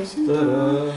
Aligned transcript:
Human, 0.00 0.96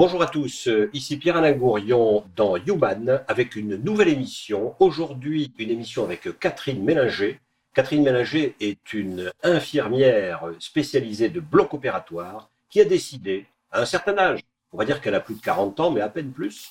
Bonjour 0.00 0.22
à 0.22 0.28
tous, 0.28 0.68
ici 0.92 1.16
Pierre-Alain 1.16 1.50
Gourion 1.54 2.24
dans 2.36 2.56
Human 2.56 3.20
avec 3.26 3.56
une 3.56 3.74
nouvelle 3.74 4.06
émission. 4.06 4.76
Aujourd'hui, 4.78 5.52
une 5.58 5.70
émission 5.70 6.04
avec 6.04 6.38
Catherine 6.38 6.84
Mélinger. 6.84 7.40
Catherine 7.74 8.04
Mélinger 8.04 8.54
est 8.60 8.92
une 8.92 9.32
infirmière 9.42 10.52
spécialisée 10.60 11.30
de 11.30 11.40
bloc 11.40 11.74
opératoire 11.74 12.48
qui 12.70 12.80
a 12.80 12.84
décidé, 12.84 13.46
à 13.72 13.80
un 13.80 13.86
certain 13.86 14.16
âge, 14.18 14.42
on 14.70 14.78
va 14.78 14.84
dire 14.84 15.00
qu'elle 15.00 15.16
a 15.16 15.20
plus 15.20 15.34
de 15.34 15.40
40 15.40 15.80
ans, 15.80 15.90
mais 15.90 16.00
à 16.00 16.08
peine 16.08 16.30
plus, 16.30 16.70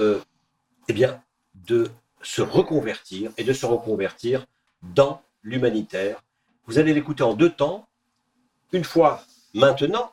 euh, 0.00 0.22
eh 0.88 0.94
bien, 0.94 1.22
de 1.66 1.90
se 2.22 2.40
reconvertir 2.40 3.30
et 3.36 3.44
de 3.44 3.52
se 3.52 3.66
reconvertir 3.66 4.46
dans 4.94 5.20
l'humanitaire. 5.42 6.22
Vous 6.64 6.78
allez 6.78 6.94
l'écouter 6.94 7.24
en 7.24 7.34
deux 7.34 7.50
temps. 7.50 7.86
Une 8.72 8.84
fois 8.84 9.22
maintenant, 9.52 10.12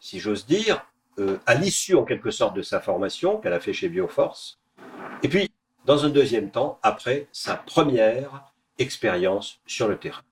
si 0.00 0.18
j'ose 0.18 0.44
dire, 0.44 0.84
euh, 1.18 1.38
à 1.46 1.54
l'issue 1.54 1.94
en 1.94 2.04
quelque 2.04 2.30
sorte 2.30 2.56
de 2.56 2.62
sa 2.62 2.80
formation 2.80 3.38
qu'elle 3.38 3.52
a 3.52 3.60
fait 3.60 3.72
chez 3.72 3.88
Bioforce, 3.88 4.60
et 5.22 5.28
puis 5.28 5.50
dans 5.84 6.04
un 6.04 6.10
deuxième 6.10 6.50
temps, 6.50 6.78
après 6.82 7.28
sa 7.32 7.56
première 7.56 8.52
expérience 8.78 9.60
sur 9.66 9.88
le 9.88 9.98
terrain. 9.98 10.22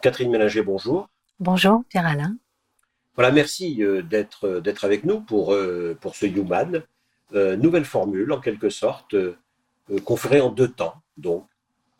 Catherine 0.00 0.30
Mélinger, 0.30 0.62
bonjour. 0.62 1.08
Bonjour, 1.38 1.84
Pierre-Alain. 1.88 2.36
Voilà, 3.14 3.30
merci 3.32 3.82
euh, 3.82 4.02
d'être 4.02 4.60
d'être 4.60 4.84
avec 4.84 5.04
nous 5.04 5.20
pour, 5.20 5.52
euh, 5.52 5.96
pour 6.00 6.16
ce 6.16 6.26
Human. 6.26 6.82
nouvelle 7.32 7.84
formule, 7.84 8.32
en 8.32 8.40
quelque 8.40 8.70
sorte, 8.70 9.14
qu'on 10.04 10.16
ferait 10.16 10.40
en 10.40 10.50
deux 10.50 10.68
temps. 10.68 10.94
Donc, 11.16 11.46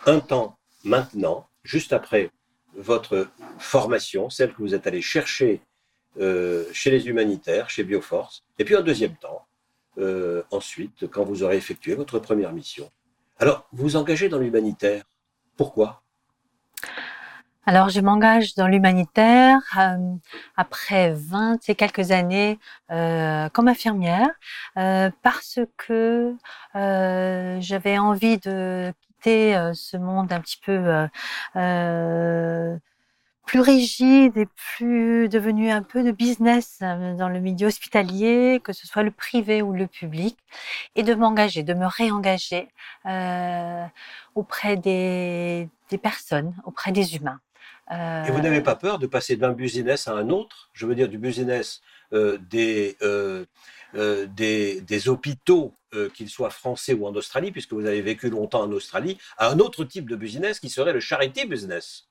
un 0.06 0.18
temps 0.18 0.58
maintenant, 0.82 1.46
juste 1.62 1.92
après 1.92 2.30
votre 2.74 3.28
formation, 3.58 4.30
celle 4.30 4.52
que 4.52 4.62
vous 4.62 4.74
êtes 4.74 4.86
allé 4.86 5.02
chercher 5.02 5.60
euh, 6.18 6.64
chez 6.72 6.90
les 6.90 7.06
humanitaires, 7.06 7.70
chez 7.70 7.84
Bioforce, 7.84 8.42
et 8.58 8.64
puis 8.64 8.74
un 8.74 8.82
deuxième 8.82 9.14
temps, 9.14 9.46
euh, 9.98 10.42
ensuite, 10.50 11.08
quand 11.08 11.22
vous 11.24 11.44
aurez 11.44 11.56
effectué 11.56 11.94
votre 11.94 12.18
première 12.18 12.52
mission. 12.52 12.90
Alors, 13.38 13.68
vous 13.72 13.84
vous 13.84 13.96
engagez 13.96 14.28
dans 14.28 14.38
l'humanitaire. 14.38 15.04
Pourquoi? 15.56 16.02
Alors, 17.64 17.90
je 17.90 18.00
m'engage 18.00 18.54
dans 18.56 18.66
l'humanitaire 18.66 19.60
euh, 19.78 19.96
après 20.56 21.12
20 21.12 21.68
et 21.68 21.74
quelques 21.76 22.10
années 22.10 22.58
comme 22.88 23.68
infirmière 23.68 24.30
parce 24.74 25.60
que 25.76 26.34
j'avais 27.60 27.98
envie 27.98 28.38
de 28.38 28.92
quitter 29.00 29.70
ce 29.74 29.96
monde 29.96 30.32
un 30.32 30.40
petit 30.40 30.60
peu 30.64 31.06
plus 33.50 33.60
rigide 33.62 34.36
et 34.36 34.46
plus 34.76 35.28
devenu 35.28 35.72
un 35.72 35.82
peu 35.82 36.04
de 36.04 36.12
business 36.12 36.78
euh, 36.82 37.16
dans 37.16 37.28
le 37.28 37.40
milieu 37.40 37.66
hospitalier, 37.66 38.60
que 38.62 38.72
ce 38.72 38.86
soit 38.86 39.02
le 39.02 39.10
privé 39.10 39.60
ou 39.60 39.72
le 39.72 39.88
public, 39.88 40.38
et 40.94 41.02
de 41.02 41.12
m'engager, 41.14 41.64
de 41.64 41.74
me 41.74 41.86
réengager 41.86 42.68
euh, 43.06 43.84
auprès 44.36 44.76
des, 44.76 45.68
personnes, 46.00 46.54
auprès 46.64 46.92
des 46.92 47.16
humains. 47.16 47.40
Euh... 47.90 48.24
Et 48.24 48.30
vous 48.30 48.40
n'avez 48.40 48.60
pas 48.60 48.76
peur 48.76 49.00
de 49.00 49.08
passer 49.08 49.34
d'un 49.34 49.52
business 49.52 50.06
à 50.06 50.12
un 50.12 50.28
autre? 50.28 50.70
Je 50.72 50.86
veux 50.86 50.94
dire 50.94 51.08
du 51.08 51.18
business 51.18 51.80
des, 52.12 52.96
des, 53.92 54.80
des, 54.80 55.08
hôpitaux, 55.08 55.74
qu'ils 56.14 56.28
soient 56.28 56.50
français 56.50 56.92
ou 56.94 57.04
en 57.04 57.14
Australie, 57.16 57.50
puisque 57.50 57.72
vous 57.72 57.84
avez 57.84 58.00
vécu 58.00 58.30
longtemps 58.30 58.62
en 58.62 58.70
Australie, 58.70 59.18
à 59.38 59.48
un 59.48 59.58
autre 59.58 59.82
type 59.82 60.08
de 60.08 60.14
business 60.14 60.60
qui 60.60 60.68
serait 60.70 60.92
le 60.92 61.00
charity 61.00 61.46
business. 61.46 62.09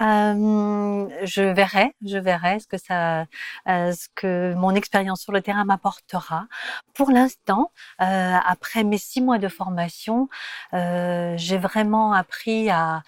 Je 0.00 1.42
verrai, 1.52 1.94
je 2.04 2.18
verrai 2.18 2.60
ce 2.60 2.66
que 2.66 2.78
ça, 2.78 3.22
euh, 3.68 3.92
ce 3.92 4.08
que 4.14 4.54
mon 4.54 4.74
expérience 4.74 5.22
sur 5.22 5.32
le 5.32 5.40
terrain 5.42 5.64
m'apportera. 5.64 6.46
Pour 6.94 7.10
l'instant, 7.10 7.72
euh, 8.00 8.36
après 8.44 8.84
mes 8.84 8.98
six 8.98 9.20
mois 9.20 9.38
de 9.38 9.48
formation, 9.48 10.28
euh, 10.74 11.34
j'ai 11.36 11.58
vraiment 11.58 12.12
appris 12.12 12.70
à, 12.70 13.02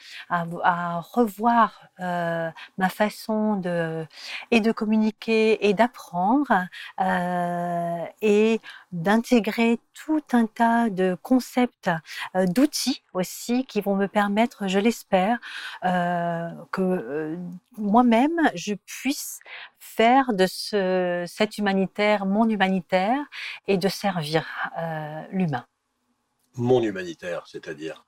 revoir 1.12 1.82
ma 1.98 2.88
façon 2.88 3.56
de 3.56 4.06
et 4.50 4.60
de 4.60 4.72
communiquer 4.72 5.68
et 5.68 5.74
d'apprendre 5.74 6.66
et 8.22 8.60
d'intégrer 8.92 9.78
tout 9.92 10.22
un 10.32 10.46
tas 10.46 10.88
de 10.88 11.16
concepts, 11.22 11.90
d'outils 12.34 13.02
aussi 13.12 13.66
qui 13.66 13.80
vont 13.80 13.96
me 13.96 14.06
permettre, 14.06 14.66
je 14.66 14.78
l'espère, 14.78 15.38
que 16.70 16.82
euh, 16.82 17.36
moi-même, 17.76 18.38
je 18.54 18.74
puisse 18.74 19.40
faire 19.78 20.32
de 20.32 20.46
ce, 20.46 21.24
cet 21.26 21.58
humanitaire 21.58 22.26
mon 22.26 22.48
humanitaire 22.48 23.18
et 23.66 23.76
de 23.76 23.88
servir 23.88 24.46
euh, 24.78 25.22
l'humain. 25.30 25.66
Mon 26.56 26.82
humanitaire, 26.82 27.46
c'est-à-dire? 27.46 28.04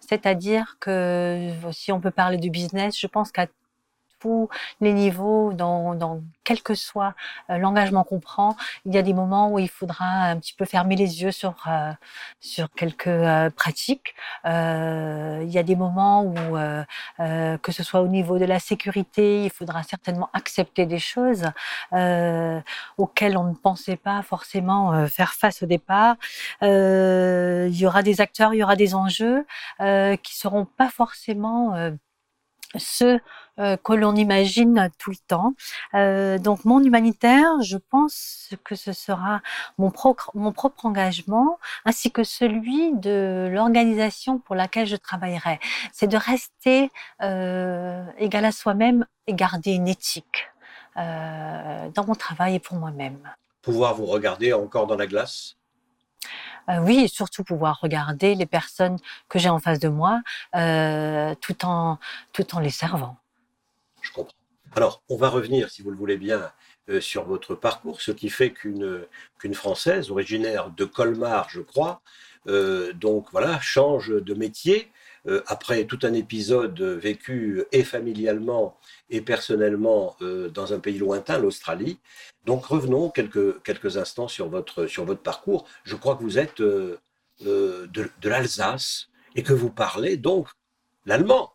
C'est-à-dire 0.00 0.76
que 0.80 1.52
si 1.72 1.90
on 1.92 2.00
peut 2.00 2.10
parler 2.10 2.36
du 2.36 2.50
business, 2.50 2.98
je 2.98 3.06
pense 3.06 3.32
qu'à 3.32 3.46
les 4.80 4.92
niveaux, 4.92 5.52
dans, 5.52 5.94
dans 5.94 6.20
quel 6.44 6.62
que 6.62 6.74
soit 6.74 7.14
euh, 7.50 7.58
l'engagement 7.58 8.04
qu'on 8.04 8.20
prend, 8.20 8.56
il 8.84 8.94
y 8.94 8.98
a 8.98 9.02
des 9.02 9.14
moments 9.14 9.50
où 9.50 9.58
il 9.58 9.68
faudra 9.68 10.04
un 10.04 10.38
petit 10.38 10.52
peu 10.52 10.64
fermer 10.64 10.94
les 10.94 11.22
yeux 11.22 11.32
sur 11.32 11.54
euh, 11.66 11.92
sur 12.40 12.70
quelques 12.70 13.06
euh, 13.08 13.50
pratiques. 13.50 14.14
il 14.44 15.50
y 15.50 15.58
a 15.58 15.62
des 15.62 15.76
moments 15.76 16.22
où, 16.24 16.34
que 17.62 17.72
ce 17.72 17.82
soit 17.82 18.00
au 18.00 18.08
niveau 18.08 18.38
de 18.38 18.44
la 18.44 18.58
sécurité, 18.58 19.44
il 19.44 19.50
faudra 19.50 19.82
certainement 19.82 20.28
accepter 20.32 20.86
des 20.86 20.98
choses 20.98 21.44
auxquelles 22.98 23.36
on 23.36 23.44
ne 23.44 23.54
pensait 23.54 23.96
pas 23.96 24.22
forcément 24.22 25.06
faire 25.08 25.32
face 25.32 25.62
au 25.62 25.66
départ. 25.66 26.16
il 26.62 27.76
y 27.76 27.86
aura 27.86 28.02
des 28.02 28.20
acteurs, 28.20 28.54
il 28.54 28.58
y 28.58 28.62
aura 28.62 28.76
des 28.76 28.94
enjeux 28.94 29.46
qui 30.22 30.36
seront 30.36 30.66
pas 30.66 30.90
forcément 30.90 31.74
ceux 32.78 33.20
euh, 33.60 33.76
que 33.76 33.92
l'on 33.92 34.16
imagine 34.16 34.90
tout 34.98 35.10
le 35.10 35.16
temps. 35.28 35.54
Euh, 35.94 36.38
donc 36.38 36.64
mon 36.64 36.82
humanitaire, 36.82 37.62
je 37.62 37.76
pense 37.76 38.50
que 38.64 38.74
ce 38.74 38.92
sera 38.92 39.42
mon, 39.78 39.90
propre, 39.90 40.32
engagement 40.82 41.58
ainsi 41.84 42.10
que 42.10 42.24
celui 42.24 42.92
de 42.94 43.48
l'organisation 43.52 44.38
pour 44.40 44.56
laquelle 44.56 44.86
je 44.86 44.96
travaillerai. 44.96 45.60
C'est 45.92 46.08
de 46.08 46.16
rester 46.16 46.90
euh, 47.22 48.04
égal 48.18 48.44
à 48.44 48.50
soi-même 48.50 49.06
et 49.28 49.34
garder 49.34 49.72
une 49.72 49.88
éthique 49.88 50.48
dans 50.96 52.06
mon 52.06 52.14
travail 52.14 52.54
et 52.54 52.60
pour 52.60 52.76
moi-même. 52.76 53.18
Pouvoir 53.62 53.94
vous 53.94 54.06
regarder 54.06 54.52
encore 54.52 54.86
dans 54.86 54.96
la 54.96 55.08
glace? 55.08 55.56
Euh, 56.68 56.78
oui, 56.78 57.04
et 57.04 57.08
surtout 57.08 57.44
pouvoir 57.44 57.80
regarder 57.80 58.34
les 58.34 58.46
personnes 58.46 58.98
que 59.28 59.38
j'ai 59.38 59.48
en 59.48 59.58
face 59.58 59.78
de 59.78 59.88
moi, 59.88 60.22
euh, 60.54 61.34
tout 61.40 61.64
en 61.64 61.98
tout 62.32 62.54
en 62.54 62.60
les 62.60 62.70
servant. 62.70 63.16
Je 64.02 64.12
comprends. 64.12 64.32
Alors, 64.76 65.02
on 65.08 65.16
va 65.16 65.28
revenir, 65.28 65.70
si 65.70 65.82
vous 65.82 65.90
le 65.90 65.96
voulez 65.96 66.16
bien, 66.16 66.50
euh, 66.88 67.00
sur 67.00 67.24
votre 67.24 67.54
parcours, 67.54 68.00
ce 68.00 68.10
qui 68.10 68.28
fait 68.28 68.50
qu'une 68.50 69.06
qu'une 69.38 69.54
Française, 69.54 70.10
originaire 70.10 70.70
de 70.70 70.84
Colmar, 70.84 71.48
je 71.48 71.60
crois, 71.60 72.02
donc 72.46 73.28
voilà, 73.32 73.58
change 73.60 74.10
de 74.10 74.34
métier 74.34 74.92
euh, 75.26 75.42
après 75.46 75.84
tout 75.84 75.98
un 76.02 76.12
épisode 76.12 76.80
vécu 76.80 77.64
et 77.72 77.84
familialement 77.84 78.78
et 79.10 79.20
personnellement 79.20 80.16
euh, 80.22 80.48
dans 80.48 80.72
un 80.72 80.78
pays 80.78 80.98
lointain, 80.98 81.38
l'Australie. 81.38 81.98
Donc 82.44 82.66
revenons 82.66 83.10
quelques, 83.10 83.62
quelques 83.62 83.96
instants 83.96 84.28
sur 84.28 84.48
votre, 84.48 84.86
sur 84.86 85.04
votre 85.04 85.22
parcours. 85.22 85.66
Je 85.84 85.96
crois 85.96 86.16
que 86.16 86.22
vous 86.22 86.38
êtes 86.38 86.60
de, 86.60 86.98
de 87.40 88.28
l'Alsace 88.28 89.08
et 89.34 89.42
que 89.42 89.52
vous 89.52 89.70
parlez 89.70 90.16
donc 90.16 90.48
l'allemand. 91.06 91.50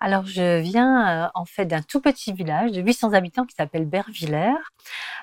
Alors, 0.00 0.26
je 0.26 0.60
viens 0.60 1.30
en 1.34 1.44
fait 1.46 1.64
d'un 1.64 1.80
tout 1.80 2.00
petit 2.00 2.32
village 2.34 2.72
de 2.72 2.82
800 2.82 3.14
habitants 3.14 3.46
qui 3.46 3.54
s'appelle 3.54 3.86
Bervillers. 3.86 4.52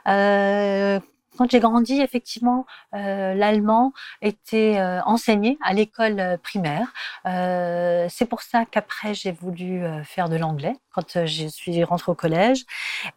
Euh, 0.07 0.99
quand 1.41 1.49
j'ai 1.49 1.59
grandi, 1.59 1.99
effectivement, 2.01 2.67
euh, 2.93 3.33
l'allemand 3.33 3.93
était 4.21 4.77
euh, 4.77 5.01
enseigné 5.05 5.57
à 5.63 5.73
l'école 5.73 6.19
euh, 6.19 6.37
primaire. 6.37 6.93
Euh, 7.25 8.05
c'est 8.11 8.27
pour 8.27 8.43
ça 8.43 8.65
qu'après 8.65 9.15
j'ai 9.15 9.31
voulu 9.31 9.83
euh, 9.83 10.03
faire 10.03 10.29
de 10.29 10.35
l'anglais 10.35 10.75
quand 10.91 11.25
je 11.25 11.47
suis 11.47 11.83
rentrée 11.83 12.11
au 12.11 12.15
collège. 12.15 12.65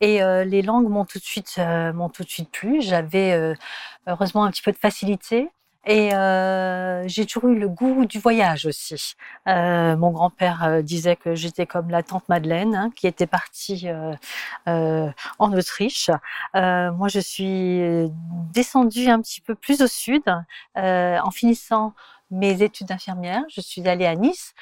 Et 0.00 0.20
les 0.46 0.62
langues 0.62 0.88
m'ont 0.88 1.04
tout 1.04 1.18
de 1.18 1.24
suite 1.24 1.58
m'ont 1.58 2.08
tout 2.08 2.22
de 2.22 2.28
suite 2.28 2.50
plu. 2.50 2.80
J'avais 2.80 3.54
heureusement 4.06 4.44
un 4.44 4.50
petit 4.52 4.62
peu 4.62 4.70
de 4.70 4.76
facilité. 4.76 5.50
Et 5.86 6.14
euh, 6.14 7.06
j'ai 7.06 7.26
toujours 7.26 7.50
eu 7.50 7.58
le 7.58 7.68
goût 7.68 8.06
du 8.06 8.18
voyage 8.18 8.66
aussi. 8.66 9.14
Euh, 9.48 9.96
mon 9.96 10.10
grand-père 10.10 10.64
euh, 10.64 10.82
disait 10.82 11.16
que 11.16 11.34
j'étais 11.34 11.66
comme 11.66 11.90
la 11.90 12.02
tante 12.02 12.28
Madeleine, 12.28 12.74
hein, 12.74 12.90
qui 12.96 13.06
était 13.06 13.26
partie 13.26 13.88
euh, 13.88 14.14
euh, 14.68 15.10
en 15.38 15.52
Autriche. 15.52 16.10
Euh, 16.56 16.90
moi, 16.92 17.08
je 17.08 17.20
suis 17.20 17.82
descendue 18.52 19.08
un 19.08 19.20
petit 19.20 19.40
peu 19.40 19.54
plus 19.54 19.82
au 19.82 19.86
sud 19.86 20.22
en 20.74 21.30
finissant 21.30 21.94
mes 22.30 22.62
études 22.62 22.88
d'infirmière. 22.88 23.42
Je 23.48 23.60
suis 23.60 23.86
allée 23.88 24.06
à 24.06 24.14
Nice 24.14 24.54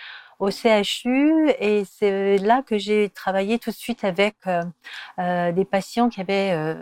au 0.42 0.50
CHU 0.50 1.50
et 1.60 1.84
c'est 1.84 2.36
là 2.38 2.62
que 2.66 2.76
j'ai 2.76 3.10
travaillé 3.10 3.60
tout 3.60 3.70
de 3.70 3.76
suite 3.76 4.02
avec 4.02 4.34
euh, 4.48 4.64
euh, 5.20 5.52
des 5.52 5.64
patients 5.64 6.08
qui 6.08 6.20
avaient, 6.20 6.50
euh, 6.52 6.74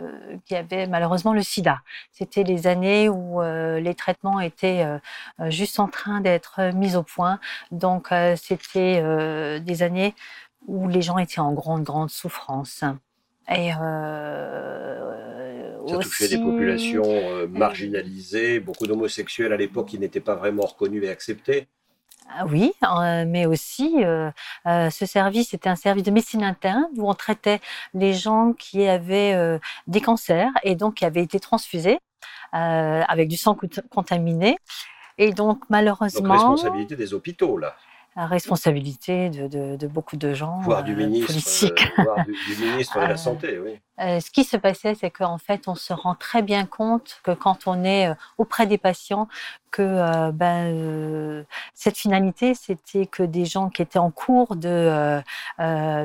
qui 0.45 0.55
avaient 0.55 0.87
malheureusement 0.87 1.31
le 1.31 1.43
sida. 1.43 1.77
C'était 2.11 2.41
les 2.41 2.65
années 2.65 3.07
où 3.07 3.39
euh, 3.39 3.79
les 3.79 3.93
traitements 3.93 4.39
étaient 4.39 4.83
juste 5.49 5.79
en 5.79 5.87
train 5.87 6.21
d'être 6.21 6.73
mis 6.73 6.95
au 6.95 7.03
point. 7.03 7.39
Donc 7.71 8.09
c'était 8.35 9.59
des 9.59 9.83
années 9.83 10.15
où 10.65 10.87
les 10.87 11.03
gens 11.03 11.19
étaient 11.19 11.39
en 11.39 11.53
grande, 11.53 11.83
grande 11.83 12.09
souffrance. 12.09 12.83
Et 13.47 13.69
ça 15.87 15.97
touchait 16.01 16.29
des 16.29 16.39
populations 16.39 17.47
marginalisées, 17.47 18.59
beaucoup 18.59 18.87
d'homosexuels 18.87 19.53
à 19.53 19.57
l'époque 19.57 19.89
qui 19.89 19.99
n'étaient 19.99 20.19
pas 20.19 20.35
vraiment 20.35 20.65
reconnus 20.65 21.03
et 21.03 21.09
acceptés. 21.09 21.67
Ah 22.29 22.45
oui, 22.47 22.71
euh, 22.83 23.25
mais 23.27 23.45
aussi 23.45 24.03
euh, 24.03 24.31
euh, 24.65 24.89
ce 24.89 25.05
service 25.05 25.53
était 25.53 25.69
un 25.69 25.75
service 25.75 26.03
de 26.03 26.11
médecine 26.11 26.43
interne 26.43 26.85
où 26.95 27.09
on 27.09 27.13
traitait 27.13 27.59
les 27.93 28.13
gens 28.13 28.53
qui 28.53 28.87
avaient 28.87 29.59
des 29.87 30.01
cancers 30.01 30.51
et 30.63 30.75
donc 30.75 30.95
qui 30.95 31.05
avaient 31.05 31.23
été 31.23 31.39
transfusés 31.39 31.99
avec 32.51 33.27
du 33.27 33.37
sang 33.37 33.57
contaminé. 33.89 34.57
Et 35.17 35.33
donc 35.33 35.63
malheureusement. 35.69 36.35
Donc 36.35 36.51
responsabilité 36.51 36.95
des 36.95 37.13
hôpitaux 37.13 37.57
là 37.57 37.75
la 38.15 38.27
responsabilité 38.27 39.29
de, 39.29 39.47
de, 39.47 39.75
de, 39.77 39.87
beaucoup 39.87 40.17
de 40.17 40.33
gens 40.33 40.59
voire 40.61 40.83
du 40.83 40.95
ministre, 40.95 41.65
euh, 41.65 42.03
voire 42.03 42.25
du, 42.25 42.33
du, 42.33 42.63
ministre 42.65 42.99
de 42.99 43.05
la 43.05 43.17
santé 43.27 43.59
oui 43.59 43.79
euh, 44.01 44.19
ce 44.19 44.31
qui 44.31 44.43
se 44.43 44.57
passait, 44.57 44.95
c'est 44.95 45.11
qu'en 45.11 45.37
fait, 45.37 45.67
on 45.67 45.75
se 45.75 45.93
rend 45.93 46.15
très 46.15 46.41
bien 46.41 46.65
compte 46.65 47.19
que 47.23 47.31
quand 47.31 47.67
on 47.67 47.83
est 47.83 48.09
euh, 48.09 48.13
auprès 48.37 48.65
des 48.65 48.77
patients, 48.77 49.27
que 49.69 49.81
euh, 49.81 50.31
ben, 50.33 51.45
cette 51.75 51.97
finalité, 51.97 52.55
c'était 52.55 53.05
que 53.05 53.23
des 53.23 53.45
gens 53.45 53.69
qui 53.69 53.81
étaient 53.81 53.99
en 53.99 54.11
cours 54.11 54.57
de, 54.57 55.21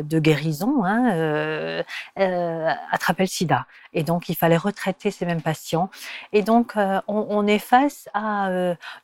guérison 0.05 0.85
hein, 0.85 1.83
attrapaient 2.93 3.25
le 3.25 3.29
sida. 3.29 3.67
Et 3.93 4.05
donc, 4.05 4.29
il 4.29 4.37
fallait 4.37 4.57
retraiter 4.57 5.11
ces 5.11 5.27
mêmes 5.27 5.43
patients. 5.43 5.91
Et 6.33 6.43
donc, 6.43 6.75
on, 7.09 7.47
est 7.49 7.59
face 7.59 8.09
à 8.15 8.51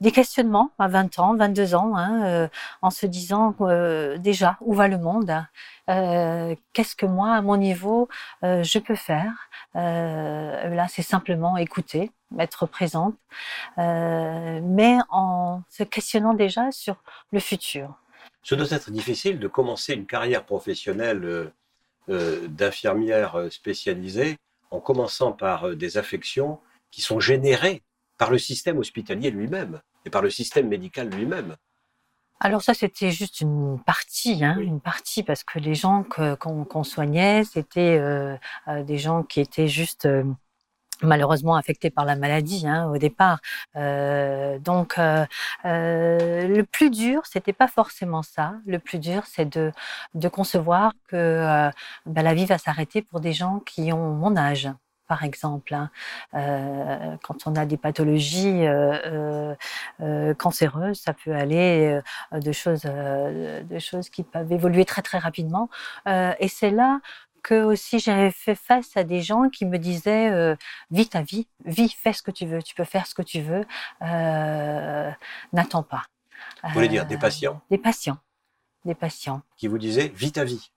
des 0.01 0.13
questionnements 0.13 0.71
à 0.79 0.87
20 0.87 1.19
ans, 1.19 1.35
22 1.35 1.75
ans, 1.75 1.97
hein, 1.97 2.49
en 2.83 2.91
se 2.91 3.07
disant 3.07 3.57
déjà, 4.19 4.59
où 4.61 4.75
va 4.75 4.87
le 4.87 4.99
monde 4.99 5.45
euh, 5.91 6.55
qu'est-ce 6.73 6.95
que 6.95 7.07
moi, 7.07 7.33
à 7.35 7.43
mon 7.43 7.57
niveau, 7.57 8.09
euh, 8.45 8.63
je 8.63 8.79
peux 8.79 8.95
faire? 8.95 9.49
Euh, 9.77 10.69
Là, 10.69 10.87
c'est 10.89 11.03
simplement 11.03 11.57
écouter, 11.57 12.11
être 12.39 12.67
présente, 12.67 13.17
mais 13.77 14.97
en 15.11 15.63
se 15.69 15.83
questionnant 15.83 16.35
déjà 16.35 16.71
sur 16.73 16.97
le 17.33 17.41
futur. 17.41 17.95
Ce 18.43 18.55
doit 18.55 18.71
être 18.71 18.91
difficile 18.91 19.39
de 19.39 19.49
commencer 19.49 19.95
une 19.95 20.07
carrière 20.07 20.45
professionnelle 20.45 21.53
d'infirmière 22.09 23.47
spécialisée 23.51 24.37
en 24.71 24.81
commençant 24.81 25.33
par 25.33 25.77
des 25.77 25.99
affections 25.99 26.59
qui 26.91 27.01
sont 27.03 27.21
générées 27.21 27.83
par 28.19 28.31
le 28.31 28.39
système 28.39 28.79
hospitalier 28.79 29.31
lui-même 29.31 29.81
et 30.05 30.11
par 30.11 30.23
le 30.23 30.31
système 30.31 30.69
médical 30.69 31.09
lui-même. 31.11 31.57
Alors 32.45 32.61
ça, 32.61 32.75
c'était 32.75 33.13
juste 33.13 33.41
une 33.41 33.79
partie, 33.87 34.45
hein, 34.45 34.57
une 34.59 34.81
partie, 34.81 35.23
parce 35.23 35.45
que 35.45 35.61
les 35.61 35.77
gens 35.77 36.03
qu'on 36.03 36.65
qu 36.65 36.85
soignait, 36.85 37.45
c'était 37.45 37.99
euh, 38.01 38.37
euh, 38.67 38.83
des 38.83 38.99
gens 38.99 39.23
qui 39.23 39.41
étaient 39.41 39.69
juste 39.69 40.07
euh, 40.07 40.25
malheureusement 41.03 41.55
affectés 41.55 41.91
par 41.91 42.05
la 42.05 42.17
maladie 42.17 42.67
hein, 42.67 42.87
au 42.91 42.99
départ. 42.99 43.39
Euh, 43.77 44.59
donc 44.59 44.99
euh, 44.99 45.25
euh, 45.67 46.49
le 46.49 46.65
plus 46.65 46.91
dur, 46.91 47.23
c'était 47.27 47.53
pas 47.53 47.69
forcément 47.69 48.23
ça. 48.23 48.55
Le 48.67 48.81
plus 48.81 48.99
dur, 48.99 49.23
c'est 49.27 49.47
de, 49.47 49.73
de 50.15 50.29
concevoir 50.29 50.93
que 51.09 51.71
ben, 52.07 52.23
la 52.23 52.35
vie 52.35 52.47
va 52.47 52.59
s'arrêter 52.59 53.03
pour 53.03 53.21
des 53.21 53.33
gens 53.33 53.61
qui 53.61 53.93
ont 53.93 54.15
mon 54.15 54.37
âge 54.37 54.69
par 55.07 55.25
exemple. 55.25 55.75
Hein. 55.75 55.91
Euh, 56.35 57.17
quand 57.23 57.47
on 57.47 57.55
a 57.55 57.67
des 57.67 57.77
pathologies 57.77 58.67
euh, 58.67 59.55
euh, 60.01 60.35
cancéreuses, 60.35 61.01
ça 61.01 61.13
peut 61.13 61.35
aller 61.35 62.01
de 62.33 62.53
choses, 62.53 62.83
de 62.83 63.79
choses 63.79 64.09
qui 64.11 64.23
peuvent 64.23 64.53
évoluer 64.53 64.85
très 64.85 65.03
très 65.03 65.19
rapidement. 65.19 65.69
et 66.07 66.49
c'est 66.49 66.71
là 66.71 67.01
que 67.43 67.65
aussi 67.65 67.99
j'avais 67.99 68.31
fait 68.31 68.55
face 68.55 68.97
à 68.97 69.05
des 69.05 69.21
gens 69.21 69.49
qui 69.49 69.67
me 69.67 69.79
disaient 69.79 70.31
euh, 70.31 70.55
vis 70.91 71.09
ta 71.09 71.23
vie, 71.23 71.49
vis, 71.65 71.93
fais 71.93 72.13
ce 72.13 72.23
que 72.23 72.31
tu 72.31 72.47
veux, 72.47 72.63
tu 72.63 72.75
peux 72.75 72.85
faire 72.85 73.07
ce 73.07 73.15
que 73.15 73.23
tu 73.23 73.41
veux, 73.41 73.65
n'attends 75.53 75.83
pas. 75.83 76.05
Vous 76.63 76.71
voulez 76.71 76.89
dire 76.89 77.07
des 77.07 77.19
patients? 77.19 77.61
Des 77.71 77.79
patients, 77.79 78.19
des 78.85 78.95
patients. 78.95 79.43
Qui 79.57 79.67
vous 79.67 79.79
disaient 79.79 80.13
vis 80.15 80.33
ta 80.33 80.45
vie 80.45 80.71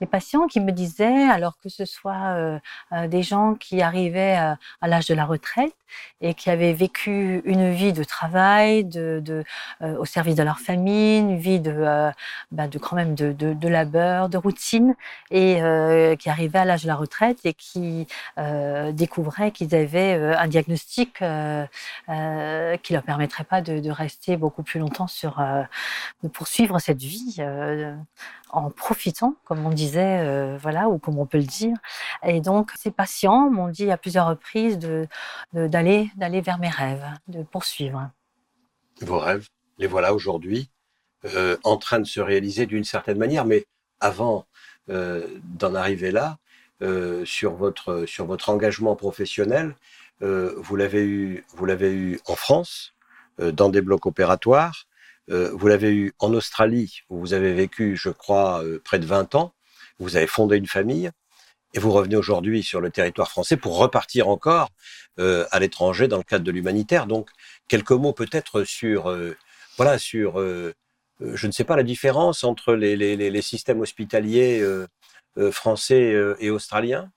des 0.00 0.06
patients 0.06 0.46
qui 0.46 0.60
me 0.60 0.72
disaient, 0.72 1.28
alors 1.30 1.58
que 1.58 1.68
ce 1.68 1.84
soit 1.84 2.34
euh, 2.36 2.58
euh, 2.92 3.08
des 3.08 3.22
gens 3.22 3.54
qui 3.54 3.82
arrivaient 3.82 4.36
euh, 4.38 4.54
à 4.80 4.88
l'âge 4.88 5.06
de 5.06 5.14
la 5.14 5.24
retraite 5.24 5.74
et 6.20 6.34
qui 6.34 6.50
avaient 6.50 6.72
vécu 6.72 7.42
une 7.44 7.70
vie 7.70 7.92
de 7.92 8.04
travail, 8.04 8.84
de, 8.84 9.22
de 9.24 9.44
euh, 9.82 9.96
au 9.98 10.04
service 10.04 10.34
de 10.34 10.42
leur 10.42 10.58
famille, 10.58 11.20
une 11.20 11.38
vie 11.38 11.60
de, 11.60 12.10
bah, 12.50 12.68
de 12.68 12.78
quand 12.78 12.96
même 12.96 13.14
de, 13.14 13.32
de, 13.32 13.54
de, 13.54 13.68
labeur, 13.68 14.28
de 14.28 14.36
routine, 14.36 14.94
et 15.30 15.62
euh, 15.62 16.16
qui 16.16 16.28
arrivaient 16.28 16.58
à 16.58 16.64
l'âge 16.64 16.82
de 16.82 16.88
la 16.88 16.96
retraite 16.96 17.38
et 17.44 17.54
qui 17.54 18.06
découvraient 18.92 19.52
qu'ils 19.52 19.74
avaient 19.74 20.14
un 20.36 20.48
diagnostic 20.48 21.14
qui 21.18 21.22
leur 22.92 23.02
permettrait 23.04 23.44
pas 23.44 23.60
de, 23.62 23.78
de, 23.80 23.90
rester 23.90 24.36
beaucoup 24.36 24.62
plus 24.62 24.80
longtemps 24.80 25.06
sur, 25.06 25.42
de 26.22 26.28
poursuivre 26.28 26.78
cette 26.78 27.00
vie 27.00 27.40
en 28.50 28.70
profitant, 28.70 29.36
comme 29.44 29.64
on 29.66 29.70
disait, 29.70 30.20
euh, 30.20 30.56
voilà, 30.60 30.88
ou 30.88 30.98
comme 30.98 31.18
on 31.18 31.26
peut 31.26 31.38
le 31.38 31.44
dire. 31.44 31.76
Et 32.22 32.40
donc, 32.40 32.70
ces 32.76 32.90
patients 32.90 33.50
m'ont 33.50 33.68
dit 33.68 33.90
à 33.90 33.96
plusieurs 33.96 34.28
reprises 34.28 34.78
de, 34.78 35.06
d'aller, 35.52 36.10
d'aller 36.16 36.40
vers 36.40 36.58
mes 36.58 36.68
rêves, 36.68 37.04
de 37.28 37.42
poursuivre. 37.42 38.10
Vos 39.02 39.18
rêves, 39.18 39.48
les 39.78 39.86
voilà 39.86 40.14
aujourd'hui, 40.14 40.70
euh, 41.34 41.56
en 41.64 41.76
train 41.76 41.98
de 41.98 42.06
se 42.06 42.20
réaliser 42.20 42.66
d'une 42.66 42.84
certaine 42.84 43.18
manière, 43.18 43.44
mais 43.44 43.66
avant 44.00 44.46
euh, 44.88 45.26
d'en 45.42 45.74
arriver 45.74 46.10
là, 46.10 46.38
sur 47.24 47.54
votre 47.54 48.04
sur 48.04 48.26
votre 48.26 48.50
engagement 48.50 48.96
professionnel, 48.96 49.74
vous 50.20 50.76
l'avez 50.76 51.02
eu 51.02 51.42
vous 51.54 51.64
l'avez 51.64 51.90
eu 51.90 52.20
en 52.26 52.36
France, 52.36 52.92
dans 53.38 53.70
des 53.70 53.80
blocs 53.80 54.04
opératoires. 54.04 54.86
Euh, 55.30 55.50
vous 55.52 55.66
l'avez 55.66 55.92
eu 55.92 56.12
en 56.18 56.32
Australie, 56.34 57.00
où 57.10 57.18
vous 57.18 57.34
avez 57.34 57.52
vécu, 57.52 57.96
je 57.96 58.10
crois, 58.10 58.62
euh, 58.64 58.80
près 58.84 58.98
de 58.98 59.06
20 59.06 59.34
ans. 59.34 59.54
Vous 59.98 60.16
avez 60.16 60.26
fondé 60.26 60.56
une 60.56 60.66
famille. 60.66 61.10
Et 61.74 61.78
vous 61.78 61.92
revenez 61.92 62.16
aujourd'hui 62.16 62.62
sur 62.62 62.80
le 62.80 62.90
territoire 62.90 63.30
français 63.30 63.56
pour 63.58 63.76
repartir 63.76 64.28
encore 64.28 64.70
euh, 65.18 65.46
à 65.50 65.60
l'étranger 65.60 66.08
dans 66.08 66.16
le 66.16 66.22
cadre 66.22 66.44
de 66.44 66.50
l'humanitaire. 66.50 67.06
Donc, 67.06 67.28
quelques 67.68 67.92
mots 67.92 68.14
peut-être 68.14 68.64
sur, 68.64 69.10
euh, 69.10 69.36
voilà, 69.76 69.98
sur, 69.98 70.40
euh, 70.40 70.72
je 71.20 71.46
ne 71.46 71.52
sais 71.52 71.64
pas 71.64 71.76
la 71.76 71.82
différence 71.82 72.44
entre 72.44 72.74
les, 72.74 72.96
les, 72.96 73.16
les 73.16 73.42
systèmes 73.42 73.80
hospitaliers 73.80 74.62
français 75.50 76.14
et 76.40 76.50
australiens. 76.50 77.10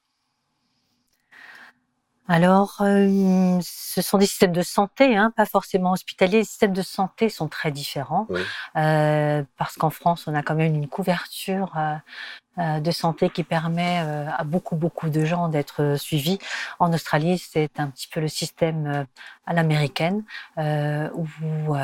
Alors, 2.32 2.78
euh, 2.82 3.60
ce 3.64 4.04
sont 4.04 4.20
des 4.20 4.28
systèmes 4.28 4.52
de 4.52 4.62
santé, 4.62 5.18
hein, 5.18 5.34
pas 5.36 5.48
forcément 5.48 5.94
hospitaliers. 5.94 6.38
Les 6.38 6.44
systèmes 6.44 6.74
de 6.74 6.84
santé 6.84 7.28
sont 7.28 7.48
très 7.48 7.72
différents 7.72 8.28
oui. 8.30 8.42
euh, 8.78 9.44
parce 9.58 9.76
qu'en 9.78 9.90
France, 9.90 10.26
on 10.28 10.36
a 10.36 10.44
quand 10.44 10.54
même 10.54 10.76
une 10.76 10.88
couverture 10.88 11.74
euh, 11.76 11.96
euh, 11.96 12.49
de 12.60 12.92
santé 12.92 13.30
qui 13.30 13.44
permet 13.44 14.02
euh, 14.04 14.26
à 14.38 14.44
beaucoup, 14.44 14.76
beaucoup 14.76 15.10
de 15.10 15.26
gens 15.26 15.48
d'être 15.48 15.96
suivis. 15.98 16.40
En 16.80 16.94
Australie, 16.94 17.38
c'est 17.38 17.80
un 17.80 17.88
petit 17.88 18.08
peu 18.08 18.20
le 18.20 18.28
système 18.28 19.06
à 19.46 19.54
l'américaine 19.54 20.24
où 20.58 21.76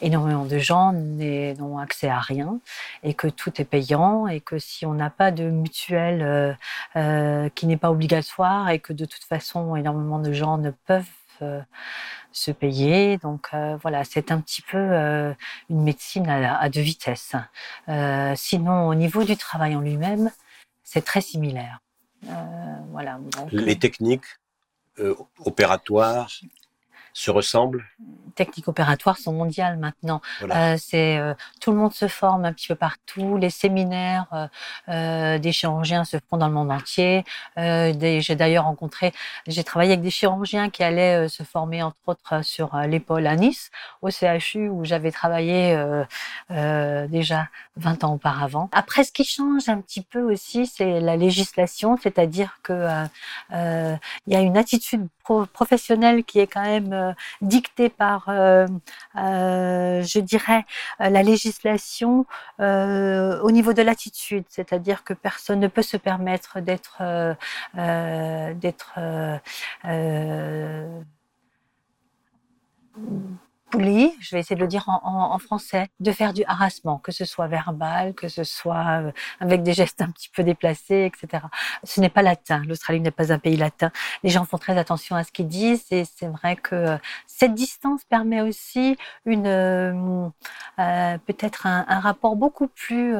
énormément 0.00 0.44
de 0.44 0.58
gens 0.58 0.92
n'ont 0.92 1.78
accès 1.78 2.08
à 2.08 2.18
rien 2.20 2.58
et 3.02 3.14
que 3.14 3.28
tout 3.28 3.60
est 3.60 3.64
payant 3.64 4.26
et 4.26 4.40
que 4.40 4.58
si 4.58 4.84
on 4.84 4.92
n'a 4.92 5.08
pas 5.08 5.30
de 5.30 5.44
mutuelle 5.44 6.56
qui 6.94 7.66
n'est 7.66 7.76
pas 7.76 7.90
obligatoire 7.90 8.68
et 8.68 8.78
que 8.78 8.92
de 8.92 9.04
toute 9.04 9.24
façon 9.24 9.76
énormément 9.76 10.18
de 10.18 10.32
gens 10.32 10.58
ne 10.58 10.70
peuvent 10.70 11.08
se 12.32 12.50
payer. 12.50 13.18
Donc 13.18 13.48
euh, 13.54 13.76
voilà, 13.82 14.04
c'est 14.04 14.32
un 14.32 14.40
petit 14.40 14.62
peu 14.62 14.78
euh, 14.78 15.32
une 15.70 15.82
médecine 15.82 16.28
à, 16.28 16.68
deux 16.68 16.80
vitesses. 16.80 17.34
Euh, 17.88 18.32
sinon, 18.36 18.88
au 18.88 18.94
niveau 18.94 19.24
du 19.24 19.36
travail 19.36 19.76
en 19.76 19.80
lui-même, 19.80 20.30
c'est 20.82 21.04
très 21.04 21.20
similaire. 21.20 21.80
voilà. 22.90 23.20
Les 23.52 23.78
techniques 23.78 24.26
opératoires 25.38 26.30
se 27.12 27.30
ressemblent 27.30 27.84
techniques 28.34 28.68
opératoires 28.68 29.18
sont 29.18 29.32
mondiales 29.32 29.78
maintenant. 29.78 30.20
Euh, 30.42 30.76
c'est 30.78 31.18
euh, 31.18 31.34
tout 31.60 31.70
le 31.70 31.78
monde 31.78 31.92
se 31.92 32.08
forme 32.08 32.44
un 32.44 32.52
petit 32.52 32.68
peu 32.68 32.74
partout. 32.74 33.36
Les 33.36 33.50
séminaires 33.50 34.26
euh, 34.32 34.46
euh 34.88 35.38
des 35.38 35.52
chirurgiens 35.52 36.04
se 36.04 36.16
font 36.28 36.36
dans 36.36 36.48
le 36.48 36.54
monde 36.54 36.70
entier. 36.70 37.24
j'ai 37.56 38.36
d'ailleurs 38.36 38.64
rencontré, 38.64 39.12
j'ai 39.46 39.64
travaillé 39.64 39.92
avec 39.92 40.02
des 40.02 40.10
chirurgiens 40.10 40.70
qui 40.70 40.82
allaient 40.82 41.28
se 41.28 41.42
former 41.42 41.82
entre 41.82 41.96
autres 42.06 42.44
sur 42.44 42.76
l'épaule 42.76 43.26
à 43.26 43.36
Nice, 43.36 43.70
au 44.02 44.10
CHU 44.10 44.68
où 44.68 44.84
j'avais 44.84 45.10
travaillé 45.10 45.76
déjà 46.50 47.48
20 47.76 48.04
ans 48.04 48.14
auparavant. 48.14 48.68
Après, 48.72 49.04
ce 49.04 49.12
qui 49.12 49.24
change 49.24 49.68
un 49.68 49.80
petit 49.80 50.02
peu 50.02 50.20
aussi, 50.20 50.66
c'est 50.66 51.00
la 51.00 51.16
législation, 51.16 51.96
c'est-à-dire 52.00 52.58
que 52.62 52.86
il 53.50 54.32
y 54.32 54.36
a 54.36 54.40
une 54.40 54.56
attitude 54.56 55.08
professionnelle 55.52 56.24
qui 56.24 56.38
est 56.40 56.46
quand 56.46 56.62
même 56.62 57.14
dictée 57.40 57.88
par 57.88 58.28
euh, 58.28 58.66
euh, 59.16 60.02
je 60.02 60.18
dirais, 60.20 60.64
euh, 61.00 61.08
la 61.08 61.22
législation 61.22 62.26
au 62.58 63.50
niveau 63.50 63.72
de 63.72 63.82
l'attitude, 63.82 64.44
c'est-à-dire 64.48 65.04
que 65.04 65.14
personne 65.14 65.60
ne 65.60 65.68
peut 65.68 65.82
se 65.82 65.96
permettre 65.96 66.60
d'être 66.60 67.02
d'être 67.74 68.98
je 73.80 74.30
vais 74.32 74.40
essayer 74.40 74.56
de 74.56 74.60
le 74.60 74.68
dire 74.68 74.84
en, 74.88 75.38
français, 75.38 75.88
de 76.00 76.12
faire 76.12 76.32
du 76.32 76.44
harassement, 76.44 76.98
que 76.98 77.12
ce 77.12 77.24
soit 77.24 77.46
verbal, 77.46 78.14
que 78.14 78.28
ce 78.28 78.44
soit 78.44 79.00
euh, 79.02 79.12
avec 79.40 79.62
des 79.62 79.72
gestes 79.72 80.02
un 80.02 80.10
petit 80.10 80.28
peu 80.28 80.42
déplacés, 80.42 81.10
etc. 81.12 81.44
Ce 81.84 82.00
n'est 82.00 82.08
pas 82.08 82.22
latin. 82.22 82.62
L'Australie 82.66 83.00
n'est 83.00 83.10
pas 83.10 83.32
un 83.32 83.38
pays 83.38 83.56
latin. 83.56 83.90
Les 84.22 84.30
gens 84.30 84.44
font 84.44 84.58
très 84.58 84.76
attention 84.78 85.16
à 85.16 85.24
ce 85.24 85.32
qu'ils 85.32 85.48
disent 85.48 85.86
et 85.90 86.04
c'est 86.04 86.28
vrai 86.28 86.56
que 86.56 86.74
euh, 86.74 86.98
cette 87.26 87.54
distance 87.54 88.04
permet 88.04 88.42
aussi 88.42 88.96
une 89.24 89.46
euh, 89.46 90.28
peut-être 91.26 91.66
un, 91.66 92.00
rapport 92.00 92.36
beaucoup 92.36 92.66
plus 92.68 93.14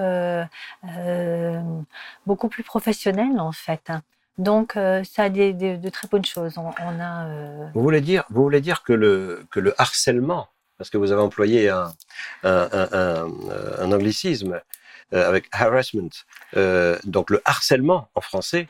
beaucoup 2.27 2.49
plus 2.49 2.63
professionnel 2.63 3.39
en 3.39 3.53
fait. 3.53 3.93
Donc, 4.39 4.73
ça 4.75 5.25
a 5.25 5.29
des, 5.29 5.53
de 5.53 5.89
très 5.89 6.09
bonnes 6.09 6.25
choses. 6.25 6.59
On, 6.59 7.01
a, 7.01 7.71
Vous 7.75 7.83
voulez 7.83 8.01
dire, 8.01 8.25
vous 8.31 8.43
voulez 8.43 8.61
dire 8.61 8.83
que 8.83 8.93
le 8.93 9.45
que 9.51 9.61
le 9.61 9.81
harcèlement, 9.81 10.49
parce 10.79 10.91
que 10.91 10.97
vous 10.97 11.13
avez 11.13 11.21
employé 11.21 11.69
un 11.69 11.93
un, 12.43 12.69
un, 12.73 13.31
un, 13.79 13.93
anglicisme 13.93 14.61
avec 15.13 15.47
harassment, 15.53 16.11
donc 17.05 17.31
le 17.31 17.43
harcèlement 17.45 18.09
en 18.15 18.23
français, 18.23 18.69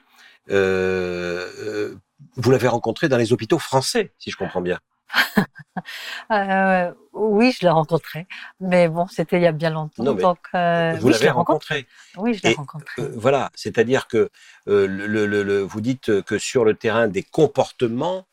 vous 0.48 2.50
l'avez 2.50 2.68
rencontré 2.68 3.08
dans 3.08 3.16
les 3.16 3.32
hôpitaux 3.32 3.58
français, 3.58 4.12
si 4.18 4.30
je 4.30 4.36
comprends 4.36 4.60
bien. 4.60 4.78
euh, 6.30 6.92
oui, 7.12 7.52
je 7.52 7.64
l'ai 7.64 7.70
rencontré, 7.70 8.26
mais 8.60 8.88
bon, 8.88 9.06
c'était 9.06 9.36
il 9.36 9.42
y 9.42 9.46
a 9.46 9.52
bien 9.52 9.70
longtemps. 9.70 10.02
donc, 10.02 10.38
euh, 10.54 10.96
vous 11.00 11.08
l'avez 11.08 11.30
rencontré. 11.30 11.86
Oui, 12.16 12.34
je 12.34 12.42
l'ai 12.42 12.54
rencontré. 12.54 13.02
Euh, 13.02 13.12
voilà, 13.16 13.50
c'est-à-dire 13.54 14.06
que 14.06 14.30
le, 14.66 14.86
le, 14.86 15.26
le, 15.26 15.60
vous 15.60 15.80
dites 15.80 16.22
que 16.22 16.38
sur 16.38 16.64
le 16.64 16.74
terrain 16.74 17.08
des 17.08 17.22
comportements, 17.22 18.26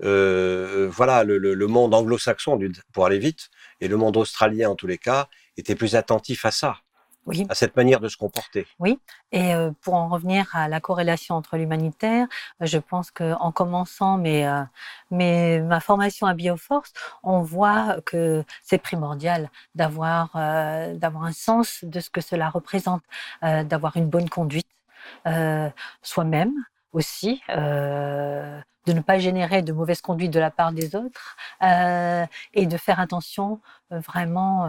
voilà, 0.00 1.24
le, 1.24 1.66
monde 1.66 1.94
anglo-saxon, 1.94 2.58
pour 2.92 3.06
aller 3.06 3.18
vite, 3.18 3.50
et 3.80 3.88
le 3.88 3.96
monde 3.96 4.16
australien 4.16 4.70
en 4.70 4.74
tous 4.74 4.86
les 4.86 4.98
cas, 4.98 5.28
était 5.56 5.74
plus 5.74 5.96
attentif 5.96 6.44
à 6.44 6.50
ça 6.50 6.78
oui. 7.28 7.46
à 7.48 7.54
cette 7.54 7.76
manière 7.76 8.00
de 8.00 8.08
se 8.08 8.16
comporter. 8.16 8.66
Oui, 8.78 8.98
et 9.32 9.54
euh, 9.54 9.70
pour 9.82 9.94
en 9.94 10.08
revenir 10.08 10.48
à 10.54 10.68
la 10.68 10.80
corrélation 10.80 11.34
entre 11.34 11.56
l'humanitaire, 11.56 12.26
je 12.60 12.78
pense 12.78 13.10
qu'en 13.10 13.52
commençant 13.52 14.16
mes, 14.16 14.46
euh, 14.46 14.62
mes, 15.10 15.60
ma 15.60 15.80
formation 15.80 16.26
à 16.26 16.34
Bioforce, 16.34 16.92
on 17.22 17.40
voit 17.42 18.00
que 18.06 18.44
c'est 18.62 18.78
primordial 18.78 19.50
d'avoir 19.74 20.30
euh, 20.36 20.94
d'avoir 20.94 21.24
un 21.24 21.32
sens 21.32 21.84
de 21.84 22.00
ce 22.00 22.10
que 22.10 22.20
cela 22.20 22.48
représente, 22.48 23.02
d'avoir 23.42 23.96
une 23.96 24.08
bonne 24.08 24.28
conduite 24.28 24.66
soi-même 26.02 26.52
aussi. 26.92 27.42
de 27.48 28.92
ne 28.94 29.00
pas 29.00 29.18
générer 29.18 29.60
de 29.60 29.72
mauvaise 29.72 30.00
conduite 30.00 30.32
de 30.32 30.40
la 30.40 30.50
part 30.50 30.72
des 30.72 30.96
autres 30.96 31.36
et 32.54 32.66
de 32.66 32.76
faire 32.78 33.00
attention 33.00 33.60
vraiment 33.90 34.66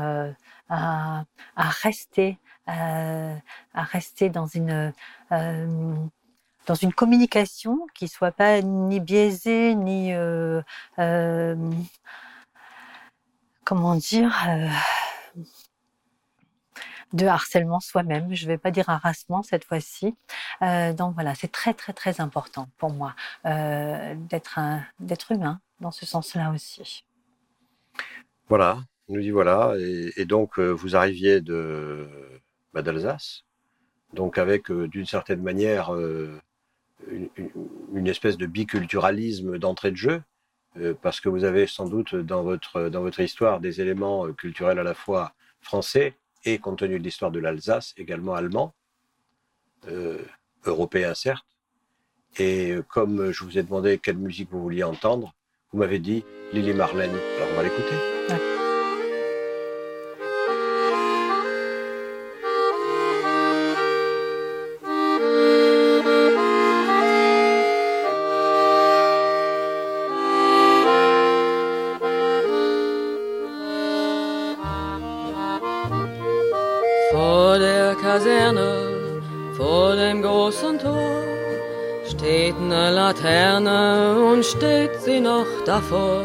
à, 0.70 1.24
à, 1.56 1.70
rester 1.70 2.38
à 2.69 3.83
rester 3.83 4.29
dans 4.29 4.47
une 4.47 4.93
euh, 5.31 5.95
dans 6.65 6.75
une 6.75 6.93
communication 6.93 7.88
qui 7.95 8.07
soit 8.07 8.31
pas 8.31 8.61
ni 8.61 8.99
biaisée 8.99 9.73
ni 9.73 10.13
euh, 10.13 10.61
euh, 10.99 11.55
comment 13.63 13.95
dire 13.95 14.31
de 17.11 17.25
harcèlement 17.25 17.79
soi-même. 17.79 18.35
Je 18.35 18.45
ne 18.45 18.49
vais 18.49 18.59
pas 18.59 18.69
dire 18.69 18.88
harassement 18.88 19.41
cette 19.41 19.65
fois-ci. 19.65 20.15
donc 20.61 21.15
voilà, 21.15 21.33
c'est 21.33 21.51
très 21.51 21.73
très 21.73 21.93
très 21.93 22.21
important 22.21 22.67
pour 22.77 22.91
moi 22.93 23.15
d'être 23.43 24.59
d'être 24.99 25.31
humain 25.31 25.59
dans 25.79 25.91
ce 25.91 26.05
sens-là 26.05 26.51
aussi. 26.51 27.03
Voilà, 28.47 28.83
nous 29.07 29.21
dit 29.21 29.31
voilà, 29.31 29.73
et 29.79 30.25
donc 30.25 30.59
vous 30.59 30.95
arriviez 30.95 31.41
de 31.41 32.07
d'Alsace. 32.73 33.43
Donc 34.13 34.38
avec, 34.38 34.71
euh, 34.71 34.88
d'une 34.88 35.05
certaine 35.05 35.41
manière, 35.41 35.93
euh, 35.93 36.39
une, 37.93 38.07
espèce 38.07 38.38
de 38.38 38.45
biculturalisme 38.45 39.57
d'entrée 39.57 39.91
de 39.91 39.95
jeu, 39.95 40.21
euh, 40.77 40.93
parce 41.01 41.19
que 41.21 41.29
vous 41.29 41.43
avez 41.43 41.67
sans 41.67 41.88
doute 41.88 42.15
dans 42.15 42.43
votre, 42.43 42.89
dans 42.89 43.01
votre 43.01 43.19
histoire 43.19 43.59
des 43.59 43.81
éléments 43.81 44.31
culturels 44.33 44.79
à 44.79 44.83
la 44.83 44.93
fois 44.93 45.33
français 45.61 46.15
et, 46.45 46.57
compte 46.57 46.79
tenu 46.79 46.99
de 46.99 47.03
l'histoire 47.03 47.31
de 47.31 47.39
l'Alsace, 47.39 47.93
également 47.97 48.33
allemand, 48.33 48.73
européen 50.65 51.13
certes. 51.13 51.45
Et 52.38 52.75
comme 52.89 53.31
je 53.31 53.43
vous 53.43 53.57
ai 53.57 53.63
demandé 53.63 53.97
quelle 53.97 54.17
musique 54.17 54.49
vous 54.51 54.61
vouliez 54.61 54.83
entendre, 54.83 55.33
vous 55.71 55.79
m'avez 55.79 55.99
dit 55.99 56.23
Lily 56.53 56.73
Marlène. 56.73 57.15
Alors 57.38 57.49
on 57.51 57.55
va 57.55 57.63
l'écouter. 57.63 58.18
Davor. 85.69 86.23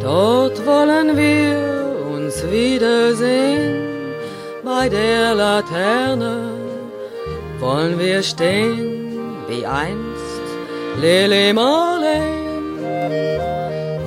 Dort 0.00 0.56
wollen 0.72 1.08
wir 1.24 1.52
uns 2.14 2.34
wiedersehen. 2.50 4.14
Bei 4.64 4.88
der 4.88 5.34
Laterne 5.42 6.34
wollen 7.64 7.98
wir 7.98 8.22
stehen 8.22 8.82
wie 9.48 9.64
einst 9.66 10.46
Lily 11.04 11.52
Marlene, 11.52 12.80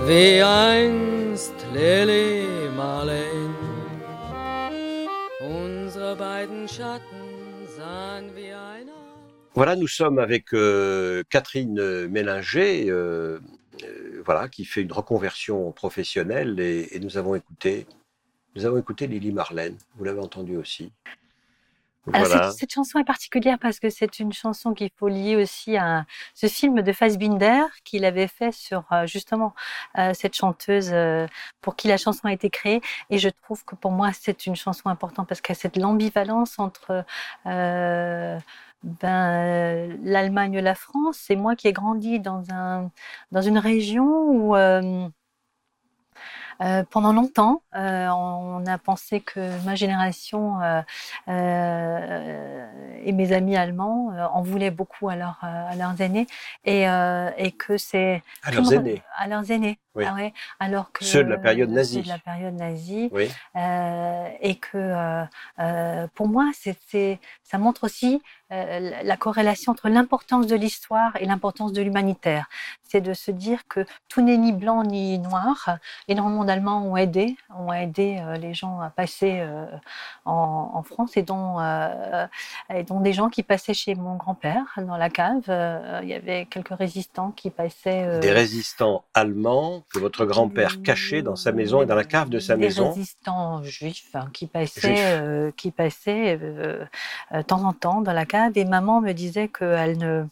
wie 0.09 0.41
einst 0.41 1.57
Lily 1.77 2.47
Marlene. 2.75 3.55
Unsere 5.39 6.15
beiden 6.15 6.67
Schatten 6.67 7.23
sahen 7.77 8.25
wie 8.35 8.51
einer. 8.73 8.97
Voilà, 9.53 9.75
nous 9.75 9.87
sommes 9.99 10.19
avec 10.19 10.53
euh, 10.53 11.23
Catherine 11.31 12.07
Mélinger, 12.09 12.91
euh, 12.91 13.39
voilà, 14.27 14.49
qui 14.49 14.65
fait 14.65 14.81
une 14.81 14.91
reconversion 14.91 15.71
professionnelle 15.71 16.59
et, 16.59 16.99
nous 16.99 17.17
avons 17.17 17.33
écouté, 17.33 17.87
nous 18.55 18.65
avons 18.65 18.77
écouté 18.77 19.07
Lily 19.07 19.31
Marlène. 19.31 19.77
Vous 19.95 20.03
l'avez 20.03 20.19
entendu 20.19 20.57
aussi. 20.57 20.91
Alors, 22.11 22.51
cette, 22.51 22.59
cette 22.59 22.73
chanson 22.73 22.99
est 22.99 23.05
particulière 23.05 23.57
parce 23.59 23.79
que 23.79 23.89
c'est 23.89 24.19
une 24.19 24.33
chanson 24.33 24.73
qu'il 24.73 24.89
faut 24.97 25.07
lier 25.07 25.37
aussi 25.37 25.77
à 25.77 26.05
ce 26.33 26.47
film 26.47 26.81
de 26.81 26.91
Fassbinder 26.91 27.63
qu'il 27.85 28.03
avait 28.03 28.27
fait 28.27 28.51
sur 28.51 28.83
euh, 28.91 29.05
justement 29.05 29.53
euh, 29.97 30.13
cette 30.13 30.35
chanteuse 30.35 30.89
euh, 30.91 31.25
pour 31.61 31.77
qui 31.77 31.87
la 31.87 31.97
chanson 31.97 32.27
a 32.27 32.33
été 32.33 32.49
créée. 32.49 32.81
Et 33.09 33.19
je 33.19 33.29
trouve 33.29 33.63
que 33.63 33.75
pour 33.75 33.91
moi, 33.91 34.11
c'est 34.13 34.45
une 34.45 34.55
chanson 34.57 34.89
importante 34.89 35.27
parce 35.29 35.39
qu'il 35.39 35.53
y 35.53 35.57
a 35.57 35.59
cette 35.59 35.77
l'ambivalence 35.77 36.59
entre 36.59 37.05
euh, 37.45 38.37
ben, 38.83 39.89
euh, 39.91 39.97
l'Allemagne 40.03 40.59
la 40.59 40.75
France. 40.75 41.17
C'est 41.21 41.35
moi 41.35 41.55
qui 41.55 41.67
ai 41.67 41.73
grandi 41.73 42.19
dans, 42.19 42.43
un, 42.51 42.91
dans 43.31 43.41
une 43.41 43.57
région 43.59 44.05
où 44.29 44.55
euh, 44.55 45.07
euh, 46.61 46.83
pendant 46.89 47.13
longtemps, 47.13 47.61
euh, 47.75 48.07
on 48.09 48.65
a 48.65 48.77
pensé 48.79 49.21
que 49.21 49.61
ma 49.63 49.75
génération 49.75 50.59
euh, 50.61 50.81
euh, 51.27 52.97
et 53.03 53.11
mes 53.11 53.31
amis 53.31 53.55
allemands 53.55 54.11
euh, 54.13 54.25
en 54.27 54.41
voulaient 54.41 54.71
beaucoup 54.71 55.09
à, 55.09 55.15
leurs 55.15 55.37
à 55.43 55.75
leurs 55.75 55.99
aînés 56.01 56.27
et, 56.65 56.89
euh, 56.89 57.29
et 57.37 57.51
que 57.51 57.77
c'est 57.77 58.23
À 58.41 58.51
leurs 58.51 58.73
aînés. 58.73 59.03
à 59.17 59.27
leurs 59.27 59.51
aînés. 59.51 59.79
Oui. 59.97 60.05
Ah 60.07 60.13
ouais, 60.13 60.33
alors 60.59 60.91
que 60.91 61.03
Ceux 61.03 61.23
de 61.23 61.29
la 61.29 61.37
période 61.37 61.69
nazie. 61.71 62.01
de 62.03 62.07
la 62.07 62.19
période 62.19 62.53
nazie 62.53 63.09
Oui. 63.11 63.29
euh, 63.55 64.29
et 64.41 64.55
que 64.55 64.77
euh, 64.77 65.23
euh, 65.59 66.07
pour 66.13 66.27
moi, 66.27 66.51
c'est, 66.53 67.19
ça 67.43 67.57
montre 67.57 67.83
aussi 67.85 68.21
la- 68.49 68.79
la 69.03 69.17
corrélation 69.17 69.73
entre 69.73 69.89
l'importance 69.89 70.47
de 70.47 70.55
l'histoire 70.55 71.11
et 71.19 71.25
l'importance 71.25 71.73
de 71.73 71.81
l'humanitaire. 71.81 72.47
C'est 72.83 73.01
de 73.01 73.13
se 73.13 73.29
dire 73.31 73.67
que 73.67 73.85
tout 74.07 74.21
n'est 74.21 74.37
ni 74.37 74.53
blanc 74.53 74.83
ni 74.83 75.19
noir. 75.19 75.77
Énormément 76.07 76.45
d'Allemands 76.45 76.81
ont 76.85 76.95
aidé, 76.95 77.35
ont 77.57 77.73
aidé 77.73 78.23
les 78.39 78.53
gens 78.53 78.79
à 78.79 78.89
passer 78.89 79.45
en, 80.23 80.71
en 80.75 80.83
France 80.83 81.17
et 81.17 81.23
dont, 81.23 81.59
et 82.73 82.83
dont 82.83 83.01
des 83.01 83.11
gens 83.11 83.27
qui 83.29 83.43
passaient 83.43 83.73
chez 83.73 83.95
mon 83.95 84.15
grand-père 84.15 84.63
dans 84.77 84.95
la 84.95 85.09
cave. 85.09 85.43
Il 86.03 86.07
y 86.07 86.13
avait 86.13 86.45
quelques 86.45 86.69
résistants 86.77 87.31
qui 87.31 87.49
passaient. 87.49 88.19
Des 88.19 88.31
résistants 88.31 89.03
allemands 89.13 89.83
que 89.93 89.99
votre 89.99 90.25
grand-père 90.25 90.81
cachait 90.83 91.21
dans 91.21 91.35
sa 91.37 91.51
maison 91.51 91.81
et 91.81 91.85
dans 91.85 91.95
la 91.95 92.03
cave 92.03 92.29
de 92.29 92.39
sa 92.39 92.55
des 92.55 92.65
maison. 92.65 92.89
résistants 92.89 93.63
juifs 93.63 94.09
hein, 94.15 94.29
qui 94.33 94.47
passaient, 94.47 94.95
Juifs. 94.95 94.99
euh, 94.99 95.51
qui 95.55 95.71
passaient 95.71 96.37
euh, 96.41 96.85
euh, 97.31 97.37
de 97.37 97.41
temps 97.43 97.63
en 97.63 97.73
temps 97.73 98.01
dans 98.01 98.13
la 98.13 98.25
cave. 98.25 98.51
Et 98.55 98.65
maman 98.65 99.01
me 99.01 99.13
disait 99.13 99.47
qu'elle 99.47 99.97
ne, 99.97 100.25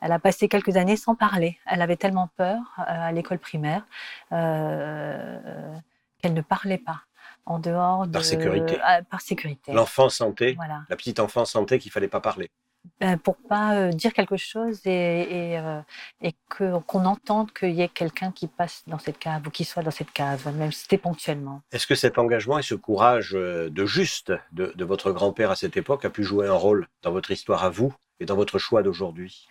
elle 0.00 0.12
a 0.12 0.18
passé 0.18 0.48
quelques 0.48 0.76
années 0.76 0.96
sans 0.96 1.14
parler. 1.14 1.58
Elle 1.66 1.82
avait 1.82 1.96
tellement 1.96 2.28
peur 2.36 2.58
euh, 2.78 2.82
à 2.86 3.12
l'école 3.12 3.38
primaire 3.38 3.84
qu'elle 4.30 6.34
ne 6.34 6.40
parlait 6.40 6.78
pas 6.78 7.00
en 7.44 7.58
dehors 7.58 8.06
de 8.06 8.12
Par 8.12 8.24
sécurité. 8.24 8.78
Ah, 8.84 9.02
par 9.02 9.20
sécurité. 9.20 9.72
L'enfant 9.72 10.08
sentait, 10.08 10.54
Voilà. 10.56 10.82
la 10.88 10.96
petite 10.96 11.18
enfant 11.20 11.44
sentait 11.44 11.78
qu'il 11.78 11.90
fallait 11.90 12.08
pas 12.08 12.20
parler. 12.20 12.50
Ben, 13.00 13.16
pour 13.18 13.36
pas 13.36 13.76
euh, 13.76 13.90
dire 13.90 14.12
quelque 14.12 14.36
chose 14.36 14.80
et, 14.86 15.58
euh, 15.58 15.80
et 16.20 16.34
que 16.48 16.78
qu'on 16.80 17.04
entende 17.04 17.52
qu'il 17.52 17.72
y 17.72 17.82
ait 17.82 17.88
quelqu'un 17.88 18.32
qui 18.32 18.46
passe 18.48 18.82
dans 18.86 18.98
cette 18.98 19.18
cave 19.18 19.46
ou 19.46 19.50
qui 19.50 19.64
soit 19.64 19.82
dans 19.82 19.90
cette 19.90 20.12
cave, 20.12 20.54
même 20.56 20.72
si 20.72 20.82
c'était 20.82 20.98
ponctuellement. 20.98 21.62
Est-ce 21.72 21.86
que 21.86 21.94
cet 21.94 22.18
engagement 22.18 22.58
et 22.58 22.62
ce 22.62 22.74
courage 22.74 23.34
euh, 23.34 23.70
de 23.70 23.86
juste 23.86 24.32
de 24.52 24.84
votre 24.84 25.12
grand-père 25.12 25.50
à 25.50 25.56
cette 25.56 25.76
époque 25.76 26.04
a 26.04 26.10
pu 26.10 26.22
jouer 26.24 26.48
un 26.48 26.54
rôle 26.54 26.86
dans 27.02 27.12
votre 27.12 27.30
histoire 27.30 27.64
à 27.64 27.70
vous 27.70 27.94
et 28.20 28.24
dans 28.24 28.36
votre 28.36 28.58
choix 28.58 28.82
d'aujourd'hui? 28.82 29.46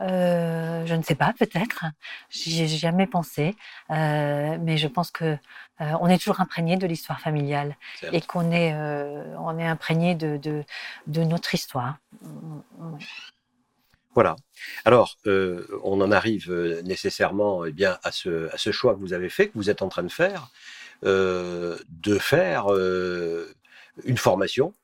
Euh, 0.00 0.86
je 0.86 0.94
ne 0.94 1.02
sais 1.02 1.14
pas, 1.16 1.34
peut-être. 1.38 1.84
J'y 2.30 2.62
ai 2.62 2.68
jamais 2.68 3.06
pensé, 3.06 3.56
euh, 3.90 4.56
mais 4.60 4.76
je 4.76 4.86
pense 4.86 5.10
que 5.10 5.24
euh, 5.24 5.36
on 6.00 6.08
est 6.08 6.18
toujours 6.18 6.40
imprégné 6.40 6.76
de 6.76 6.86
l'histoire 6.86 7.20
familiale 7.20 7.76
et 8.12 8.20
qu'on 8.20 8.50
est, 8.52 8.74
on 8.74 9.58
est 9.58 9.66
imprégné 9.66 10.14
de, 10.14 10.36
de, 10.36 10.64
de 11.06 11.24
notre 11.24 11.54
histoire. 11.54 11.98
Voilà. 14.14 14.36
Alors, 14.84 15.16
on 15.26 16.00
en 16.00 16.10
arrive 16.10 16.52
nécessairement 16.84 17.64
eh 17.64 17.72
bien, 17.72 17.98
à, 18.02 18.12
ce, 18.12 18.52
à 18.52 18.58
ce 18.58 18.72
choix 18.72 18.94
que 18.94 19.00
vous 19.00 19.12
avez 19.12 19.28
fait, 19.28 19.48
que 19.48 19.52
vous 19.54 19.70
êtes 19.70 19.82
en 19.82 19.88
train 19.88 20.02
de 20.02 20.08
faire, 20.08 20.48
de 21.02 22.18
faire 22.18 22.66
une 24.04 24.16
formation, 24.16 24.74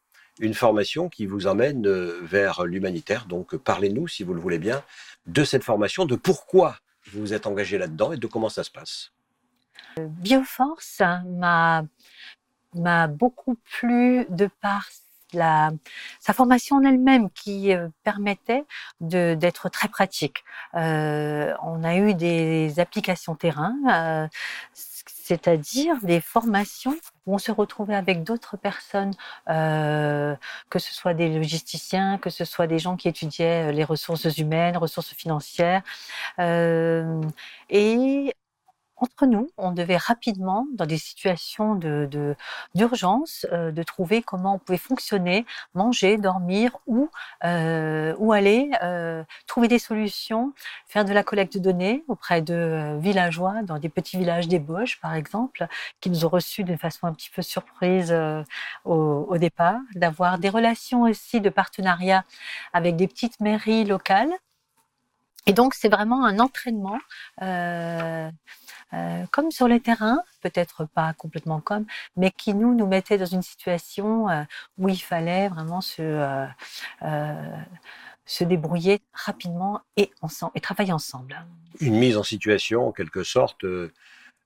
une 0.40 0.54
formation 0.54 1.08
qui 1.08 1.26
vous 1.26 1.46
emmène 1.46 1.86
euh, 1.86 2.20
vers 2.22 2.64
l'humanitaire. 2.64 3.26
Donc, 3.26 3.56
parlez-nous, 3.56 4.08
si 4.08 4.22
vous 4.24 4.34
le 4.34 4.40
voulez 4.40 4.58
bien, 4.58 4.82
de 5.26 5.44
cette 5.44 5.64
formation, 5.64 6.04
de 6.04 6.16
pourquoi 6.16 6.78
vous 7.12 7.20
vous 7.20 7.34
êtes 7.34 7.46
engagé 7.46 7.78
là-dedans 7.78 8.12
et 8.12 8.16
de 8.16 8.26
comment 8.26 8.48
ça 8.48 8.64
se 8.64 8.70
passe. 8.70 9.12
Bioforce 9.96 11.02
m'a 11.26 13.06
beaucoup 13.06 13.56
plu 13.64 14.26
de 14.28 14.48
par 14.60 14.88
sa 16.20 16.32
formation 16.32 16.76
en 16.76 16.84
elle-même 16.84 17.30
qui 17.30 17.72
euh, 17.72 17.88
permettait 18.02 18.64
d'être 19.00 19.68
très 19.68 19.88
pratique. 19.88 20.44
Euh, 20.74 21.52
on 21.62 21.82
a 21.84 21.96
eu 21.96 22.14
des 22.14 22.78
applications 22.78 23.34
terrain, 23.34 23.74
euh, 23.90 24.28
c'est-à-dire 25.24 25.96
des 26.02 26.20
formations 26.20 26.94
où 27.24 27.34
on 27.34 27.38
se 27.38 27.50
retrouvait 27.50 27.94
avec 27.94 28.24
d'autres 28.24 28.58
personnes, 28.58 29.14
euh, 29.48 30.36
que 30.68 30.78
ce 30.78 30.92
soit 30.92 31.14
des 31.14 31.30
logisticiens, 31.34 32.18
que 32.18 32.28
ce 32.28 32.44
soit 32.44 32.66
des 32.66 32.78
gens 32.78 32.96
qui 32.96 33.08
étudiaient 33.08 33.72
les 33.72 33.84
ressources 33.84 34.36
humaines, 34.36 34.76
ressources 34.76 35.14
financières, 35.14 35.82
euh, 36.40 37.22
et 37.70 38.34
entre 38.96 39.26
nous, 39.26 39.50
on 39.58 39.72
devait 39.72 39.96
rapidement, 39.96 40.66
dans 40.72 40.86
des 40.86 40.98
situations 40.98 41.74
d'urgence, 42.74 43.44
euh, 43.52 43.72
de 43.72 43.82
trouver 43.82 44.22
comment 44.22 44.54
on 44.54 44.58
pouvait 44.58 44.78
fonctionner, 44.78 45.44
manger, 45.74 46.16
dormir 46.16 46.76
ou, 46.86 47.10
euh, 47.44 48.14
ou 48.18 48.32
aller 48.32 48.70
euh, 48.82 49.24
trouver 49.48 49.66
des 49.66 49.80
solutions, 49.80 50.52
faire 50.86 51.04
de 51.04 51.12
la 51.12 51.24
collecte 51.24 51.54
de 51.54 51.58
données 51.58 52.04
auprès 52.06 52.40
de 52.40 52.96
villageois 53.00 53.62
dans 53.64 53.78
des 53.78 53.88
petits 53.88 54.16
villages 54.16 54.46
d'ébauche, 54.46 55.00
par 55.00 55.14
exemple, 55.14 55.66
qui 56.00 56.08
nous 56.08 56.24
ont 56.24 56.28
reçus 56.28 56.62
d'une 56.62 56.78
façon 56.78 57.08
un 57.08 57.12
petit 57.12 57.30
peu 57.30 57.42
surprise 57.42 58.14
au, 58.84 59.36
départ, 59.38 59.80
d'avoir 59.94 60.38
des 60.38 60.48
relations 60.48 61.02
aussi 61.02 61.40
de 61.40 61.50
partenariat 61.50 62.24
avec 62.72 62.94
des 62.96 63.08
petites 63.08 63.40
mairies 63.40 63.84
locales. 63.84 64.32
Et 65.46 65.52
donc, 65.52 65.74
c'est 65.74 65.90
vraiment 65.90 66.24
un 66.24 66.38
entraînement. 66.38 66.98
Euh, 68.94 69.24
comme 69.32 69.50
sur 69.50 69.66
le 69.68 69.80
terrain, 69.80 70.18
peut-être 70.40 70.84
pas 70.84 71.12
complètement 71.14 71.60
comme, 71.60 71.84
mais 72.16 72.30
qui 72.30 72.54
nous 72.54 72.74
nous 72.74 72.86
mettait 72.86 73.18
dans 73.18 73.26
une 73.26 73.42
situation 73.42 74.28
euh, 74.28 74.42
où 74.78 74.88
il 74.88 75.02
fallait 75.02 75.48
vraiment 75.48 75.80
se 75.80 76.02
euh, 76.02 76.46
se 78.26 78.44
débrouiller 78.44 79.02
rapidement 79.12 79.80
et 79.96 80.10
ensemble 80.22 80.52
et 80.54 80.60
travailler 80.60 80.92
ensemble. 80.92 81.44
Une 81.80 81.98
mise 81.98 82.16
en 82.16 82.22
situation, 82.22 82.88
en 82.88 82.92
quelque 82.92 83.22
sorte, 83.24 83.62
de, 83.64 83.92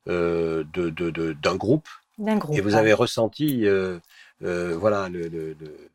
de- 0.06 0.90
de- 0.90 1.32
d'un 1.34 1.54
groupe. 1.56 1.88
D'un 2.18 2.38
groupe. 2.38 2.56
Et 2.56 2.60
vous 2.60 2.74
avez 2.74 2.92
ressenti 2.92 3.66
voilà, 4.40 5.08
le- 5.08 5.28
le- 5.28 5.56
le- 5.60 5.90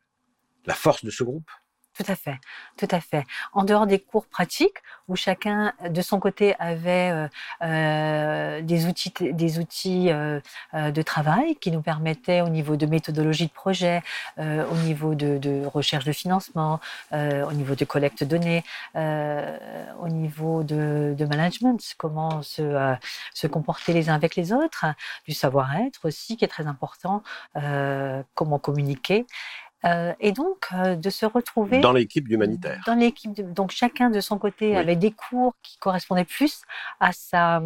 la 0.65 0.73
force 0.73 1.03
de 1.03 1.11
ce 1.11 1.23
groupe? 1.23 1.49
Tout 1.95 2.05
à 2.07 2.15
fait, 2.15 2.39
tout 2.75 2.87
à 2.89 2.99
fait. 2.99 3.23
En 3.53 3.63
dehors 3.63 3.85
des 3.85 3.99
cours 3.99 4.25
pratiques, 4.25 4.77
où 5.07 5.15
chacun 5.15 5.73
de 5.87 6.01
son 6.01 6.19
côté 6.19 6.55
avait 6.59 7.11
euh, 7.11 7.27
euh, 7.61 8.61
des 8.61 8.85
outils, 8.87 9.13
des 9.19 9.59
outils 9.59 10.09
euh, 10.09 10.39
euh, 10.73 10.91
de 10.91 11.01
travail 11.01 11.55
qui 11.57 11.71
nous 11.71 11.81
permettaient 11.81 12.41
au 12.41 12.49
niveau 12.49 12.77
de 12.77 12.85
méthodologie 12.85 13.47
de 13.47 13.51
projet, 13.51 14.01
au 14.37 14.75
niveau 14.85 15.15
de, 15.15 15.65
recherche 15.65 16.05
de 16.05 16.11
financement, 16.11 16.79
au 17.11 17.53
niveau 17.53 17.75
de 17.75 17.85
collecte 17.85 18.23
de 18.23 18.25
données, 18.25 18.63
au 18.95 20.07
niveau 20.07 20.63
de, 20.63 21.25
management, 21.25 21.79
comment 21.97 22.41
se, 22.41 23.47
comporter 23.47 23.93
les 23.93 24.09
uns 24.09 24.15
avec 24.15 24.35
les 24.35 24.51
autres, 24.53 24.85
du 25.27 25.33
savoir-être 25.33 26.05
aussi 26.05 26.37
qui 26.37 26.45
est 26.45 26.47
très 26.47 26.67
important, 26.67 27.23
comment 28.35 28.59
communiquer. 28.59 29.25
Euh, 29.85 30.13
et 30.19 30.31
donc, 30.31 30.67
euh, 30.73 30.95
de 30.95 31.09
se 31.09 31.25
retrouver 31.25 31.79
dans 31.79 31.91
l'équipe 31.91 32.27
d'humanitaire. 32.27 32.81
dans 32.85 32.95
l'équipe, 32.95 33.33
donc 33.53 33.71
chacun 33.71 34.09
de 34.09 34.21
son 34.21 34.37
côté 34.37 34.71
Oui. 34.71 34.77
avait 34.77 34.95
des 34.95 35.11
cours 35.11 35.55
qui 35.61 35.77
correspondaient 35.77 36.23
plus 36.23 36.61
à 36.99 37.11
sa, 37.11 37.61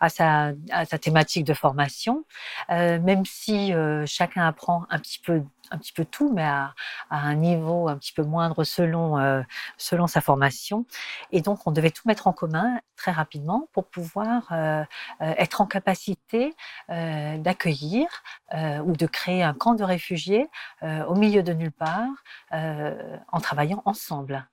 à 0.00 0.08
sa, 0.08 0.52
à 0.70 0.84
sa 0.86 0.98
thématique 0.98 1.44
de 1.44 1.54
formation, 1.54 2.24
euh, 2.70 2.98
même 3.00 3.24
si 3.26 3.74
euh, 3.74 4.04
chacun 4.06 4.46
apprend 4.46 4.84
un 4.90 4.98
petit 4.98 5.18
peu, 5.18 5.42
un 5.70 5.78
petit 5.78 5.92
peu 5.92 6.04
tout, 6.04 6.32
mais 6.32 6.44
à, 6.44 6.74
un 7.10 7.34
niveau 7.34 7.88
un 7.88 7.96
petit 7.96 8.12
peu 8.12 8.22
moindre 8.22 8.64
selon, 8.64 9.18
euh, 9.18 9.42
selon 9.76 10.06
sa 10.06 10.20
formation. 10.20 10.86
Et 11.32 11.40
donc, 11.40 11.66
on 11.66 11.72
devait 11.72 11.90
tout 11.90 12.02
mettre 12.06 12.26
en 12.26 12.32
commun 12.32 12.80
très 12.96 13.12
rapidement 13.12 13.68
pour 13.72 13.86
pouvoir 13.86 14.48
euh, 14.52 14.82
euh, 15.20 15.34
être 15.38 15.60
en 15.60 15.66
capacité 15.66 16.54
d'accueillir 16.88 18.06
ou 18.52 18.92
de 18.96 19.06
créer 19.06 19.42
un 19.42 19.54
camp 19.54 19.74
de 19.74 19.84
réfugiés 19.84 20.48
au 20.82 21.14
milieu 21.14 21.42
de 21.42 21.52
nulle 21.52 21.72
part 21.72 22.08
en 22.50 23.40
travaillant 23.40 23.82
ensemble, 23.84 24.46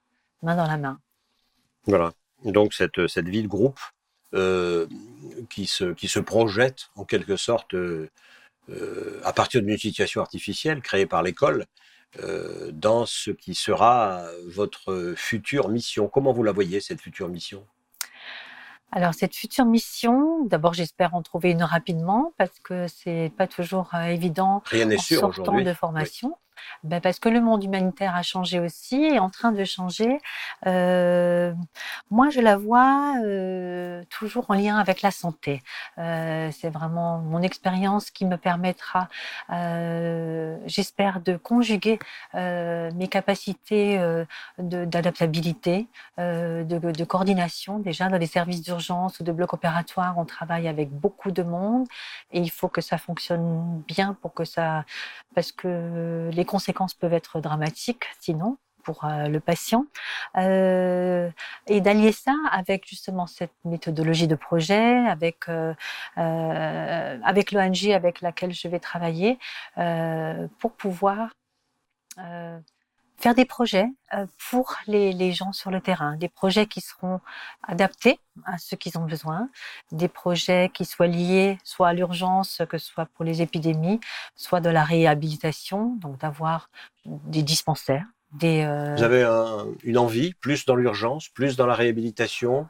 main 0.43 0.55
dans 0.55 0.67
la 0.67 0.77
main. 0.77 0.99
Voilà. 1.85 2.11
Donc 2.43 2.73
cette, 2.73 3.07
cette 3.07 3.27
vie 3.27 3.41
de 3.41 3.47
groupe 3.47 3.79
qui, 5.49 5.67
se, 5.67 5.93
qui 5.93 6.07
se 6.07 6.19
projette 6.19 6.89
en 6.95 7.05
quelque 7.05 7.37
sorte 7.37 7.75
euh, 8.69 9.19
à 9.23 9.33
partir 9.33 9.61
d'une 9.61 9.77
situation 9.77 10.21
artificielle 10.21 10.81
créée 10.81 11.05
par 11.05 11.23
l'école 11.23 11.65
euh, 12.23 12.71
dans 12.71 13.05
ce 13.05 13.31
qui 13.31 13.55
sera 13.55 14.25
votre 14.45 15.13
future 15.15 15.69
mission. 15.69 16.07
Comment 16.07 16.33
vous 16.33 16.43
la 16.43 16.51
voyez, 16.51 16.79
cette 16.81 17.01
future 17.01 17.29
mission? 17.29 17.65
Alors 18.91 19.13
cette 19.13 19.35
future 19.35 19.65
mission, 19.65 20.45
d'abord 20.45 20.73
j'espère 20.73 21.13
en 21.13 21.21
trouver 21.21 21.51
une 21.51 21.63
rapidement 21.63 22.33
parce 22.37 22.57
que 22.63 22.87
c'est 22.87 23.31
pas 23.37 23.47
toujours 23.47 23.89
euh, 23.93 24.05
évident 24.05 24.63
Rien 24.65 24.89
en 24.89 24.97
sûr 24.97 25.19
sortant 25.19 25.61
de 25.61 25.73
formation. 25.73 26.37
Ben, 26.83 27.01
parce 27.01 27.19
que 27.19 27.29
le 27.29 27.41
monde 27.41 27.63
humanitaire 27.63 28.15
a 28.15 28.23
changé 28.23 28.59
aussi, 28.59 29.03
est 29.03 29.19
en 29.19 29.29
train 29.29 29.51
de 29.51 29.63
changer. 29.63 30.19
Euh, 30.65 31.53
moi, 32.11 32.29
je 32.29 32.39
la 32.39 32.57
vois 32.57 33.15
euh, 33.23 34.03
toujours 34.09 34.45
en 34.49 34.53
lien 34.53 34.77
avec 34.77 35.01
la 35.01 35.11
santé. 35.11 35.61
Euh, 35.97 36.49
c'est 36.51 36.69
vraiment 36.69 37.19
mon 37.19 37.41
expérience 37.41 38.11
qui 38.11 38.25
me 38.25 38.37
permettra, 38.37 39.07
j'espère, 40.65 41.21
de 41.21 41.37
conjuguer 41.37 41.99
mes 42.33 43.07
capacités 43.09 43.99
d'adaptabilité, 44.57 45.87
de, 46.17 46.63
de 46.63 47.03
coordination. 47.03 47.79
Déjà, 47.79 48.09
dans 48.09 48.17
les 48.17 48.27
services 48.27 48.61
d'urgence 48.61 49.19
ou 49.19 49.23
de 49.23 49.31
bloc 49.31 49.53
opératoire, 49.53 50.17
on 50.17 50.25
travaille 50.25 50.67
avec 50.67 50.89
beaucoup 50.89 51.31
de 51.31 51.43
monde 51.43 51.87
et 52.31 52.39
il 52.39 52.51
faut 52.51 52.67
que 52.67 52.81
ça 52.81 52.97
fonctionne 52.97 53.81
bien 53.87 54.15
pour 54.21 54.33
que 54.33 54.45
ça 54.45 54.85
parce 55.35 55.51
que 55.51 56.29
les 56.33 56.45
conséquences 56.47 56.95
peuvent 56.95 57.13
être 57.13 57.39
dramatiques 57.39 58.05
sinon 58.19 58.57
pour 58.87 59.03
euh, 59.03 59.27
le 59.27 59.41
patient. 59.41 59.85
Euh, 60.37 61.29
et 61.67 61.81
d'allier 61.81 62.13
ça 62.13 62.33
avec 62.51 62.87
justement 62.87 63.27
cette 63.27 63.51
méthodologie 63.65 64.27
de 64.27 64.35
projet, 64.35 65.05
avec, 65.09 65.49
euh, 65.49 65.73
avec 66.15 67.51
l'ONG 67.51 67.91
avec 67.91 68.21
laquelle 68.21 68.53
je 68.53 68.67
vais 68.69 68.79
travailler, 68.79 69.37
pour 70.59 70.71
pouvoir 70.71 71.31
faire 73.19 73.33
des 73.35 73.45
projets 73.45 73.87
euh, 74.13 74.25
pour 74.49 74.75
les, 74.85 75.11
les 75.11 75.31
gens 75.33 75.51
sur 75.51 75.71
le 75.71 75.81
terrain, 75.81 76.15
des 76.17 76.29
projets 76.29 76.67
qui 76.67 76.81
seront 76.81 77.19
adaptés 77.63 78.19
à 78.45 78.57
ce 78.57 78.75
qu'ils 78.75 78.97
ont 78.97 79.05
besoin, 79.05 79.49
des 79.91 80.07
projets 80.07 80.69
qui 80.73 80.85
soient 80.85 81.07
liés 81.07 81.57
soit 81.63 81.89
à 81.89 81.93
l'urgence, 81.93 82.61
que 82.69 82.77
ce 82.77 82.87
soit 82.87 83.07
pour 83.07 83.25
les 83.25 83.41
épidémies, 83.41 83.99
soit 84.35 84.61
de 84.61 84.69
la 84.69 84.83
réhabilitation, 84.83 85.95
donc 85.95 86.19
d'avoir 86.19 86.69
des 87.05 87.41
dispensaires, 87.43 88.05
des 88.33 88.63
euh, 88.63 88.95
Vous 88.95 89.03
avez 89.03 89.23
un- 89.23 89.65
une 89.83 89.97
envie, 89.97 90.33
plus 90.35 90.65
dans 90.65 90.75
l'urgence, 90.75 91.29
plus 91.29 91.55
dans 91.55 91.65
la 91.65 91.75
réhabilitation? 91.75 92.67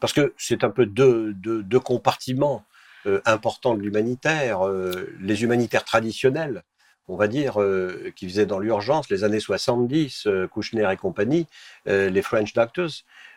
Parce 0.00 0.12
que 0.12 0.34
c'est 0.36 0.62
un 0.62 0.70
peu 0.70 0.86
deux, 0.86 1.32
deux- 1.34 1.62
deux 1.62 1.80
compartiments 1.80 2.64
euh, 3.06 3.20
importants 3.24 3.74
de 3.74 3.80
l'humanitaire. 3.80 4.66
Euh, 4.66 5.08
les 5.20 5.42
humanitaires 5.42 5.84
traditionnels, 5.84 6.62
on 7.08 7.16
va 7.16 7.26
dire, 7.26 7.60
euh, 7.60 8.12
qui 8.14 8.28
faisaient 8.28 8.46
dans 8.46 8.58
l'urgence, 8.58 9.08
les 9.10 9.24
années 9.24 9.40
70, 9.40 10.26
euh, 10.26 10.46
Kouchner 10.46 10.88
et 10.92 10.96
compagnie, 10.96 11.46
euh, 11.88 12.10
les 12.10 12.22
French 12.22 12.52
Doctors, 12.52 12.90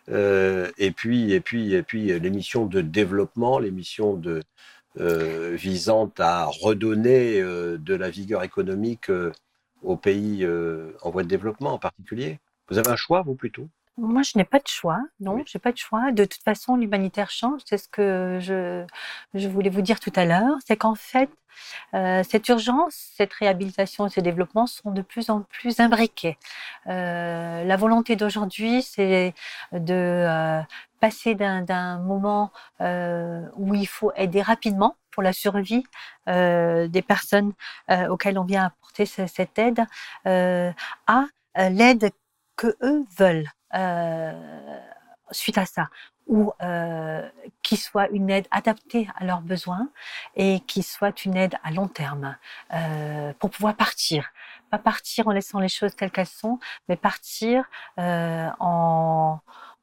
et 0.08 0.92
puis, 0.92 1.32
et 1.32 1.40
puis, 1.40 1.74
et 1.74 1.84
puis 1.84 2.20
les 2.20 2.30
missions 2.30 2.66
de 2.66 2.82
développement, 2.82 3.60
les 3.60 3.72
missions 3.72 4.20
visant 4.98 6.12
à 6.18 6.46
redonner 6.46 7.40
de 7.40 7.96
la 7.96 8.10
vigueur 8.10 8.44
économique 8.44 9.12
aux 9.84 9.96
pays 9.96 10.46
en 11.04 11.12
voie 11.12 11.24
de 11.24 11.28
développement 11.28 11.74
en 11.74 11.80
particulier. 11.80 12.40
Vous 12.70 12.80
avez 12.80 12.90
un 12.90 12.96
choix, 12.96 13.22
vous, 13.22 13.36
plutôt? 13.36 13.70
Moi, 13.98 14.22
je 14.24 14.38
n'ai 14.38 14.46
pas 14.46 14.60
de 14.60 14.68
choix. 14.68 15.00
Non, 15.20 15.36
Oui. 15.36 15.44
j'ai 15.46 15.60
pas 15.60 15.72
de 15.72 15.78
choix. 15.78 16.12
De 16.12 16.26
toute 16.26 16.42
façon, 16.44 16.76
l'humanitaire 16.76 17.30
change. 17.30 17.62
C'est 17.66 17.78
ce 17.78 17.88
que 17.90 18.38
je, 18.42 18.86
je 19.34 19.48
voulais 19.48 19.70
vous 19.70 19.82
dire 19.82 20.00
tout 20.00 20.14
à 20.16 20.26
l'heure. 20.26 20.56
C'est 20.66 20.78
qu'en 20.78 20.96
fait, 20.96 21.30
euh, 21.94 22.24
cette 22.24 22.48
urgence, 22.50 22.96
cette 23.18 23.34
réhabilitation 23.34 24.08
et 24.08 24.10
ce 24.10 24.22
développement 24.22 24.66
sont 24.68 24.92
de 24.92 25.02
plus 25.02 25.30
en 25.30 25.42
plus 25.42 25.80
imbriqués. 25.80 26.38
Euh, 26.88 27.64
la 27.66 27.78
volonté 27.78 28.16
d'aujourd'hui, 28.16 28.82
c'est 28.82 29.34
de 29.74 29.94
euh, 29.94 30.62
passer 31.00 31.36
d'un 31.36 31.62
d'un 31.62 32.00
moment 32.00 32.52
euh, 32.82 33.46
où 33.58 33.76
il 33.76 33.88
faut 33.88 34.12
aider 34.16 34.42
rapidement 34.42 34.96
pour 35.12 35.22
la 35.24 35.34
survie 35.34 35.84
euh, 36.30 36.88
des 36.88 37.02
personnes 37.02 37.54
euh, 37.92 38.08
auxquelles 38.08 38.40
on 38.40 38.46
vient 38.46 38.66
apporter 38.66 39.06
ce- 39.06 39.28
cette 39.28 39.60
aide, 39.60 39.82
euh, 40.28 40.72
à 41.08 41.28
l'aide 41.70 42.12
que 42.56 42.76
eux 42.82 43.06
veulent 43.18 43.50
suite 45.32 45.58
à 45.58 45.66
ça, 45.66 45.90
ou 46.28 46.54
euh, 46.62 47.28
qui 47.62 47.78
soit 47.78 48.08
une 48.10 48.30
aide 48.30 48.48
adaptée 48.52 49.10
à 49.16 49.26
leurs 49.26 49.42
besoins 49.42 49.90
et 50.36 50.62
qui 50.62 50.84
soit 50.84 51.26
une 51.26 51.36
aide 51.36 51.56
à 51.64 51.72
long 51.72 51.88
terme 51.88 52.38
euh, 52.74 53.34
pour 53.40 53.50
pouvoir 53.50 53.76
partir. 53.76 54.32
Pas 54.70 54.78
partir 54.78 55.28
en 55.28 55.32
laissant 55.32 55.60
les 55.60 55.68
choses 55.68 55.96
telles 55.96 56.12
qu'elles 56.12 56.26
sont, 56.26 56.60
mais 56.88 56.96
partir 56.96 57.66
euh, 58.00 58.50
en 58.60 59.40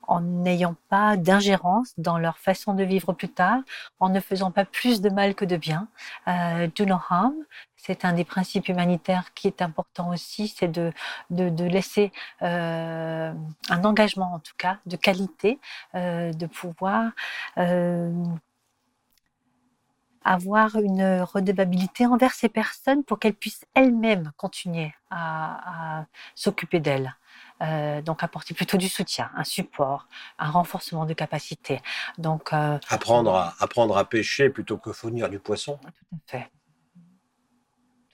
en 0.09 0.21
n'ayant 0.21 0.75
pas 0.89 1.17
d'ingérence 1.17 1.93
dans 1.99 2.19
leur 2.19 2.39
façon 2.39 2.75
de 2.75 2.83
vivre 2.83 3.13
plus 3.13 3.29
tard, 3.29 3.61
en 4.01 4.09
ne 4.09 4.21
faisant 4.21 4.51
pas 4.51 4.65
plus 4.65 5.01
de 5.01 5.11
mal 5.11 5.35
que 5.35 5.45
de 5.45 5.57
bien. 5.57 5.89
Euh, 6.27 6.69
do 6.75 6.85
no 6.87 6.97
harm, 7.09 7.35
c'est 7.77 8.05
un 8.05 8.13
des 8.13 8.25
principes 8.25 8.69
humanitaires 8.69 9.33
qui 9.35 9.47
est 9.47 9.63
important 9.63 10.11
aussi, 10.11 10.49
c'est 10.49 10.69
de, 10.69 10.93
de, 11.31 11.65
laisser 11.65 12.13
euh, 12.43 13.33
un 13.69 13.85
engagement 13.85 14.35
en 14.35 14.39
tout 14.41 14.55
cas 14.59 14.79
de 14.87 14.97
qualité, 14.97 15.59
euh, 15.95 16.33
de 16.33 16.47
pouvoir 16.47 17.13
euh, 17.57 18.13
avoir 20.25 20.77
une 20.77 21.23
redevabilité 21.23 22.07
envers 22.07 22.33
ces 22.33 22.49
personnes 22.49 23.05
pour 23.05 23.19
qu'elles 23.19 23.35
puissent 23.35 23.67
elles-mêmes 23.75 24.33
continuer 24.37 24.93
à 25.11 26.05
s'occuper 26.35 26.81
d'elles. 26.81 27.15
Euh, 27.61 28.01
donc 28.03 28.23
apporter 28.23 28.55
plutôt 28.55 28.77
du 28.77 28.89
soutien, 28.89 29.31
un 29.35 29.43
support, 29.45 30.07
un 30.39 30.49
renforcement 30.51 31.07
de 31.07 31.13
capacité. 31.15 31.81
Donc 32.17 32.53
euh, 32.53 32.79
apprendre 32.89 33.35
à, 33.35 33.55
apprendre 33.59 33.97
à 33.97 34.05
pêcher 34.05 34.49
plutôt 34.49 34.79
que 34.79 34.93
fournir 34.93 35.29
du 35.29 35.41
poisson. 35.41 35.79
tout 35.83 36.17
à 36.37 36.39
fait. 36.39 36.51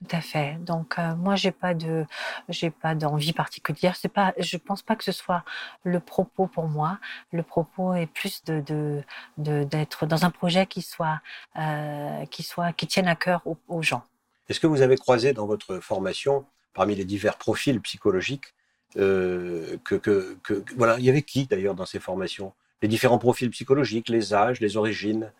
Tout 0.01 0.17
à 0.17 0.21
fait. 0.21 0.57
Donc 0.61 0.99
euh, 0.99 1.15
moi 1.15 1.35
j'ai 1.35 1.51
pas 1.51 1.73
de 1.73 2.05
j'ai 2.49 2.71
pas 2.71 2.95
d'envie 2.95 3.33
particulière. 3.33 3.97
C'est 3.97 4.09
pas 4.09 4.35
je 4.39 4.57
pense 4.59 4.83
pas 4.83 4.97
que 4.97 5.05
ce 5.05 5.13
soit 5.13 5.45
le 5.83 6.01
propos 6.01 6.47
pour 6.47 6.67
moi. 6.69 6.99
Le 7.33 7.43
propos 7.43 7.95
est 7.95 8.07
plus 8.07 8.45
de 8.45 8.61
de 8.61 9.03
de- 9.39 9.65
d'être 9.65 10.05
dans 10.07 10.25
un 10.25 10.31
projet 10.31 10.67
qui 10.67 10.83
soit 10.83 11.21
euh, 11.57 12.27
qui 12.27 12.43
soit 12.43 12.73
qui 12.73 12.87
tienne 12.87 13.09
à 13.09 13.17
cœur 13.17 13.41
aux, 13.47 13.57
aux 13.69 13.83
gens. 13.83 14.03
Est-ce 14.49 14.61
que 14.61 14.67
vous 14.67 14.83
avez 14.83 14.97
croisé 14.97 15.33
dans 15.33 15.47
votre 15.47 15.79
formation, 15.81 16.45
parmi 16.75 16.95
les 16.95 17.07
divers 17.07 17.39
profils 17.39 17.81
psychologiques, 17.81 18.53
euh, 18.97 19.77
que, 19.85 19.95
que, 19.95 20.37
que- 20.43 20.55
que- 20.55 20.75
voilà, 20.77 20.99
il 20.99 21.05
y 21.05 21.11
avait 21.11 21.23
qui 21.23 21.47
d'ailleurs 21.47 21.75
dans 21.75 21.87
ces 21.87 22.01
formations? 22.01 22.53
Les 22.83 22.89
différents 22.89 23.19
profils 23.19 23.51
psychologiques, 23.51 24.09
les 24.09 24.35
âges, 24.35 24.61
les 24.61 24.77
origines. 24.77 25.33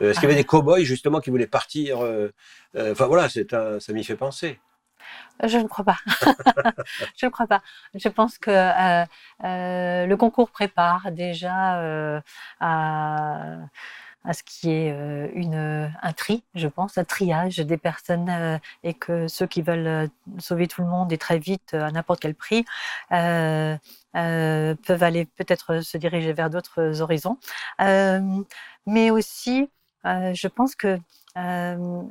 Euh, 0.00 0.10
Est-ce 0.10 0.20
qu'il 0.20 0.28
y 0.28 0.32
avait 0.32 0.40
des 0.40 0.46
cow-boys 0.46 0.80
justement 0.84 1.20
qui 1.20 1.30
voulaient 1.30 1.46
partir 1.46 2.00
euh, 2.04 2.30
Enfin 2.76 3.06
voilà, 3.06 3.28
c'est 3.28 3.54
un, 3.54 3.80
ça 3.80 3.92
m'y 3.92 4.04
fait 4.04 4.16
penser. 4.16 4.58
Je 5.44 5.58
ne 5.58 5.68
crois 5.68 5.84
pas. 5.84 5.98
je 7.16 7.26
ne 7.26 7.30
crois 7.30 7.46
pas. 7.46 7.62
Je 7.94 8.08
pense 8.08 8.38
que 8.38 8.50
le 9.42 10.14
concours 10.16 10.50
prépare 10.50 11.12
déjà 11.12 12.20
à, 12.60 13.58
à 14.24 14.32
ce 14.34 14.42
qui 14.42 14.70
est 14.70 14.92
euh, 14.92 15.28
une, 15.34 15.90
un 16.02 16.12
tri, 16.12 16.42
je 16.54 16.68
pense, 16.68 16.98
un 16.98 17.04
triage 17.04 17.56
des 17.58 17.76
personnes 17.78 18.28
euh, 18.28 18.58
et 18.82 18.94
que 18.94 19.28
ceux 19.28 19.46
qui 19.46 19.62
veulent 19.62 19.86
euh, 19.86 20.06
sauver 20.38 20.66
tout 20.66 20.82
le 20.82 20.88
monde 20.88 21.12
et 21.12 21.18
très 21.18 21.38
vite 21.38 21.74
euh, 21.74 21.84
à 21.84 21.90
n'importe 21.92 22.20
quel 22.20 22.34
prix 22.34 22.64
euh, 23.12 23.76
euh, 24.16 24.74
peuvent 24.86 25.02
aller 25.02 25.24
peut-être 25.24 25.80
se 25.80 25.98
diriger 25.98 26.32
vers 26.32 26.50
d'autres 26.50 27.00
horizons. 27.00 27.38
Euh, 27.80 28.20
mais 28.86 29.10
aussi, 29.10 29.70
euh, 30.04 30.34
je 30.34 30.48
pense 30.48 30.74
que 30.74 30.98
euh, 31.36 32.02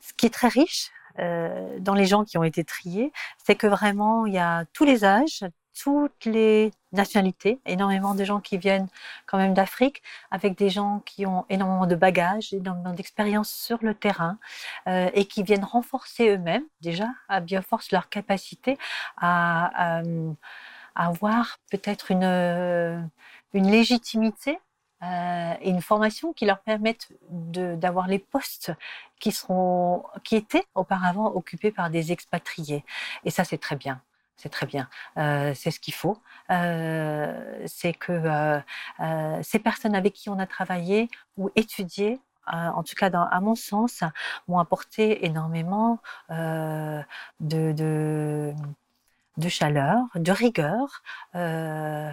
ce 0.00 0.12
qui 0.16 0.26
est 0.26 0.30
très 0.30 0.48
riche, 0.48 0.90
euh, 1.18 1.78
dans 1.80 1.94
les 1.94 2.06
gens 2.06 2.24
qui 2.24 2.38
ont 2.38 2.44
été 2.44 2.64
triés, 2.64 3.12
c'est 3.44 3.56
que 3.56 3.66
vraiment 3.66 4.26
il 4.26 4.34
y 4.34 4.38
a 4.38 4.64
tous 4.72 4.84
les 4.84 5.04
âges, 5.04 5.44
toutes 5.82 6.24
les 6.24 6.72
nationalités, 6.92 7.60
énormément 7.66 8.14
de 8.14 8.24
gens 8.24 8.40
qui 8.40 8.58
viennent 8.58 8.88
quand 9.26 9.38
même 9.38 9.54
d'Afrique, 9.54 10.02
avec 10.30 10.56
des 10.58 10.70
gens 10.70 11.00
qui 11.06 11.24
ont 11.26 11.46
énormément 11.48 11.86
de 11.86 11.94
bagages, 11.94 12.52
énormément 12.52 12.92
d'expérience 12.92 13.50
sur 13.50 13.78
le 13.82 13.94
terrain 13.94 14.38
euh, 14.88 15.08
et 15.14 15.24
qui 15.26 15.42
viennent 15.42 15.64
renforcer 15.64 16.28
eux-mêmes 16.30 16.64
déjà 16.80 17.06
à 17.28 17.40
Bioforce 17.40 17.92
leur 17.92 18.08
capacité 18.08 18.76
à, 19.16 20.00
à 20.00 20.02
avoir 20.94 21.58
peut-être 21.70 22.10
une, 22.10 22.24
euh, 22.24 23.00
légitimité 23.54 24.58
euh, 25.02 25.54
et 25.60 25.70
une 25.70 25.82
formation 25.82 26.32
qui 26.32 26.44
leur 26.46 26.60
permettent 26.60 27.08
de- 27.30 27.74
d'avoir 27.76 28.06
les 28.06 28.18
postes 28.18 28.72
qui 29.18 30.36
étaient 30.36 30.64
auparavant 30.74 31.26
occupés 31.34 31.70
par 31.72 31.90
des 31.90 32.12
expatriés. 32.12 32.84
Et 33.24 33.30
ça, 33.30 33.44
c'est 33.44 33.58
très 33.58 33.76
bien. 33.76 34.00
C'est 34.40 34.48
très 34.48 34.66
bien. 34.66 34.88
Euh, 35.18 35.52
c'est 35.54 35.70
ce 35.70 35.78
qu'il 35.78 35.92
faut. 35.92 36.16
Euh, 36.50 37.62
c'est 37.66 37.92
que 37.92 38.12
euh, 38.12 39.42
ces 39.42 39.58
personnes 39.58 39.94
avec 39.94 40.14
qui 40.14 40.30
on 40.30 40.38
a 40.38 40.46
travaillé 40.46 41.10
ou 41.36 41.50
étudié 41.56 42.18
en 42.46 42.82
tout 42.82 42.96
cas 42.96 43.10
dans, 43.10 43.26
à 43.26 43.40
mon 43.40 43.54
sens, 43.54 44.02
m'ont 44.48 44.58
apporté 44.58 45.24
énormément 45.24 46.00
de, 46.30 47.04
de, 47.38 48.52
chaleur, 49.48 50.00
de 50.16 50.32
rigueur, 50.32 51.04
de, 51.34 52.12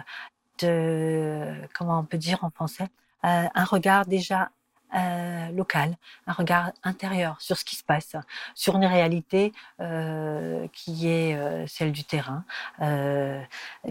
comment 1.74 1.98
on 1.98 2.04
peut 2.04 2.18
dire 2.18 2.44
en 2.44 2.50
français, 2.50 2.86
un 3.24 3.64
regard 3.64 4.06
déjà 4.06 4.50
euh, 4.94 5.48
local, 5.52 5.96
un 6.26 6.32
regard 6.32 6.72
intérieur 6.82 7.40
sur 7.40 7.56
ce 7.58 7.64
qui 7.64 7.76
se 7.76 7.84
passe, 7.84 8.16
sur 8.54 8.76
une 8.76 8.86
réalité 8.86 9.52
euh, 9.80 10.66
qui 10.72 11.08
est 11.08 11.34
euh, 11.36 11.66
celle 11.66 11.92
du 11.92 12.04
terrain, 12.04 12.44
euh, 12.80 13.40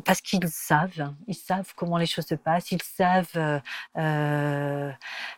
parce 0.05 0.21
qu'ils 0.21 0.47
savent, 0.49 1.13
ils 1.27 1.35
savent 1.35 1.73
comment 1.75 1.97
les 1.97 2.05
choses 2.05 2.25
se 2.25 2.35
passent, 2.35 2.71
ils 2.71 2.81
savent 2.81 3.61
euh, 3.97 4.91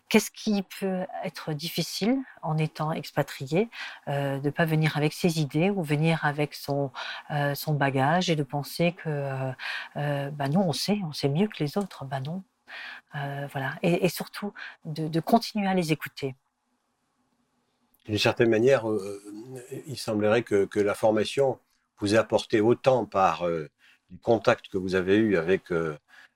qu'est-ce 0.09 0.31
qui 0.31 0.63
peut 0.79 1.05
être 1.23 1.53
difficile 1.53 2.17
en 2.41 2.57
étant 2.57 2.91
expatrié, 2.91 3.69
de 4.07 4.49
pas 4.49 4.65
venir 4.65 4.95
avec 4.97 5.13
ses 5.13 5.39
idées 5.41 5.69
ou 5.69 5.83
venir 5.83 6.23
avec 6.23 6.55
son 6.55 6.91
son 7.53 7.73
bagage 7.73 8.29
et 8.29 8.35
de 8.35 8.43
penser 8.43 8.93
que 8.93 9.51
bah 9.95 10.47
nous 10.49 10.61
on 10.61 10.73
sait, 10.73 10.99
on 11.03 11.13
sait 11.13 11.29
mieux 11.29 11.47
que 11.47 11.63
les 11.63 11.77
autres, 11.77 12.05
bah 12.05 12.19
non, 12.21 12.43
euh, 12.43 12.48
voilà. 13.13 13.75
Et, 13.81 14.09
surtout, 14.09 14.53
de, 14.85 15.19
continuer 15.19 15.67
à 15.67 15.73
les 15.73 15.91
écouter. 15.91 16.35
D'une 18.05 18.17
certaine 18.17 18.49
manière, 18.49 18.89
euh, 18.89 19.21
il 19.85 19.97
semblerait 19.97 20.43
que, 20.43 20.79
la 20.79 20.95
formation 20.95 21.59
vous 21.99 22.15
ait 22.15 22.17
apporté 22.17 22.61
autant 22.61 23.05
par 23.05 23.45
euh, 23.45 23.69
le 24.11 24.17
contact 24.21 24.69
que 24.69 24.77
vous 24.77 24.95
avez 24.95 25.17
eu 25.17 25.37
avec 25.37 25.71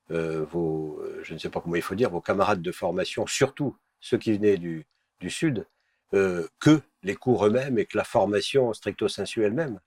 vos, 0.09 1.01
je 1.23 1.33
ne 1.33 1.39
sais 1.39 1.49
pas 1.49 1.59
comment 1.59 1.75
il 1.75 1.81
faut 1.81 1.95
dire, 1.95 2.11
vos 2.11 2.21
camarades 2.21 2.61
de 2.61 2.71
formation, 2.71 3.25
surtout 3.25 3.75
ceux 3.99 4.17
qui 4.17 4.33
venaient 4.33 4.57
du, 4.57 4.85
du 5.19 5.31
Sud, 5.31 5.65
que 6.11 6.81
les 7.01 7.15
cours 7.15 7.47
eux-mêmes 7.47 7.79
et 7.79 7.85
que 7.85 7.97
la 7.97 8.03
formation 8.03 8.71
stricto 8.73 9.07
sensu 9.07 9.43
elle-même. 9.43 9.79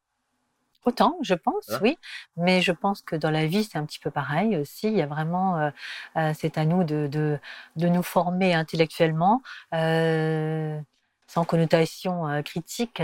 Autant, 0.84 1.18
je 1.22 1.34
pense, 1.34 1.70
hein? 1.70 1.78
oui. 1.82 1.98
Mais 2.36 2.60
je 2.62 2.72
pense 2.72 3.02
que 3.02 3.16
dans 3.16 3.30
la 3.30 3.46
vie, 3.46 3.64
c'est 3.64 3.78
un 3.78 3.84
petit 3.84 3.98
peu 3.98 4.10
pareil 4.10 4.56
aussi. 4.56 4.86
Il 4.86 4.96
y 4.96 5.02
a 5.02 5.06
vraiment, 5.06 5.58
euh, 5.58 5.70
euh, 6.16 6.32
c'est 6.38 6.58
à 6.58 6.64
nous 6.64 6.84
de, 6.84 7.08
de, 7.08 7.38
de, 7.76 7.88
nous 7.88 8.02
former 8.02 8.54
intellectuellement, 8.54 9.42
euh, 9.74 10.78
sans 11.26 11.44
connotation 11.44 12.42
critique, 12.44 13.02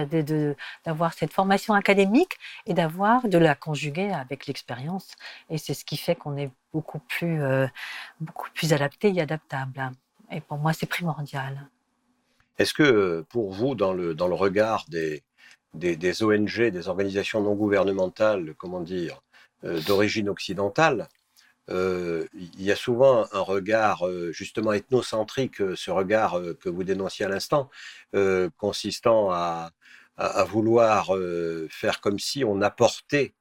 d'avoir 0.84 1.10
de, 1.10 1.16
cette 1.16 1.32
formation 1.32 1.74
académique 1.74 2.38
et 2.66 2.74
d'avoir 2.74 3.26
de 3.26 3.38
la 3.38 3.56
conjuguer 3.56 4.12
avec 4.12 4.46
l'expérience. 4.46 5.10
Et 5.50 5.58
c'est 5.58 5.74
ce 5.74 5.84
qui 5.84 5.96
fait 5.96 6.14
qu'on 6.14 6.36
est 6.36 6.50
beaucoup 6.72 7.00
plus, 7.00 7.42
beaucoup 8.20 8.48
plus 8.54 8.72
adapté 8.72 9.12
et 9.12 9.20
adaptable. 9.20 9.90
Et 10.30 10.40
pour 10.40 10.58
moi, 10.58 10.72
c'est 10.72 10.86
primordial. 10.86 11.68
Est-ce 12.58 12.74
que 12.74 13.26
pour 13.28 13.50
vous, 13.50 13.74
dans 13.74 13.92
le, 13.92 14.14
dans 14.14 14.28
le 14.28 14.34
regard 14.34 14.84
des, 14.88 15.24
des, 15.74 16.22
ONG, 16.22 16.70
des 16.70 16.88
organisations 16.88 17.40
non 17.40 17.54
gouvernementales, 17.54 18.54
comment 18.56 18.80
dire, 18.80 19.22
euh, 19.64 19.80
d'origine 19.82 20.28
occidentale, 20.28 21.08
euh, 21.70 22.26
il 22.34 22.62
y 22.62 22.72
a 22.72 22.76
souvent 22.76 23.26
un 23.32 23.40
regard 23.40 24.06
euh, 24.06 24.32
justement 24.32 24.72
ethnocentrique, 24.72 25.62
ce 25.76 25.90
regard 25.90 26.40
que 26.60 26.68
vous 26.68 26.84
dénonciez 26.84 27.24
à 27.24 27.28
l'instant, 27.28 27.70
consistant 28.56 29.30
à, 29.30 29.70
vouloir 30.44 31.10
faire 31.70 32.00
comme 32.00 32.18
si 32.18 32.44
on 32.44 32.60
apportait 32.60 33.34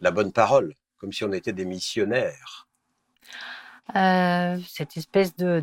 la 0.00 0.10
bonne 0.10 0.32
parole, 0.32 0.74
comme 0.98 1.12
si 1.12 1.24
on 1.24 1.32
était 1.32 1.52
des 1.52 1.64
missionnaires. 1.64 2.68
cette 3.94 4.96
espèce 4.96 5.34
de 5.36 5.60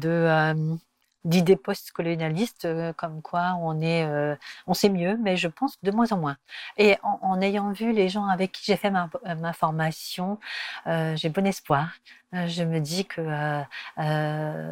d'idées 1.26 1.56
post-colonialistes 1.56 2.66
euh, 2.66 2.94
comme 2.94 3.22
quoi 3.22 3.56
on 3.62 3.82
est, 3.82 4.06
euh, 4.06 4.36
on 4.68 4.74
sait 4.74 4.90
mieux, 4.90 5.18
mais 5.22 5.38
je 5.38 5.48
pense 5.48 5.78
de 5.84 5.92
moins 5.92 6.12
en 6.12 6.18
moins. 6.18 6.38
Et 6.78 6.98
en, 7.04 7.42
ayant 7.42 7.72
vu 7.72 7.92
les 7.94 8.10
gens 8.10 8.26
avec 8.26 8.52
qui 8.54 8.64
j'ai 8.66 8.78
fait 8.78 8.92
ma, 8.92 9.10
ma 9.38 9.54
formation, 9.54 10.40
euh, 10.88 11.16
j'ai 11.16 11.30
bon 11.30 11.46
espoir 11.46 11.90
euh, 12.36 12.46
je 12.48 12.64
me 12.64 12.80
dis 12.80 13.06
que 13.06 13.22
euh, 13.22 13.62
euh, 13.98 14.72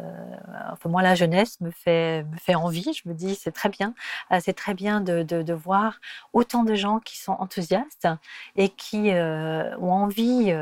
enfin, 0.72 0.88
moi 0.88 1.02
la 1.02 1.16
jeunesse 1.16 1.60
me 1.60 1.70
fait 1.72 2.22
me 2.24 2.36
fait 2.36 2.54
envie. 2.54 2.92
Je 2.92 3.08
me 3.08 3.14
dis 3.14 3.34
c'est 3.34 3.50
très 3.52 3.68
bien, 3.68 3.94
euh, 4.32 4.38
c'est 4.40 4.52
très 4.52 4.74
bien 4.74 5.00
de, 5.00 5.22
de, 5.24 5.52
voir 5.52 5.98
autant 6.32 6.62
de 6.62 6.74
gens 6.74 7.00
qui 7.00 7.18
sont 7.18 7.32
enthousiastes 7.32 8.06
et 8.54 8.68
qui 8.68 9.10
euh, 9.10 9.76
ont 9.78 9.92
envie 9.92 10.52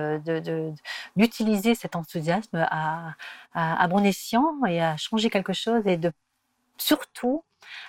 d'utiliser 1.16 1.74
cet 1.74 1.96
enthousiasme 1.96 2.66
à, 2.70 3.12
à 3.54 3.88
bon 3.88 4.02
escient 4.04 4.64
et 4.66 4.80
à 4.82 4.96
changer 4.96 5.28
quelque 5.28 5.52
chose 5.52 5.75
et 5.84 5.96
de 5.96 6.12
surtout 6.78 7.44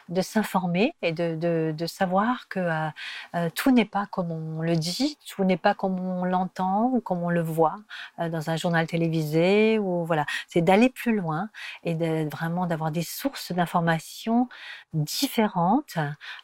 de 0.09 0.21
s'informer 0.21 0.93
et 1.01 1.11
de, 1.11 1.35
de, 1.71 1.85
savoir 1.87 2.47
que 2.49 2.59
euh, 2.59 2.89
euh, 3.35 3.49
tout 3.53 3.71
n'est 3.71 3.85
pas 3.85 4.07
comme 4.07 4.31
on 4.31 4.61
le 4.61 4.75
dit, 4.75 5.17
tout 5.27 5.43
n'est 5.43 5.57
pas 5.57 5.73
comme 5.73 5.99
on 5.99 6.25
l'entend 6.25 6.85
ou 6.93 7.01
comme 7.01 7.23
on 7.23 7.29
le 7.29 7.41
voit 7.41 7.75
euh, 8.19 8.29
dans 8.29 8.49
un 8.49 8.57
journal 8.57 8.87
télévisé 8.87 9.79
ou 9.79 10.05
voilà. 10.05 10.25
C'est 10.47 10.61
d'aller 10.61 10.89
plus 10.89 11.15
loin 11.15 11.49
et 11.83 11.95
vraiment 12.25 12.65
d'avoir 12.65 12.91
des 12.91 13.03
sources 13.03 13.51
d'informations 13.51 14.49
différentes, 14.93 15.97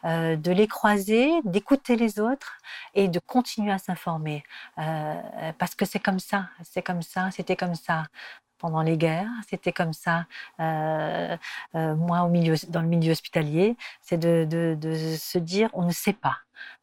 de 0.04 0.52
les 0.52 0.68
croiser, 0.68 1.32
d'écouter 1.44 1.96
les 1.96 2.20
autres 2.20 2.58
et 2.94 3.08
de 3.08 3.20
continuer 3.20 3.72
à 3.72 3.78
s'informer 3.78 4.44
parce 5.58 5.76
que 5.76 5.86
c'est 5.86 6.00
comme 6.00 6.20
ça, 6.20 6.50
c'est 6.64 6.82
comme 6.82 7.02
ça, 7.02 7.30
c'était 7.32 7.56
comme 7.56 7.76
ça 7.76 8.06
pendant 8.64 8.82
les 8.82 8.96
guerres. 8.96 9.30
C'était 9.50 9.74
comme 9.74 9.92
ça, 9.92 10.26
euh, 10.62 11.36
euh, 11.76 11.96
moi, 11.96 12.22
au 12.22 12.30
milieu, 12.30 12.56
dans 12.70 12.82
le 12.82 12.88
milieu 12.88 13.12
hospitalier, 13.12 13.76
c'est 14.02 14.18
de, 14.18 14.48
de, 14.50 14.78
de, 14.80 15.18
se 15.18 15.38
dire 15.38 15.70
on 15.74 15.84
ne 15.84 15.92
sait 15.92 16.14
pas, 16.14 16.38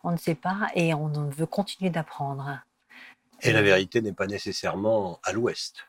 on 0.04 0.10
ne 0.10 0.18
sait 0.18 0.34
pas 0.34 0.68
et 0.74 0.92
on 0.92 1.08
veut 1.08 1.46
continuer 1.46 1.88
d'apprendre. 1.88 2.60
Et 3.40 3.52
la 3.52 3.62
vérité 3.62 4.02
n'est 4.02 4.12
pas 4.12 4.26
nécessairement 4.26 5.20
à 5.22 5.32
l'ouest. 5.32 5.86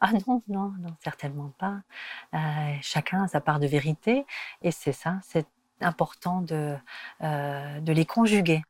Ah 0.00 0.12
non, 0.12 0.40
non, 0.46 0.72
non, 0.78 0.94
certainement 1.02 1.52
pas. 1.58 1.82
Euh, 2.32 2.38
chacun 2.80 3.24
a 3.24 3.28
sa 3.28 3.40
part 3.40 3.58
de 3.58 3.66
vérité 3.66 4.24
et 4.62 4.70
c'est 4.70 4.92
ça, 4.92 5.18
c'est 5.24 5.48
important 5.80 6.42
de, 6.42 6.76
de 7.20 7.92
les 7.92 8.06
conjuguer, 8.06 8.62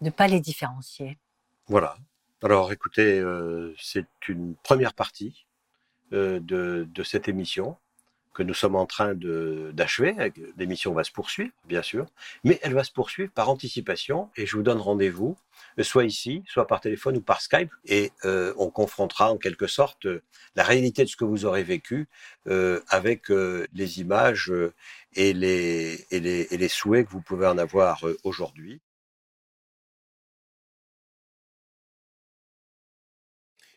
de 0.00 0.06
ne 0.06 0.10
pas 0.10 0.28
les 0.28 0.38
différencier. 0.38 1.18
Voilà. 1.66 1.96
Alors 2.44 2.70
écoutez, 2.70 3.20
c'est 3.76 4.06
une 4.28 4.54
première 4.62 4.94
partie 4.94 5.47
de, 6.12 6.38
de, 6.88 7.02
cette 7.02 7.28
émission 7.28 7.76
que 8.38 8.44
nous 8.44 8.54
sommes 8.54 8.76
en 8.76 8.86
train 8.86 9.14
d'achever. 9.14 10.14
L'émission 10.56 10.92
va 10.92 11.02
se 11.02 11.10
poursuivre, 11.10 11.50
bien 11.66 11.82
sûr, 11.82 12.06
mais 12.44 12.60
elle 12.62 12.72
va 12.72 12.84
se 12.84 12.92
poursuivre 12.92 13.32
par 13.32 13.48
anticipation 13.50 14.30
et 14.36 14.46
je 14.46 14.56
vous 14.56 14.62
donne 14.62 14.78
rendez-vous, 14.78 15.36
euh, 15.80 15.82
soit 15.82 16.04
ici, 16.04 16.44
soit 16.46 16.68
par 16.68 16.80
téléphone 16.80 17.16
ou 17.16 17.20
par 17.20 17.40
Skype, 17.40 17.72
et 17.84 18.12
euh, 18.24 18.54
on 18.56 18.70
confrontera 18.70 19.32
en 19.32 19.38
quelque 19.38 19.66
sorte 19.66 20.06
euh, 20.06 20.22
la 20.54 20.62
réalité 20.62 21.02
de 21.02 21.08
ce 21.08 21.16
que 21.16 21.24
vous 21.24 21.46
aurez 21.46 21.64
vécu 21.64 22.06
euh, 22.46 22.80
avec 22.88 23.32
euh, 23.32 23.66
les 23.72 24.00
images 24.00 24.52
et 25.14 25.32
les, 25.32 26.06
et, 26.12 26.20
les, 26.20 26.46
et 26.52 26.56
les 26.56 26.68
souhaits 26.68 27.06
que 27.06 27.10
vous 27.10 27.22
pouvez 27.22 27.48
en 27.48 27.58
avoir 27.58 28.04
aujourd'hui. 28.22 28.80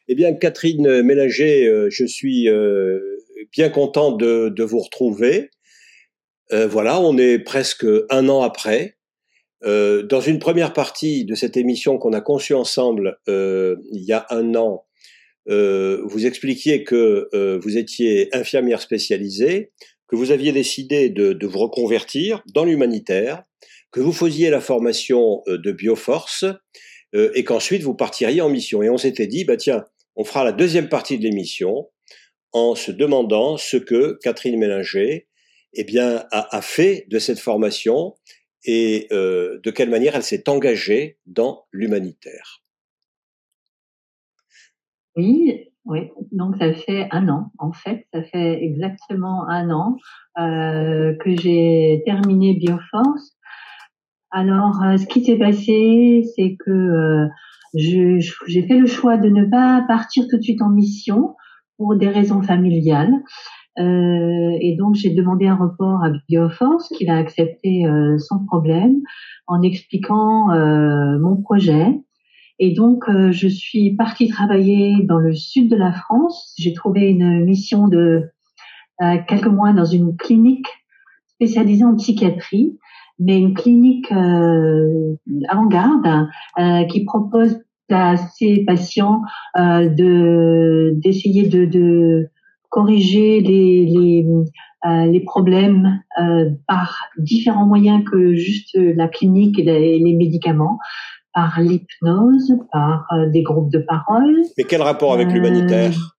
Eh 0.07 0.15
bien, 0.15 0.33
Catherine 0.33 1.03
Mélanger, 1.03 1.67
euh, 1.67 1.87
je 1.89 2.05
suis 2.05 2.49
euh, 2.49 2.99
bien 3.51 3.69
content 3.69 4.11
de, 4.11 4.63
vous 4.63 4.79
retrouver. 4.79 5.51
Euh, 6.51 6.67
voilà, 6.67 6.99
on 6.99 7.17
est 7.17 7.39
presque 7.39 7.85
un 8.09 8.27
an 8.27 8.41
après. 8.41 8.97
dans 9.63 10.21
une 10.21 10.39
première 10.39 10.73
partie 10.73 11.23
de 11.23 11.35
cette 11.35 11.55
émission 11.55 11.99
qu'on 11.99 12.13
a 12.13 12.21
conçue 12.21 12.55
ensemble 12.55 13.19
il 13.27 14.03
y 14.03 14.11
a 14.11 14.25
un 14.31 14.55
an, 14.55 14.85
vous 15.45 16.25
expliquiez 16.25 16.83
que 16.83 17.29
vous 17.63 17.77
étiez 17.77 18.35
infirmière 18.35 18.81
spécialisée, 18.81 19.71
que 20.07 20.15
vous 20.15 20.31
aviez 20.31 20.51
décidé 20.51 21.09
de, 21.09 21.33
de 21.33 21.47
vous 21.47 21.59
reconvertir 21.59 22.43
dans 22.55 22.65
l'humanitaire, 22.65 23.43
que 23.91 23.99
vous 23.99 24.13
faisiez 24.13 24.49
la 24.49 24.61
formation 24.61 25.43
de 25.47 25.71
Bioforce 25.71 26.45
et 27.13 27.43
qu'ensuite 27.43 27.83
vous 27.83 27.95
partiriez 27.95 28.41
en 28.41 28.49
mission. 28.49 28.81
Et 28.81 28.89
on 28.89 28.97
s'était 28.97 29.27
dit, 29.27 29.45
bah 29.45 29.57
tiens, 29.57 29.85
on 30.15 30.23
fera 30.23 30.43
la 30.43 30.51
deuxième 30.51 30.89
partie 30.89 31.17
de 31.17 31.23
l'émission 31.23 31.89
en 32.53 32.75
se 32.75 32.91
demandant 32.91 33.57
ce 33.57 33.77
que 33.77 34.17
Catherine 34.21 34.59
Mélinger 34.59 35.27
eh 35.73 35.83
bien, 35.83 36.25
a, 36.31 36.61
fait 36.61 37.05
de 37.09 37.17
cette 37.17 37.39
formation 37.39 38.15
et 38.65 39.07
euh, 39.11 39.59
de 39.63 39.71
quelle 39.71 39.89
manière 39.89 40.15
elle 40.15 40.23
s'est 40.23 40.49
engagée 40.49 41.17
dans 41.25 41.65
l'humanitaire. 41.71 42.61
Oui, 45.15 45.69
oui. 45.85 46.09
Donc 46.31 46.55
ça 46.57 46.73
fait 46.73 47.07
un 47.11 47.29
an, 47.29 47.51
en 47.57 47.71
fait, 47.71 48.05
ça 48.13 48.21
fait 48.23 48.61
exactement 48.61 49.47
un 49.47 49.69
an 49.71 49.97
euh, 50.37 51.15
que 51.23 51.35
j'ai 51.37 52.01
terminé 52.05 52.53
Bioforce. 52.53 53.37
Alors, 54.29 54.81
euh, 54.83 54.97
ce 54.97 55.05
qui 55.07 55.23
s'est 55.23 55.37
passé, 55.37 56.23
c'est 56.35 56.55
que 56.65 57.27
j'ai 57.73 58.67
fait 58.67 58.77
le 58.77 58.87
choix 58.87 59.17
de 59.17 59.29
ne 59.29 59.45
pas 59.45 59.83
partir 59.87 60.25
tout 60.29 60.37
de 60.37 60.41
suite 60.41 60.61
en 60.61 60.69
mission 60.69 61.35
pour 61.77 61.95
des 61.95 62.09
raisons 62.09 62.41
familiales. 62.41 63.13
Euh, 63.79 64.57
et 64.59 64.75
donc 64.77 64.95
j'ai 64.95 65.11
demandé 65.11 65.47
un 65.47 65.55
report 65.55 66.03
à 66.03 66.11
Bioforce, 66.27 66.89
qu'il 66.89 67.09
a 67.09 67.17
accepté 67.17 67.85
euh, 67.85 68.17
sans 68.17 68.45
problème, 68.45 68.97
en 69.47 69.61
expliquant 69.61 70.51
euh, 70.51 71.17
mon 71.19 71.41
projet. 71.41 71.87
Et 72.59 72.73
donc 72.73 73.05
je 73.09 73.47
suis 73.47 73.95
partie 73.95 74.27
travailler 74.27 75.01
dans 75.03 75.17
le 75.17 75.33
sud 75.33 75.67
de 75.67 75.75
la 75.75 75.91
France. 75.91 76.53
J'ai 76.59 76.73
trouvé 76.73 77.09
une 77.09 77.43
mission 77.43 77.87
de 77.87 78.29
quelques 79.27 79.47
mois 79.47 79.73
dans 79.73 79.85
une 79.85 80.15
clinique 80.15 80.67
spécialisée 81.25 81.85
en 81.85 81.95
psychiatrie, 81.95 82.77
mais 83.21 83.39
une 83.39 83.53
clinique 83.53 84.11
avant-garde 85.47 86.27
qui 86.89 87.05
propose 87.05 87.59
à 87.89 88.17
ces 88.17 88.63
patients 88.65 89.21
de 89.57 90.93
d'essayer 90.95 91.47
de, 91.47 91.65
de 91.65 92.29
corriger 92.71 93.41
les, 93.41 93.85
les, 93.85 94.25
euh, 94.87 95.05
les 95.05 95.19
problèmes 95.19 96.01
euh, 96.19 96.49
par 96.67 96.97
différents 97.17 97.67
moyens 97.67 98.03
que 98.09 98.33
juste 98.33 98.75
la 98.75 99.07
clinique 99.07 99.59
et 99.59 99.63
les, 99.63 100.15
médicaments, 100.15 100.79
par 101.33 101.59
l'hypnose, 101.59 102.57
par 102.71 103.05
euh, 103.13 103.29
des 103.29 103.43
groupes 103.43 103.71
de 103.71 103.79
parole. 103.79 104.41
Mais 104.57 104.63
quel 104.63 104.81
rapport 104.81 105.13
avec 105.13 105.31
l'humanitaire? 105.31 106.17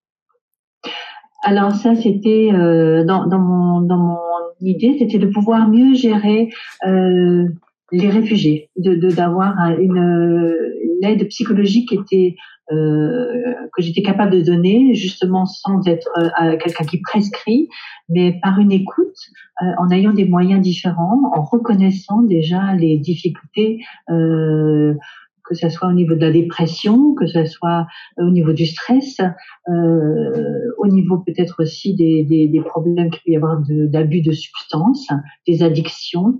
Alors 1.42 1.74
ça, 1.74 1.94
c'était 1.94 2.50
dans, 2.52 3.26
dans, 3.26 3.38
mon, 3.38 3.80
dans 3.80 3.98
mon 3.98 4.18
idée, 4.60 4.96
c'était 4.98 5.18
de 5.18 5.26
pouvoir 5.26 5.68
mieux 5.68 5.94
gérer 5.94 6.50
les 6.84 8.08
réfugiés, 8.08 8.70
de 8.76 8.94
d'avoir 9.10 9.54
une, 9.78 9.98
une, 9.98 11.04
aide 11.04 11.28
psychologique 11.28 11.88
qui 11.88 11.96
était 11.96 12.36
euh, 12.72 13.54
que 13.74 13.82
j'étais 13.82 14.02
capable 14.02 14.32
de 14.32 14.40
donner, 14.40 14.94
justement 14.94 15.46
sans 15.46 15.86
être 15.86 16.08
euh, 16.18 16.56
quelqu'un 16.58 16.84
qui 16.84 17.00
prescrit, 17.00 17.68
mais 18.08 18.38
par 18.42 18.58
une 18.58 18.70
écoute, 18.70 19.16
euh, 19.62 19.66
en 19.78 19.90
ayant 19.90 20.12
des 20.12 20.26
moyens 20.26 20.60
différents, 20.62 21.20
en 21.34 21.42
reconnaissant 21.42 22.22
déjà 22.22 22.74
les 22.74 22.98
difficultés 22.98 23.80
que 25.48 25.54
ce 25.54 25.68
soit 25.68 25.88
au 25.88 25.92
niveau 25.92 26.14
de 26.14 26.20
la 26.20 26.30
dépression, 26.30 27.14
que 27.14 27.26
ce 27.26 27.44
soit 27.44 27.86
au 28.18 28.30
niveau 28.30 28.52
du 28.52 28.66
stress, 28.66 29.20
euh, 29.68 30.70
au 30.78 30.86
niveau 30.86 31.18
peut-être 31.18 31.62
aussi 31.62 31.94
des, 31.94 32.24
des, 32.24 32.48
des 32.48 32.60
problèmes 32.60 33.10
qu'il 33.10 33.22
peut 33.24 33.32
y 33.32 33.36
avoir 33.36 33.60
d'abus 33.68 34.22
de, 34.22 34.32
substances, 34.32 35.08
des 35.46 35.62
addictions. 35.62 36.38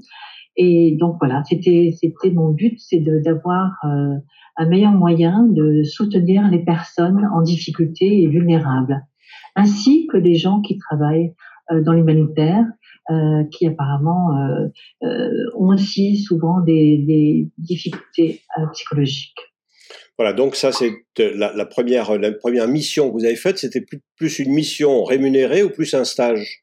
Et 0.56 0.96
donc 1.00 1.16
voilà, 1.18 1.42
c'était 1.44 1.94
c'était 1.98 2.30
mon 2.30 2.50
but, 2.50 2.78
c'est 2.78 3.00
d'avoir 3.00 3.72
euh, 3.84 4.16
un 4.56 4.66
meilleur 4.66 4.92
moyen 4.92 5.44
de 5.48 5.82
soutenir 5.82 6.48
les 6.50 6.58
personnes 6.58 7.26
en 7.34 7.40
difficulté 7.40 8.22
et 8.22 8.28
vulnérables, 8.28 9.06
ainsi 9.56 10.06
que 10.08 10.18
les 10.18 10.34
gens 10.34 10.60
qui 10.60 10.78
travaillent 10.78 11.32
euh, 11.70 11.82
dans 11.82 11.92
l'humanitaire, 11.92 12.66
euh, 13.10 13.44
qui 13.50 13.66
apparemment 13.66 14.36
euh, 14.36 14.68
euh 15.02 15.28
ont 15.56 15.74
aussi 15.74 16.18
souvent 16.18 16.60
des, 16.60 16.98
des 16.98 17.48
difficultés 17.58 18.42
psychologiques. 18.72 19.38
Voilà, 20.18 20.32
donc 20.32 20.54
ça 20.54 20.72
c'est 20.72 20.92
la, 21.18 21.52
la, 21.52 21.66
première 21.66 22.18
la 22.18 22.32
première 22.32 22.68
mission 22.68 23.08
que 23.08 23.14
vous 23.14 23.24
avez 23.24 23.36
faite, 23.36 23.58
c'était 23.58 23.80
plus, 23.80 24.00
plus 24.16 24.38
une 24.38 24.52
mission 24.52 25.04
rémunérée 25.04 25.62
ou 25.62 25.70
plus 25.70 25.94
un 25.94 26.04
stage? 26.04 26.62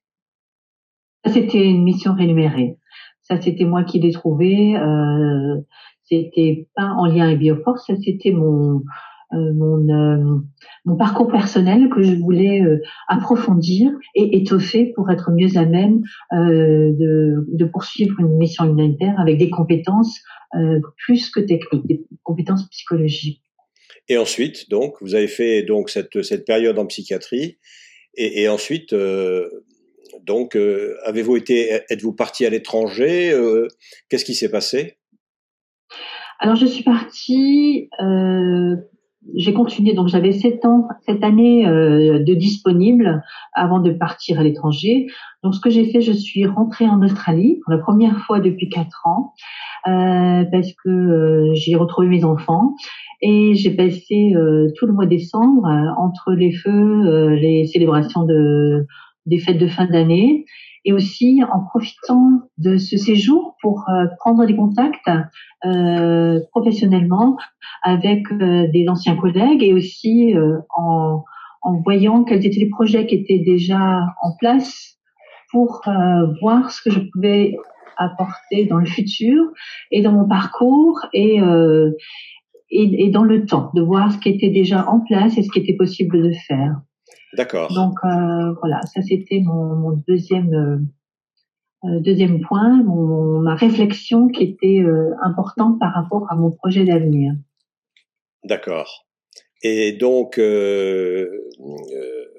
C'était 1.25 1.65
une 1.65 1.83
mission 1.83 2.13
rémunérée. 2.13 2.77
Ça, 3.23 3.39
c'était 3.39 3.65
moi 3.65 3.83
qui 3.83 3.99
l'ai 3.99 4.11
trouvé. 4.11 4.75
Euh, 4.75 5.57
c'était 6.03 6.67
pas 6.75 6.85
en 6.85 7.05
lien 7.05 7.27
avec 7.27 7.39
Bioforce, 7.39 7.85
ça 7.85 7.93
c'était 8.03 8.31
mon 8.31 8.81
euh, 9.33 9.53
mon, 9.53 9.87
euh, 9.89 10.39
mon 10.85 10.95
parcours 10.95 11.27
personnel 11.27 11.89
que 11.89 12.01
je 12.01 12.15
voulais 12.15 12.61
euh, 12.61 12.81
approfondir 13.07 13.91
et 14.15 14.37
étoffer 14.37 14.91
pour 14.95 15.11
être 15.11 15.29
mieux 15.31 15.55
à 15.55 15.65
même 15.65 16.01
de, 16.31 17.45
de, 17.47 17.65
poursuivre 17.65 18.19
une 18.19 18.37
mission 18.37 18.65
humanitaire 18.65 19.19
avec 19.19 19.37
des 19.37 19.49
compétences 19.49 20.19
plus 21.05 21.29
que 21.29 21.39
techniques, 21.39 21.85
des 21.85 22.01
compétences 22.23 22.67
psychologiques. 22.69 23.43
Et 24.07 24.17
ensuite, 24.17 24.69
donc, 24.71 24.95
vous 25.01 25.13
avez 25.13 25.27
fait 25.27 25.61
donc 25.61 25.91
cette, 25.91 26.23
cette 26.23 26.45
période 26.45 26.79
en 26.79 26.87
psychiatrie, 26.87 27.59
et, 28.15 28.41
et 28.41 28.49
ensuite, 28.49 28.95
donc, 30.23 30.57
avez-vous 31.05 31.37
été, 31.37 31.81
êtes-vous 31.89 32.13
parti 32.13 32.47
à 32.47 32.49
l'étranger 32.49 33.31
Qu'est-ce 34.09 34.25
qui 34.25 34.33
s'est 34.33 34.49
passé? 34.49 34.97
Alors, 36.39 36.55
je 36.55 36.65
suis 36.65 36.83
partie. 36.83 37.89
Euh, 38.01 38.77
j'ai 39.35 39.53
continué, 39.53 39.93
donc 39.93 40.07
j'avais 40.07 40.31
sept 40.31 40.65
ans, 40.65 40.87
cette 41.05 41.23
année 41.23 41.65
de 41.65 42.33
disponible 42.33 43.21
avant 43.53 43.79
de 43.79 43.91
partir 43.91 44.39
à 44.39 44.43
l'étranger. 44.43 45.07
Donc, 45.43 45.55
ce 45.55 45.59
que 45.59 45.69
j'ai 45.69 45.85
fait, 45.91 46.01
je 46.01 46.11
suis 46.11 46.45
rentrée 46.45 46.87
en 46.87 47.01
Australie 47.01 47.59
pour 47.63 47.73
la 47.73 47.79
première 47.79 48.19
fois 48.25 48.39
depuis 48.39 48.69
quatre 48.69 49.05
ans 49.05 49.33
parce 49.85 50.73
que 50.83 51.51
j'ai 51.53 51.75
retrouvé 51.75 52.07
mes 52.07 52.23
enfants. 52.23 52.75
Et 53.21 53.55
j'ai 53.55 53.71
passé 53.71 54.33
tout 54.77 54.85
le 54.85 54.93
mois 54.93 55.05
de 55.05 55.09
décembre 55.09 55.67
entre 55.97 56.31
les 56.31 56.53
feux, 56.53 57.33
les 57.35 57.65
célébrations 57.65 58.23
de 58.23 58.85
des 59.25 59.37
fêtes 59.37 59.59
de 59.59 59.67
fin 59.67 59.85
d'année 59.85 60.45
et 60.85 60.93
aussi 60.93 61.41
en 61.51 61.61
profitant 61.61 62.41
de 62.57 62.77
ce 62.77 62.97
séjour 62.97 63.55
pour 63.61 63.85
euh, 63.89 64.05
prendre 64.19 64.45
des 64.45 64.55
contacts 64.55 65.09
euh, 65.65 66.39
professionnellement 66.51 67.37
avec 67.83 68.31
euh, 68.31 68.67
des 68.71 68.87
anciens 68.87 69.15
collègues 69.15 69.63
et 69.63 69.73
aussi 69.73 70.33
en, 70.75 71.23
en, 71.61 71.81
voyant 71.81 72.23
quels 72.23 72.45
étaient 72.45 72.59
les 72.59 72.69
projets 72.69 73.05
qui 73.05 73.15
étaient 73.15 73.39
déjà 73.39 74.05
en 74.21 74.35
place 74.37 74.97
pour 75.51 75.81
voir 76.41 76.71
ce 76.71 76.81
que 76.83 76.91
je 76.91 76.99
pouvais 77.11 77.57
apporter 77.97 78.65
dans 78.65 78.77
le 78.77 78.85
futur 78.85 79.45
et 79.89 80.01
dans 80.03 80.11
mon 80.11 80.27
parcours 80.27 80.99
et, 81.11 81.39
et, 82.69 83.05
et 83.05 83.09
dans 83.09 83.23
le 83.23 83.47
temps, 83.47 83.71
de 83.73 83.81
voir 83.81 84.11
ce 84.11 84.19
qui 84.19 84.29
était 84.29 84.51
déjà 84.51 84.87
en 84.87 84.99
place 84.99 85.37
et 85.39 85.43
ce 85.43 85.49
qui 85.49 85.59
était 85.59 85.75
possible 85.75 86.21
de 86.21 86.31
faire. 86.47 86.81
D'accord. 87.33 87.71
Donc 87.73 87.95
euh, 88.03 88.53
voilà, 88.59 88.81
ça 88.83 89.01
c'était 89.01 89.41
mon, 89.41 89.75
mon, 89.75 90.03
deuxième 90.07 90.53
euh, 90.53 90.77
euh, 91.87 91.99
deuxième 91.99 92.41
point, 92.41 92.83
mon, 92.83 93.39
ma 93.39 93.55
réflexion 93.55 94.27
qui 94.27 94.43
était 94.43 94.81
euh, 94.81 95.11
importante 95.21 95.79
par 95.79 95.93
rapport 95.93 96.25
à 96.31 96.35
mon 96.35 96.51
projet 96.51 96.85
d'avenir. 96.85 97.33
D'accord. 98.43 99.05
Et 99.61 99.91
donc 99.91 100.39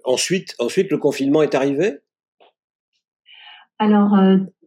ensuite, 0.05 0.55
ensuite 0.59 0.91
le 0.91 0.99
confinement 0.99 1.43
est 1.43 1.55
arrivé? 1.55 1.99
Alors 3.79 4.17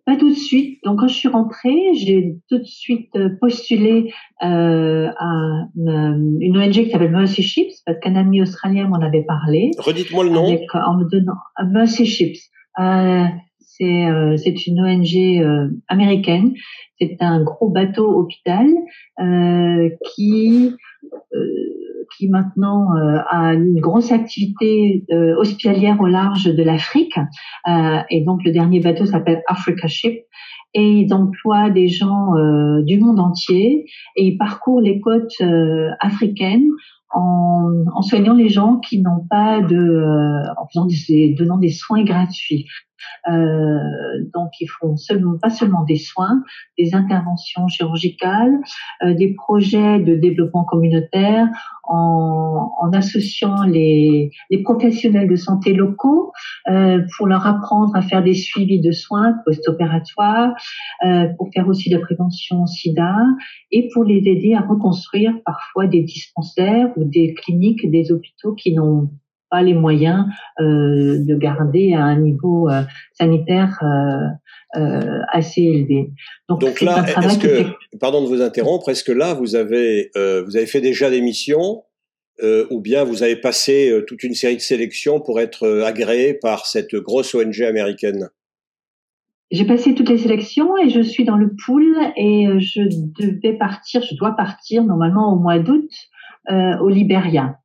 pas 0.05 0.17
tout 0.17 0.29
de 0.29 0.35
suite. 0.35 0.79
Donc 0.83 0.99
quand 0.99 1.07
je 1.07 1.15
suis 1.15 1.29
rentrée, 1.29 1.93
j'ai 1.95 2.35
tout 2.49 2.59
de 2.59 2.65
suite 2.65 3.15
euh, 3.15 3.29
postulé 3.39 4.13
euh, 4.43 5.09
à 5.17 5.67
une, 5.75 6.37
une, 6.41 6.57
ONG 6.57 6.71
qui 6.71 6.89
s'appelle 6.89 7.11
Mercy 7.11 7.41
Ships 7.41 7.81
parce 7.85 7.99
qu'un 7.99 8.15
ami 8.15 8.41
australien 8.41 8.87
m'en 8.87 8.99
avait 8.99 9.23
parlé. 9.23 9.71
Redites-moi 9.77 10.25
le 10.25 10.29
nom. 10.31 10.47
Avec, 10.47 10.63
en 10.75 10.97
me 10.97 11.09
donnant 11.09 11.37
Mercy 11.71 12.05
Ships. 12.05 12.49
Euh, 12.79 13.25
c'est 13.59 14.05
euh, 14.05 14.37
c'est 14.37 14.67
une 14.67 14.79
ONG 14.81 15.15
euh, 15.15 15.69
américaine. 15.87 16.53
C'est 16.99 17.17
un 17.21 17.43
gros 17.43 17.69
bateau 17.69 18.07
hôpital 18.07 18.67
euh, 19.19 19.89
qui 20.13 20.73
qui 22.17 22.29
maintenant 22.29 22.95
euh, 22.95 23.19
a 23.29 23.53
une 23.53 23.79
grosse 23.79 24.11
activité 24.11 25.05
euh, 25.11 25.35
hospitalière 25.37 25.99
au 26.01 26.07
large 26.07 26.45
de 26.45 26.63
l'Afrique. 26.63 27.17
Euh, 27.67 27.99
et 28.09 28.23
donc 28.23 28.43
le 28.43 28.51
dernier 28.51 28.79
bateau 28.79 29.05
s'appelle 29.05 29.41
Africa 29.47 29.87
Ship. 29.87 30.23
Et 30.75 31.01
ils 31.01 31.13
emploient 31.13 31.69
des 31.69 31.87
gens 31.87 32.31
du 32.81 32.99
monde 32.99 33.19
entier 33.19 33.85
et 34.15 34.25
ils 34.25 34.39
parcourent 34.39 34.81
les 34.81 34.99
côtes 35.01 35.39
africaines 35.99 36.65
en, 37.11 37.69
en, 37.93 38.01
soignant 38.01 38.33
les 38.33 38.49
gens 38.49 38.79
qui 38.79 38.99
n'ont 38.99 39.23
pas 39.29 39.61
de, 39.61 40.03
en 40.57 40.67
faisant 40.73 40.87
des, 40.87 41.35
donnant 41.37 41.59
des 41.59 41.69
soins 41.69 42.03
gratuits. 42.03 42.65
Euh, 43.29 43.79
donc, 44.33 44.51
ils 44.59 44.67
font 44.67 44.97
seulement, 44.97 45.37
pas 45.37 45.49
seulement 45.49 45.83
des 45.83 45.97
soins, 45.97 46.43
des 46.77 46.95
interventions 46.95 47.67
chirurgicales, 47.67 48.59
euh, 49.03 49.13
des 49.13 49.33
projets 49.33 49.99
de 49.99 50.15
développement 50.15 50.63
communautaire 50.63 51.47
en, 51.85 52.71
en 52.79 52.93
associant 52.93 53.63
les, 53.63 54.31
les, 54.49 54.63
professionnels 54.63 55.27
de 55.27 55.35
santé 55.35 55.73
locaux 55.73 56.31
euh, 56.69 57.01
pour 57.17 57.27
leur 57.27 57.45
apprendre 57.45 57.93
à 57.95 58.01
faire 58.01 58.23
des 58.23 58.33
suivis 58.33 58.79
de 58.79 58.91
soins 58.91 59.35
post-opératoires, 59.45 60.53
pour 61.37 61.49
faire 61.53 61.67
aussi 61.67 61.89
de 61.89 61.95
la 61.95 62.01
prévention 62.01 62.65
SIDA 62.65 63.15
et 63.71 63.89
pour 63.93 64.03
les 64.03 64.19
aider 64.25 64.53
à 64.53 64.61
reconstruire 64.61 65.33
parfois 65.45 65.87
des 65.87 66.01
dispensaires 66.01 66.89
ou 66.95 67.03
des 67.03 67.33
cliniques, 67.33 67.89
des 67.89 68.11
hôpitaux 68.11 68.53
qui 68.53 68.73
n'ont 68.73 69.09
pas 69.53 69.61
les 69.61 69.75
moyens 69.75 70.25
euh, 70.59 71.19
de 71.19 71.35
garder 71.35 71.93
un 71.93 72.19
niveau 72.19 72.69
euh, 72.69 72.81
sanitaire 73.13 73.77
euh, 74.75 75.19
assez 75.31 75.61
élevé. 75.61 76.09
Donc, 76.49 76.61
Donc 76.61 76.81
là, 76.81 77.05
est-ce 77.23 77.37
que, 77.37 77.97
pardon 77.99 78.23
de 78.23 78.27
vous 78.27 78.41
interrompre, 78.41 78.89
est-ce 78.89 79.03
que 79.03 79.11
là 79.11 79.35
vous 79.35 79.55
avez 79.55 80.09
vous 80.15 80.57
avez 80.57 80.65
fait 80.65 80.81
déjà 80.81 81.11
des 81.11 81.21
missions 81.21 81.83
ou 82.41 82.81
bien 82.81 83.03
vous 83.03 83.21
avez 83.21 83.35
passé 83.35 84.03
toute 84.07 84.23
une 84.23 84.33
série 84.33 84.55
de 84.55 84.61
sélections 84.61 85.21
pour 85.21 85.39
être 85.39 85.83
agréé 85.85 86.33
par 86.33 86.65
cette 86.65 86.95
grosse 86.95 87.35
ONG 87.35 87.61
américaine? 87.61 88.29
J'ai 89.51 89.65
passé 89.65 89.93
toutes 89.93 90.09
les 90.09 90.17
sélections 90.17 90.75
et 90.79 90.89
je 90.89 91.01
suis 91.01 91.25
dans 91.25 91.37
le 91.37 91.51
pool 91.63 91.85
et 92.17 92.47
je 92.57 92.81
devais 93.21 93.53
partir, 93.53 94.01
je 94.01 94.15
dois 94.15 94.31
partir 94.35 94.83
normalement 94.83 95.31
au 95.31 95.39
mois 95.39 95.59
d'août 95.59 95.91
euh, 96.51 96.77
au 96.79 96.89
Libéria. 96.89 97.59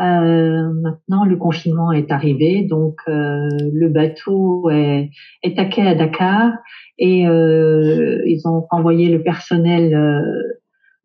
Euh, 0.00 0.72
maintenant, 0.72 1.24
le 1.24 1.36
confinement 1.36 1.92
est 1.92 2.10
arrivé, 2.10 2.64
donc 2.64 2.96
euh, 3.06 3.48
le 3.72 3.88
bateau 3.88 4.68
est, 4.70 5.10
est 5.44 5.58
à 5.58 5.66
quai 5.66 5.82
à 5.82 5.94
Dakar 5.94 6.50
et 6.98 7.28
euh, 7.28 8.20
ils 8.26 8.48
ont 8.48 8.66
envoyé 8.70 9.08
le 9.08 9.22
personnel 9.22 9.94
euh, 9.94 10.20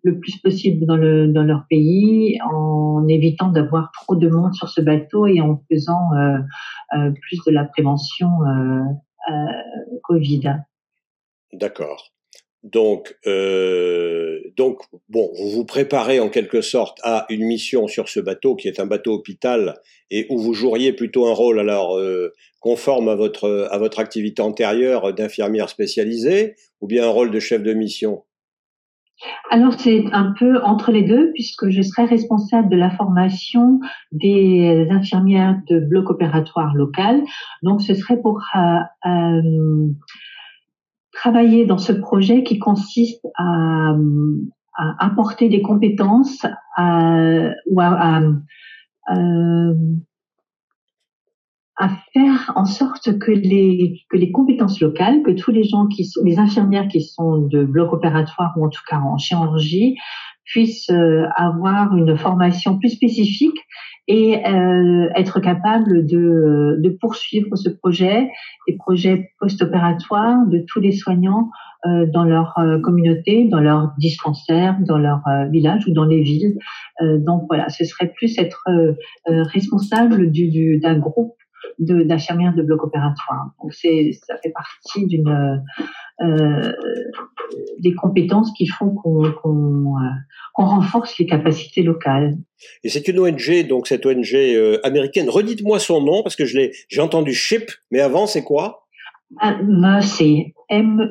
le 0.02 0.20
plus 0.20 0.38
possible 0.38 0.88
dans, 0.88 0.96
le, 0.96 1.28
dans 1.28 1.44
leur 1.44 1.66
pays 1.70 2.40
en 2.52 3.06
évitant 3.08 3.50
d'avoir 3.50 3.92
trop 3.92 4.16
de 4.16 4.28
monde 4.28 4.56
sur 4.56 4.70
ce 4.70 4.82
bateau 4.82 5.28
et 5.28 5.40
en 5.40 5.62
faisant 5.72 6.10
euh, 6.16 7.12
plus 7.22 7.40
de 7.46 7.52
la 7.52 7.66
prévention 7.66 8.30
Covid. 10.04 10.56
D'accord. 11.54 12.12
Donc, 12.64 13.16
donc, 14.58 14.82
bon, 15.10 15.30
vous 15.38 15.50
vous 15.50 15.66
préparez 15.66 16.20
en 16.20 16.30
quelque 16.30 16.62
sorte 16.62 17.00
à 17.04 17.26
une 17.30 17.46
mission 17.46 17.88
sur 17.88 18.10
ce 18.10 18.20
bateau 18.20 18.56
qui 18.56 18.68
est 18.68 18.80
un 18.80 18.86
bateau 18.86 19.14
hôpital 19.14 19.76
et 20.12 20.26
où 20.30 20.38
vous 20.38 20.54
joueriez 20.54 20.94
plutôt 20.94 21.28
un 21.28 21.34
rôle 21.34 21.60
alors 21.60 21.98
euh, 21.98 22.34
conforme 22.60 23.10
à 23.10 23.16
votre 23.16 23.68
à 23.72 23.78
votre 23.78 24.00
activité 24.00 24.42
antérieure 24.42 25.14
d'infirmière 25.14 25.70
spécialisée 25.70 26.56
ou 26.82 26.88
bien 26.88 27.06
un 27.06 27.10
rôle 27.10 27.32
de 27.32 27.40
chef 27.40 27.64
de 27.64 27.74
mission? 27.74 28.24
Alors 29.52 29.74
c'est 29.78 30.06
un 30.14 30.34
peu 30.38 30.62
entre 30.64 30.92
les 30.92 31.04
deux 31.04 31.32
puisque 31.34 31.70
je 31.70 31.82
serai 31.82 32.06
responsable 32.06 32.70
de 32.70 32.78
la 32.78 32.90
formation 32.90 33.80
des 34.12 34.88
infirmières 34.90 35.60
de 35.68 35.80
bloc 35.80 36.10
opératoire 36.10 36.74
local. 36.74 37.24
Donc 37.64 37.82
ce 37.82 37.94
serait 37.94 38.22
pour 38.22 38.40
euh, 38.56 38.60
euh 39.06 39.92
travailler 41.20 41.66
dans 41.66 41.78
ce 41.78 41.92
projet 41.92 42.44
qui 42.44 42.60
consiste 42.60 43.26
à, 43.38 43.94
à 44.78 45.06
apporter 45.06 45.50
des 45.50 45.62
compétences 45.62 46.46
ou 46.78 47.82
à, 47.82 48.22
euh, 49.12 49.74
à, 51.76 51.90
faire 52.14 52.54
en 52.56 52.66
sorte 52.66 53.20
que 53.20 53.32
les, 53.32 53.98
que 54.10 54.16
les 54.16 54.32
compétences 54.32 54.80
locales, 54.80 55.22
que 55.24 55.32
tous 55.32 55.52
les 55.52 55.66
gens 55.66 55.88
qui 55.88 56.06
sont, 56.06 56.22
les 56.24 56.40
infirmières 56.40 56.88
qui 56.88 57.02
sont 57.02 57.40
de 57.40 57.66
bloc 57.66 57.92
opératoire 57.92 58.54
ou 58.58 58.66
en 58.66 58.70
tout 58.70 58.84
cas 58.88 59.00
en 59.00 59.18
chirurgie, 59.18 59.98
puissent 60.50 60.90
euh, 60.90 61.26
avoir 61.36 61.96
une 61.96 62.18
formation 62.18 62.78
plus 62.78 62.90
spécifique 62.90 63.58
et 64.08 64.44
euh, 64.48 65.08
être 65.16 65.40
capable 65.40 66.06
de, 66.08 66.78
de, 66.80 66.90
poursuivre 67.00 67.56
ce 67.56 67.70
projet, 67.70 68.28
les 68.68 68.76
projets 68.76 69.30
post-opératoires 69.40 70.48
de 70.48 70.66
tous 70.68 70.80
les 70.80 70.92
soignants 70.92 71.52
euh, 71.86 72.08
dans 72.12 72.24
leur 72.24 72.58
euh, 72.58 72.80
communauté, 72.82 73.46
dans 73.46 73.60
leur 73.60 73.92
dispensaire, 74.00 74.78
dans 74.82 74.98
leur 74.98 75.22
euh, 75.28 75.46
village 75.46 75.88
ou 75.88 75.94
dans 75.94 76.06
les 76.06 76.22
villes. 76.24 76.58
Euh, 77.02 77.20
donc 77.20 77.44
voilà, 77.48 77.70
ce 77.70 77.86
serait 77.86 78.12
plus 78.16 78.38
être 78.40 78.64
responsable 79.28 80.32
du, 80.32 80.50
du, 80.50 80.80
d'un 80.80 80.98
groupe 80.98 81.36
d'infirmières 81.78 82.56
de 82.56 82.64
bloc 82.64 82.84
opératoire. 82.84 83.52
Donc 83.62 83.74
c'est 83.74 84.12
ça 84.28 84.36
fait 84.44 84.52
partie 84.52 85.06
d'une 85.06 85.62
euh, 86.22 86.72
des 87.80 87.94
compétences 87.94 88.52
qui 88.58 88.68
font 88.68 88.90
qu'on 88.90 89.32
qu'on 90.54 90.66
renforce 90.66 91.18
les 91.18 91.26
capacités 91.26 91.84
locales. 91.84 92.38
Et 92.84 92.90
c'est 92.90 93.08
une 93.08 93.20
ONG, 93.20 93.68
donc 93.68 93.88
cette 93.88 94.06
ONG 94.06 94.34
euh, 94.34 94.80
américaine. 94.84 95.30
Redites-moi 95.30 95.80
son 95.80 96.02
nom 96.02 96.22
parce 96.24 96.36
que 96.36 96.46
je 96.46 96.58
l'ai, 96.58 96.72
j'ai 96.90 97.02
entendu 97.02 97.34
SHIP, 97.34 97.72
mais 97.92 98.02
avant 98.02 98.28
c'est 98.28 98.44
quoi? 98.44 98.86
Ah, 99.38 99.58
Mercy, 99.64 100.54
M-E-R-C-Y. 100.70 101.08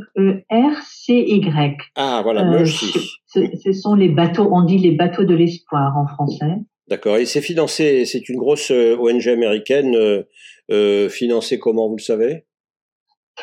Ah 1.94 2.20
voilà, 2.24 2.42
euh, 2.42 2.50
Mercy. 2.58 2.92
Ce, 3.26 3.72
sont 3.72 3.94
les 3.94 4.08
bateaux, 4.08 4.48
on 4.50 4.64
dit 4.64 4.78
les 4.78 4.90
bateaux 4.92 5.24
de 5.24 5.34
l'espoir 5.34 5.96
en 5.96 6.06
français. 6.06 6.56
D'accord. 6.88 7.18
Et 7.18 7.26
c'est 7.26 7.40
financé, 7.40 8.04
c'est 8.06 8.28
une 8.28 8.38
grosse 8.38 8.72
euh, 8.72 8.96
ONG 8.96 9.28
américaine, 9.28 10.24
euh, 10.70 11.08
financée 11.08 11.58
comment, 11.58 11.88
vous 11.88 11.96
le 11.96 12.02
savez? 12.02 12.44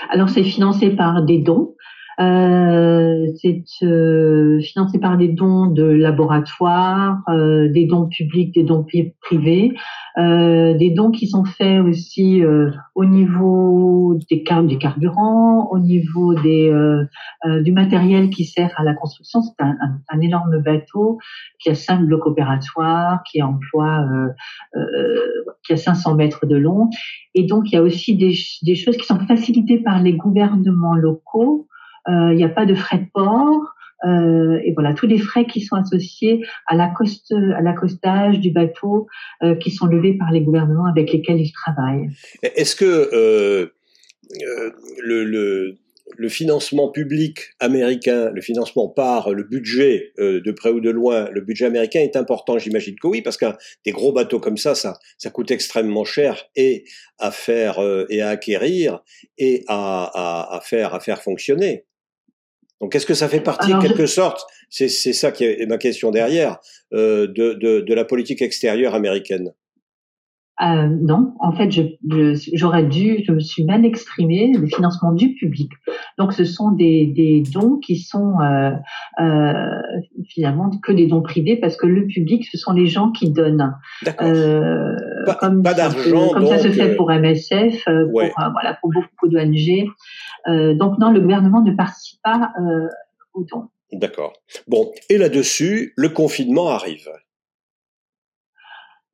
Alors 0.09 0.29
c'est 0.29 0.43
financé 0.43 0.89
par 0.89 1.23
des 1.23 1.39
dons. 1.39 1.75
Euh, 2.19 3.27
c'est 3.41 3.63
euh, 3.83 4.59
financé 4.61 4.99
par 4.99 5.17
des 5.17 5.27
dons 5.27 5.67
de 5.67 5.83
laboratoires, 5.83 7.19
euh, 7.29 7.69
des 7.69 7.85
dons 7.85 8.07
publics, 8.07 8.53
des 8.53 8.63
dons 8.63 8.85
privés, 9.21 9.73
euh, 10.17 10.73
des 10.75 10.91
dons 10.91 11.11
qui 11.11 11.27
sont 11.27 11.43
faits 11.43 11.81
aussi 11.81 12.41
euh, 12.41 12.71
au 12.93 13.03
niveau 13.03 14.17
des, 14.29 14.43
car 14.43 14.63
des 14.63 14.77
carburants, 14.77 15.67
au 15.71 15.79
niveau 15.79 16.33
des, 16.35 16.71
du 17.61 17.71
matériel 17.73 18.29
qui 18.29 18.45
sert 18.45 18.71
à 18.77 18.83
la 18.83 18.93
construction. 18.93 19.41
C'est 19.41 19.61
un, 19.61 19.75
un, 20.09 20.21
énorme 20.21 20.59
bateau 20.59 21.17
qui 21.59 21.69
a 21.69 21.75
cinq 21.75 22.05
blocs 22.05 22.25
opératoires, 22.25 23.23
qui 23.29 23.41
emploie, 23.41 24.07
qui 25.65 25.73
a 25.73 25.77
500 25.77 26.15
mètres 26.15 26.45
de 26.45 26.55
long. 26.55 26.89
Et 27.33 27.43
donc, 27.43 27.71
il 27.71 27.75
y 27.75 27.77
a 27.77 27.81
aussi 27.81 28.15
des, 28.15 28.33
des 28.63 28.75
choses 28.75 28.95
qui 28.95 29.05
sont 29.05 29.19
facilitées 29.19 29.79
par 29.79 30.01
les 30.01 30.13
gouvernements 30.13 30.95
locaux 30.95 31.67
euh, 31.73 31.74
il 32.07 32.35
n'y 32.35 32.43
a 32.43 32.49
pas 32.49 32.65
de 32.65 32.75
frais 32.75 32.99
de 32.99 33.07
port. 33.13 33.75
Euh, 34.05 34.59
et 34.63 34.73
voilà 34.73 34.93
tous 34.93 35.07
les 35.07 35.17
frais 35.17 35.45
qui 35.45 35.61
sont 35.61 35.75
associés 35.75 36.45
à 36.67 36.75
l'accost 36.75 37.31
à 37.31 37.61
l'accostage 37.61 38.39
du 38.39 38.51
bateau 38.51 39.07
euh, 39.41 39.55
qui 39.55 39.71
sont 39.71 39.87
levés 39.87 40.17
par 40.17 40.31
les 40.31 40.41
gouvernements 40.41 40.85
avec 40.85 41.11
lesquels 41.11 41.39
ils 41.39 41.51
travaillent. 41.51 42.09
Est-ce 42.43 42.75
que 42.75 42.85
euh, 42.85 43.71
le, 45.01 45.75
financement 46.27 46.91
public 46.91 47.39
américain, 47.59 48.31
le 48.31 48.41
financement 48.41 48.89
par 48.89 49.31
le 49.31 49.43
budget 49.43 50.11
de 50.17 50.51
près 50.51 50.69
ou 50.69 50.79
de 50.79 50.89
loin, 50.89 51.29
le 51.31 51.41
budget 51.41 51.65
américain 51.65 51.99
est 51.99 52.15
important 52.15 52.57
J'imagine 52.57 52.95
que 53.01 53.07
oui, 53.07 53.21
parce 53.21 53.37
qu'un 53.37 53.55
des 53.85 53.91
gros 53.91 54.11
bateaux 54.11 54.39
comme 54.39 54.57
ça, 54.57 54.75
ça, 54.75 54.97
coûte 55.31 55.51
extrêmement 55.51 56.03
cher 56.03 56.45
et 56.55 56.83
à 57.19 57.31
faire 57.31 57.79
et 58.09 58.21
à 58.21 58.29
acquérir 58.29 59.03
et 59.37 59.63
à 59.67 60.59
faire 60.63 61.21
fonctionner. 61.21 61.85
Donc, 62.81 62.95
est-ce 62.95 63.05
que 63.05 63.13
ça 63.13 63.29
fait 63.29 63.39
partie, 63.39 63.73
en 63.73 63.79
quelque 63.79 64.05
sorte, 64.05 64.45
c'est 64.69 64.89
ça 64.89 65.31
qui 65.31 65.45
est 65.45 65.65
ma 65.67 65.77
question 65.77 66.11
derrière, 66.11 66.59
euh, 66.93 67.27
de, 67.27 67.53
de, 67.53 67.79
de, 67.79 67.93
la 67.93 68.05
politique 68.05 68.41
extérieure 68.41 68.95
américaine? 68.95 69.53
Euh, 70.61 70.87
non, 70.87 71.33
en 71.39 71.51
fait, 71.51 71.69
j'aurais 72.53 72.83
je, 72.83 72.87
dû, 72.87 73.23
je 73.27 73.31
me 73.33 73.41
suis 73.41 73.65
mal 73.65 73.85
exprimée, 73.85 74.53
le 74.57 74.67
financement 74.67 75.11
du 75.11 75.33
public. 75.33 75.69
Donc, 76.17 76.31
ce 76.31 76.45
sont 76.45 76.71
des, 76.71 77.07
des 77.07 77.43
dons 77.53 77.77
qui 77.77 77.97
sont 77.97 78.39
euh, 78.39 78.71
euh, 79.19 79.53
finalement 80.29 80.69
que 80.81 80.93
des 80.93 81.07
dons 81.07 81.21
privés 81.21 81.57
parce 81.57 81.75
que 81.75 81.87
le 81.87 82.07
public, 82.07 82.45
ce 82.49 82.57
sont 82.57 82.71
les 82.71 82.87
gens 82.87 83.11
qui 83.11 83.31
donnent. 83.31 83.75
Euh, 84.21 84.95
pas, 85.25 85.35
comme 85.35 85.61
pas 85.61 85.73
d'argent. 85.73 86.29
Comme 86.29 86.47
ça 86.47 86.59
se 86.59 86.69
fait 86.69 86.93
euh, 86.93 86.95
pour 86.95 87.11
MSF, 87.11 87.85
euh, 87.89 88.05
pour, 88.09 88.21
voilà, 88.53 88.77
pour 88.79 88.91
beaucoup 88.91 89.27
d'ONG. 89.27 90.77
donc, 90.77 90.97
non, 90.99 91.11
le 91.11 91.19
gouvernement 91.19 91.61
ne 91.63 91.73
participe 91.73 92.21
pas 92.23 92.53
aux 93.33 93.43
dons. 93.43 93.67
D'accord. 93.91 94.33
Bon, 94.67 94.91
et 95.09 95.17
là-dessus, 95.17 95.93
le 95.97 96.09
confinement 96.09 96.69
arrive. 96.69 97.09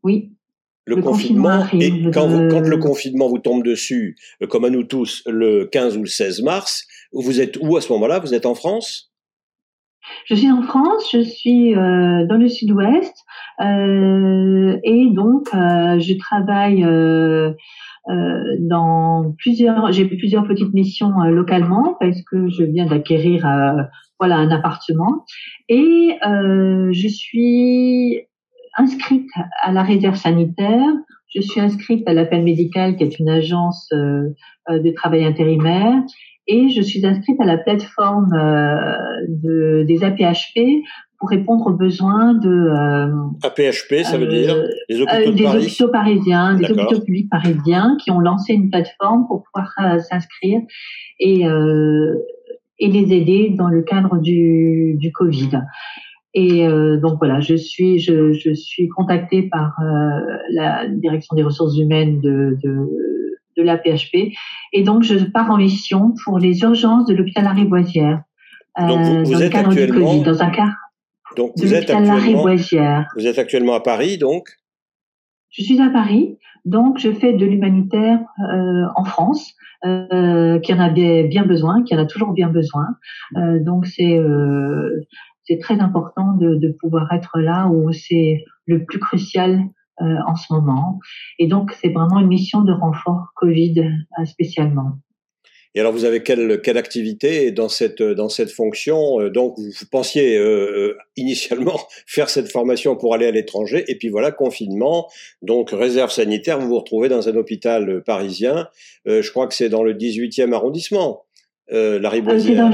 Oui, 0.03 0.31
le, 0.85 1.01
confinement, 1.01 1.65
et 1.73 2.11
quand, 2.11 2.27
quand, 2.49 2.67
le 2.67 2.77
confinement 2.77 3.27
vous 3.27 3.39
tombe 3.39 3.63
dessus, 3.63 4.17
euh, 4.41 4.47
comme 4.47 4.65
à 4.65 4.69
nous 4.69 4.83
tous, 4.83 5.23
le 5.27 5.65
15 5.65 5.97
ou 5.97 6.01
le 6.01 6.07
16 6.07 6.41
mars, 6.41 6.85
vous 7.13 7.39
êtes 7.39 7.57
où 7.61 7.77
à 7.77 7.81
ce 7.81 7.91
moment-là? 7.93 8.19
Vous 8.19 8.33
êtes 8.33 8.45
en 8.45 8.55
France? 8.55 9.11
Je 10.25 10.35
suis 10.35 10.51
en 10.51 10.63
France, 10.63 11.09
je 11.13 11.21
suis 11.21 11.75
euh, 11.75 12.25
dans 12.25 12.37
le 12.37 12.47
sud-ouest 12.47 13.13
euh, 13.61 14.77
et 14.83 15.09
donc 15.11 15.47
euh, 15.53 15.99
je 15.99 16.17
travaille 16.17 16.83
euh, 16.83 17.53
dans 18.59 19.35
plusieurs, 19.37 19.91
j'ai 19.91 20.05
plusieurs 20.05 20.47
petites 20.47 20.73
missions 20.73 21.11
localement 21.25 21.95
parce 21.99 22.21
que 22.23 22.49
je 22.49 22.63
viens 22.63 22.87
d'acquérir 22.87 23.47
voilà 24.19 24.37
un 24.37 24.49
appartement. 24.49 25.23
Et 25.69 26.17
je 26.23 27.07
suis 27.07 28.21
inscrite 28.77 29.29
à 29.61 29.71
la 29.71 29.83
réserve 29.83 30.15
sanitaire. 30.15 30.87
Je 31.33 31.41
suis 31.41 31.61
inscrite 31.61 32.07
à 32.07 32.13
l'appel 32.13 32.43
médical, 32.43 32.95
qui 32.97 33.03
est 33.03 33.19
une 33.19 33.29
agence 33.29 33.87
euh, 33.93 34.29
euh, 34.69 34.79
de 34.79 34.91
travail 34.91 35.23
intérimaire, 35.23 36.01
et 36.47 36.69
je 36.69 36.81
suis 36.81 37.05
inscrite 37.05 37.39
à 37.39 37.45
la 37.45 37.57
plateforme 37.57 38.33
euh, 38.33 38.75
de, 39.29 39.83
des 39.87 40.03
APHP 40.03 40.83
pour 41.19 41.29
répondre 41.29 41.67
aux 41.67 41.73
besoins 41.73 42.33
de 42.33 42.71
APHP, 43.43 44.03
ça 44.03 44.17
veut 44.17 44.25
dire 44.25 44.55
les 44.89 45.01
hôpitaux, 45.01 45.31
des 45.31 45.45
hôpitaux 45.45 45.89
parisiens, 45.89 46.55
des 46.55 46.71
hôpitaux 46.71 47.01
publics 47.01 47.29
parisiens 47.29 47.95
qui 48.03 48.09
ont 48.09 48.19
lancé 48.19 48.53
une 48.53 48.71
plateforme 48.71 49.27
pour 49.27 49.43
pouvoir 49.43 50.01
s'inscrire 50.01 50.61
et 51.19 51.45
et 52.81 52.87
les 52.87 53.13
aider 53.15 53.53
dans 53.55 53.67
le 53.67 53.83
cadre 53.83 54.17
du, 54.17 54.95
du 54.97 55.11
Covid. 55.11 55.61
Et 56.33 56.65
euh, 56.65 56.97
donc 56.97 57.17
voilà, 57.19 57.41
je 57.41 57.55
suis 57.55 57.99
je, 57.99 58.31
je 58.31 58.53
suis 58.53 58.87
contactée 58.87 59.43
par 59.43 59.73
euh, 59.81 60.37
la 60.51 60.87
direction 60.87 61.35
des 61.35 61.43
ressources 61.43 61.77
humaines 61.77 62.21
de, 62.21 62.57
de 62.63 62.89
de 63.57 63.63
la 63.63 63.77
PHP 63.77 64.31
et 64.71 64.83
donc 64.83 65.03
je 65.03 65.17
pars 65.25 65.51
en 65.51 65.57
mission 65.57 66.13
pour 66.23 66.39
les 66.39 66.61
urgences 66.61 67.05
de 67.05 67.13
l'hôpital 67.13 67.43
Lariboisière. 67.43 68.21
Euh, 68.79 68.87
donc 68.87 68.99
vous, 69.01 69.23
vous 69.25 69.31
dans 69.33 69.39
êtes 69.39 69.43
le 69.43 69.49
cadre 69.49 69.73
du 69.73 69.87
Covid, 69.87 70.21
dans 70.21 70.41
un 70.41 70.49
cas 70.49 70.69
donc 71.35 71.55
de 71.57 71.61
vous 71.61 71.73
êtes 71.73 71.89
l'hôpital 71.89 72.09
actuellement 72.09 73.05
vous 73.15 73.27
êtes 73.27 73.37
actuellement 73.37 73.73
à 73.73 73.81
Paris 73.81 74.17
donc 74.17 74.47
Je 75.49 75.63
suis 75.63 75.81
à 75.81 75.89
Paris, 75.89 76.37
donc 76.63 76.97
je 76.97 77.11
fais 77.11 77.33
de 77.33 77.45
l'humanitaire 77.45 78.19
euh, 78.53 78.85
en 78.95 79.03
France, 79.03 79.53
euh, 79.85 80.59
qui 80.59 80.73
en 80.73 80.79
a 80.79 80.89
bien 80.89 81.23
bien 81.23 81.45
besoin, 81.45 81.83
qui 81.83 81.95
en 81.95 81.99
a 81.99 82.05
toujours 82.05 82.33
bien 82.33 82.49
besoin. 82.49 82.87
Euh, 83.35 83.59
donc 83.59 83.87
c'est 83.87 84.17
euh, 84.17 85.05
c'est 85.51 85.59
très 85.59 85.79
important 85.79 86.33
de, 86.33 86.55
de 86.55 86.75
pouvoir 86.79 87.11
être 87.11 87.39
là 87.39 87.67
où 87.67 87.91
c'est 87.91 88.45
le 88.67 88.85
plus 88.85 88.99
crucial 88.99 89.59
euh, 90.01 90.15
en 90.25 90.35
ce 90.35 90.53
moment. 90.53 90.99
Et 91.39 91.47
donc 91.47 91.73
c'est 91.73 91.89
vraiment 91.89 92.19
une 92.19 92.27
mission 92.27 92.61
de 92.61 92.71
renfort 92.71 93.27
Covid 93.35 93.79
euh, 93.79 94.25
spécialement. 94.25 94.93
Et 95.73 95.79
alors, 95.79 95.93
vous 95.93 96.03
avez 96.03 96.21
quelle, 96.21 96.59
quelle 96.61 96.77
activité 96.77 97.51
dans 97.51 97.69
cette, 97.69 98.03
dans 98.03 98.27
cette 98.27 98.51
fonction 98.51 99.21
euh, 99.21 99.29
Donc, 99.29 99.57
vous, 99.57 99.71
pensiez 99.89 100.37
euh, 100.37 100.97
initialement 101.15 101.79
faire 102.07 102.29
cette 102.29 102.51
formation 102.51 102.97
pour 102.97 103.13
aller 103.13 103.25
à 103.25 103.31
l'étranger, 103.31 103.85
et 103.87 103.97
puis 103.97 104.09
voilà, 104.09 104.31
confinement, 104.31 105.09
donc 105.41 105.69
réserve 105.71 106.11
sanitaire, 106.11 106.59
vous 106.59 106.67
vous 106.67 106.79
retrouvez 106.79 107.07
dans 107.07 107.29
un 107.29 107.35
hôpital 107.37 108.03
parisien, 108.03 108.67
je 109.05 109.29
crois 109.31 109.47
que 109.47 109.53
c'est 109.53 109.69
dans 109.69 109.83
le 109.83 109.93
18e 109.93 110.51
arrondissement, 110.51 111.23
la 111.69 112.09
Riboisière. 112.09 112.69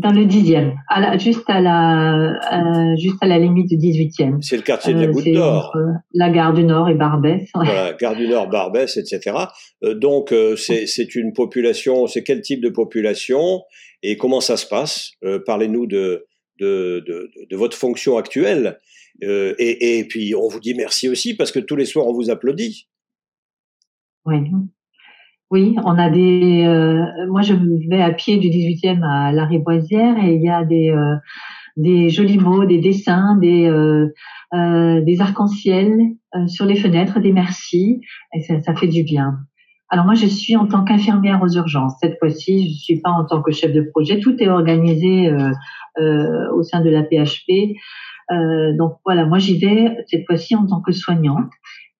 Dans 0.00 0.12
le 0.12 0.24
dixième, 0.26 0.74
à 0.88 1.00
la, 1.00 1.18
juste 1.18 1.48
à 1.48 1.60
la 1.60 2.32
euh, 2.52 2.96
juste 2.96 3.16
à 3.20 3.26
la 3.26 3.38
limite 3.38 3.68
du 3.68 3.76
18e. 3.76 4.42
C'est 4.42 4.56
le 4.56 4.62
quartier 4.62 4.92
de 4.94 4.98
la 5.00 5.06
Euh, 5.06 5.12
Goutte 5.12 5.32
d'Or. 5.32 5.76
la 6.12 6.30
gare 6.30 6.52
du 6.52 6.64
Nord 6.64 6.88
et 6.88 6.94
Barbès. 6.94 7.42
ouais. 7.54 7.64
Voilà, 7.64 7.92
Gare 7.94 8.16
du 8.16 8.26
Nord, 8.28 8.48
Barbès, 8.48 8.96
etc. 8.96 9.36
Euh, 9.84 9.94
donc, 9.94 10.32
euh, 10.32 10.56
c'est 10.56 10.86
c'est 10.86 11.14
une 11.14 11.32
population, 11.32 12.06
c'est 12.06 12.22
quel 12.22 12.40
type 12.42 12.60
de 12.62 12.68
population 12.70 13.62
et 14.02 14.16
comment 14.16 14.40
ça 14.40 14.56
se 14.56 14.66
passe? 14.66 15.12
Euh, 15.24 15.38
Parlez-nous 15.44 15.86
de, 15.86 16.26
de, 16.60 17.02
de, 17.06 17.30
de 17.50 17.56
votre 17.56 17.76
fonction 17.76 18.16
actuelle. 18.16 18.78
Euh, 19.22 19.54
et, 19.58 19.98
et 19.98 20.04
puis, 20.04 20.34
on 20.34 20.48
vous 20.48 20.60
dit 20.60 20.74
merci 20.74 21.08
aussi 21.08 21.34
parce 21.34 21.52
que 21.52 21.58
tous 21.60 21.76
les 21.76 21.84
soirs, 21.84 22.06
on 22.06 22.14
vous 22.14 22.30
applaudit. 22.30 22.88
Oui. 24.24 24.38
Oui, 25.50 25.74
on 25.84 25.98
a 25.98 26.10
des. 26.10 26.64
euh, 26.64 27.04
moi, 27.28 27.42
je 27.42 27.54
vais 27.88 28.00
à 28.00 28.12
pied 28.12 28.38
du 28.38 28.48
18e 28.48 29.02
à 29.02 29.32
la 29.32 29.46
Riboisière 29.46 30.16
et 30.22 30.34
il 30.34 30.42
y 30.42 30.48
a 30.48 30.64
des 30.64 30.90
euh, 30.90 31.16
des 31.76 32.08
jolis 32.08 32.38
mots, 32.38 32.64
des 32.64 32.78
dessins, 32.78 33.36
des 33.36 33.66
euh, 33.66 34.06
euh, 34.54 35.00
des 35.00 35.20
arcs-en-ciel 35.20 35.92
euh, 36.36 36.46
sur 36.46 36.66
les 36.66 36.76
fenêtres, 36.76 37.18
des 37.18 37.32
merci 37.32 38.00
et 38.32 38.40
ça, 38.42 38.60
ça 38.60 38.74
fait 38.76 38.86
du 38.86 39.02
bien. 39.02 39.38
Alors 39.88 40.04
moi, 40.04 40.14
je 40.14 40.26
suis 40.26 40.54
en 40.54 40.66
tant 40.66 40.84
qu'infirmière 40.84 41.42
aux 41.42 41.48
urgences. 41.48 41.94
Cette 42.00 42.16
fois-ci, 42.20 42.68
je 42.72 42.78
suis 42.78 43.00
pas 43.00 43.10
en 43.10 43.24
tant 43.24 43.42
que 43.42 43.50
chef 43.50 43.72
de 43.72 43.82
projet. 43.82 44.20
Tout 44.20 44.36
est 44.40 44.48
organisé 44.48 45.32
au 45.98 46.62
sein 46.62 46.80
de 46.80 46.90
la 46.90 47.02
PHP. 47.02 47.74
Donc 48.78 48.98
voilà, 49.04 49.26
moi 49.26 49.40
j'y 49.40 49.58
vais 49.58 49.96
cette 50.06 50.24
fois-ci 50.26 50.54
en 50.54 50.64
tant 50.64 50.80
que 50.80 50.92
soignante. 50.92 51.50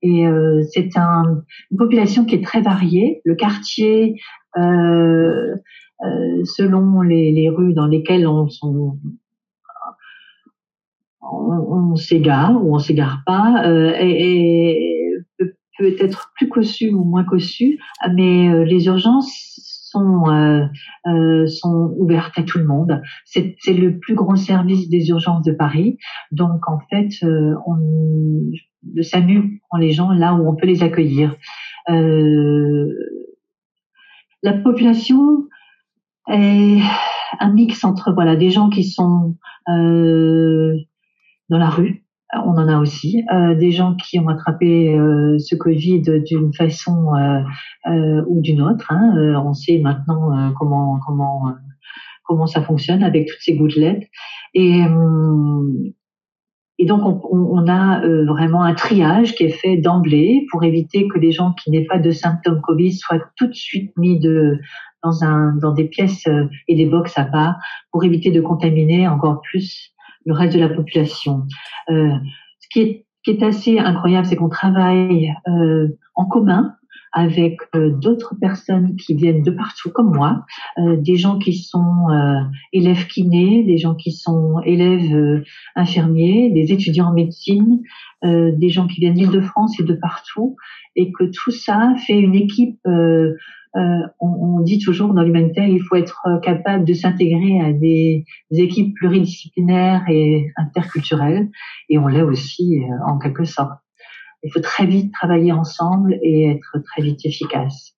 Et 0.03 0.26
euh, 0.26 0.62
c'est 0.72 0.96
un, 0.96 1.42
une 1.70 1.76
population 1.76 2.24
qui 2.24 2.36
est 2.36 2.44
très 2.44 2.62
variée. 2.62 3.20
Le 3.24 3.34
quartier, 3.34 4.16
euh, 4.57 5.55
euh, 6.03 6.44
selon 6.44 7.03
les, 7.03 7.32
les 7.32 7.48
rues 7.51 7.74
dans 7.74 7.86
lesquelles 7.86 8.26
on, 8.26 8.48
on, 8.62 8.98
on, 11.22 11.96
s'égare 11.96 12.53
ou 12.64 12.74
on 12.74 12.78
s'égare 12.78 13.22
pas, 13.26 13.62
euh, 13.66 13.92
et, 13.98 14.70
et 14.70 15.51
peut, 15.78 15.96
être 16.01 16.32
plus 16.36 16.48
cossu 16.48 16.90
ou 16.90 17.05
moins 17.05 17.24
cossu, 17.24 17.78
mais 18.14 18.48
euh, 18.48 18.64
les 18.64 18.86
urgences 18.86 19.88
sont 19.90 20.30
euh, 20.30 20.64
euh, 21.07 21.46
sont 21.46 21.94
ouvertes 21.98 22.38
à 22.38 22.42
tout 22.42 22.59
le 22.59 22.64
monde. 22.66 23.03
C'est 23.24 23.57
c'est 23.59 23.74
le 23.74 23.98
plus 23.98 24.14
grand 24.14 24.36
service 24.36 24.88
des 24.88 25.09
urgences 25.09 25.44
de 25.44 25.53
Paris. 25.53 25.98
Donc 26.30 26.68
en 26.68 26.78
fait, 26.90 27.11
euh, 27.24 27.55
on, 27.66 28.51
le 28.95 29.03
SAMU 29.03 29.61
prend 29.68 29.78
les 29.78 29.93
gens 29.93 30.11
là 30.11 30.35
où 30.35 30.49
on 30.49 30.57
peut 30.57 30.66
les 30.66 30.83
accueillir. 30.83 31.37
Euh, 31.89 32.87
la 34.43 34.53
population 34.55 35.47
est 36.28 36.81
un 37.39 37.53
mix 37.53 37.85
entre 37.85 38.12
voilà 38.12 38.37
des 38.37 38.51
gens 38.51 38.70
qui 38.70 38.85
sont 38.85 39.37
euh, 39.68 40.74
dans 41.49 41.59
la 41.59 41.68
rue, 41.68 42.05
on 42.33 42.53
en 42.53 42.68
a 42.68 42.78
aussi, 42.78 43.24
euh, 43.33 43.55
des 43.55 43.72
gens 43.72 43.97
qui 43.97 44.18
ont 44.18 44.28
attrapé 44.28 44.95
euh, 44.97 45.37
ce 45.39 45.57
Covid 45.57 46.03
d'une 46.24 46.53
façon 46.55 47.14
euh, 47.14 47.43
euh, 47.89 48.24
ou 48.28 48.41
d'une 48.41 48.62
autre. 48.62 48.93
Hein. 48.93 49.14
On 49.45 49.53
sait 49.53 49.78
maintenant 49.78 50.53
comment 50.57 51.01
comment 51.05 51.53
comment 52.24 52.47
ça 52.47 52.62
fonctionne 52.62 53.03
avec 53.03 53.26
toutes 53.26 53.41
ces 53.41 53.57
gouttelettes 53.57 54.09
et 54.55 54.83
hum, 54.83 55.93
et 56.81 56.87
donc, 56.87 57.03
on, 57.05 57.20
on 57.31 57.68
a 57.68 58.03
euh, 58.07 58.24
vraiment 58.24 58.62
un 58.62 58.72
triage 58.72 59.35
qui 59.35 59.45
est 59.45 59.51
fait 59.51 59.76
d'emblée 59.76 60.47
pour 60.51 60.64
éviter 60.64 61.07
que 61.09 61.18
les 61.18 61.31
gens 61.31 61.53
qui 61.53 61.70
n'aient 61.70 61.85
pas 61.85 61.99
de 61.99 62.11
symptômes 62.11 62.62
Covid 62.62 62.95
soient 62.95 63.20
tout 63.37 63.49
de 63.49 63.53
suite 63.53 63.93
mis 63.99 64.18
de, 64.18 64.59
dans, 65.03 65.22
un, 65.22 65.55
dans 65.57 65.72
des 65.72 65.85
pièces 65.85 66.26
euh, 66.26 66.49
et 66.68 66.76
des 66.76 66.87
box 66.87 67.18
à 67.18 67.26
part 67.26 67.57
pour 67.93 68.03
éviter 68.03 68.31
de 68.31 68.41
contaminer 68.41 69.07
encore 69.09 69.43
plus 69.43 69.93
le 70.24 70.33
reste 70.33 70.55
de 70.55 70.61
la 70.61 70.70
population. 70.70 71.43
Euh, 71.91 72.14
ce 72.61 72.68
qui 72.70 72.81
est, 72.81 73.07
qui 73.24 73.33
est 73.33 73.43
assez 73.43 73.78
incroyable, 73.78 74.26
c'est 74.26 74.37
qu'on 74.37 74.49
travaille 74.49 75.35
euh, 75.49 75.89
en 76.14 76.24
commun 76.24 76.76
avec 77.12 77.58
euh, 77.74 77.90
d'autres 77.90 78.34
personnes 78.40 78.96
qui 78.96 79.14
viennent 79.14 79.42
de 79.42 79.50
partout, 79.50 79.90
comme 79.90 80.14
moi, 80.14 80.44
euh, 80.78 80.96
des 80.96 81.16
gens 81.16 81.38
qui 81.38 81.54
sont 81.54 82.08
euh, 82.11 82.40
élèves 82.72 83.06
kinés, 83.06 83.64
des 83.64 83.78
gens 83.78 83.94
qui 83.94 84.12
sont 84.12 84.61
élèves 84.64 85.12
euh, 85.14 85.42
infirmiers, 85.74 86.50
des 86.50 86.72
étudiants 86.72 87.08
en 87.08 87.12
médecine, 87.12 87.80
euh, 88.24 88.52
des 88.56 88.68
gens 88.68 88.86
qui 88.86 89.00
viennent 89.00 89.14
d'Île-de-France 89.14 89.80
et 89.80 89.84
de 89.84 89.94
partout, 89.94 90.56
et 90.94 91.11
que 91.12 91.24
tout 91.24 91.50
ça 91.50 91.94
fait 92.06 92.18
une 92.18 92.34
équipe. 92.34 92.78
euh, 92.86 93.34
on, 94.20 94.58
on 94.58 94.61
dit 94.61 94.78
toujours 94.80 95.14
dans 95.14 95.22
l'humanitaire, 95.22 95.68
il 95.68 95.80
faut 95.80 95.94
être 95.94 96.26
capable 96.42 96.84
de 96.84 96.92
s'intégrer 96.92 97.61
à 97.61 97.72
des, 97.72 98.24
des 98.50 98.61
équipes 98.62 98.94
pluridisciplinaires 98.94 100.02
et 100.08 100.50
interculturelles, 100.56 101.48
et 101.88 101.96
on 101.98 102.08
l'est 102.08 102.22
aussi 102.22 102.80
euh, 102.80 103.06
en 103.06 103.18
quelque 103.18 103.44
sorte. 103.44 103.78
Il 104.43 104.53
faut 104.53 104.61
très 104.61 104.86
vite 104.86 105.12
travailler 105.12 105.53
ensemble 105.53 106.18
et 106.22 106.51
être 106.51 106.82
très 106.84 107.03
vite 107.03 107.24
efficace. 107.24 107.95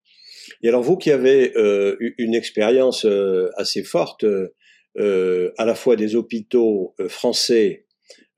Et 0.63 0.69
alors, 0.69 0.83
vous 0.83 0.97
qui 0.97 1.11
avez 1.11 1.57
euh, 1.57 1.97
eu 2.01 2.15
une 2.19 2.35
expérience 2.35 3.05
euh, 3.05 3.51
assez 3.57 3.83
forte, 3.83 4.25
euh, 4.25 5.53
à 5.59 5.65
la 5.65 5.75
fois 5.75 5.97
des 5.97 6.15
hôpitaux 6.15 6.95
français, 7.09 7.87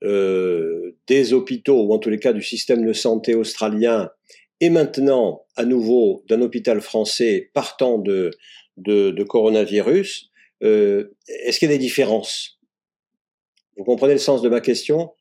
des 0.01 1.33
hôpitaux, 1.33 1.83
ou 1.83 1.93
en 1.93 1.99
tous 1.99 2.09
les 2.11 2.19
cas 2.19 2.31
du 2.31 2.43
système 2.43 2.85
de 2.85 2.93
santé 2.93 3.33
australien, 3.33 4.11
et 4.61 4.69
maintenant, 4.69 5.43
à 5.55 5.65
nouveau, 5.65 6.23
d'un 6.29 6.41
hôpital 6.41 6.79
français 6.79 7.49
partant 7.53 7.97
de, 7.97 8.31
de, 8.77 9.11
de 9.11 9.23
coronavirus, 9.23 10.31
est-ce 10.61 11.59
qu'il 11.59 11.69
y 11.69 11.73
a 11.73 11.75
des 11.75 11.81
différences? 11.81 12.59
Vous 13.77 13.83
comprenez 13.83 14.13
le 14.13 14.19
sens 14.19 14.41
de 14.41 14.49
ma 14.49 14.61
question? 14.61 15.11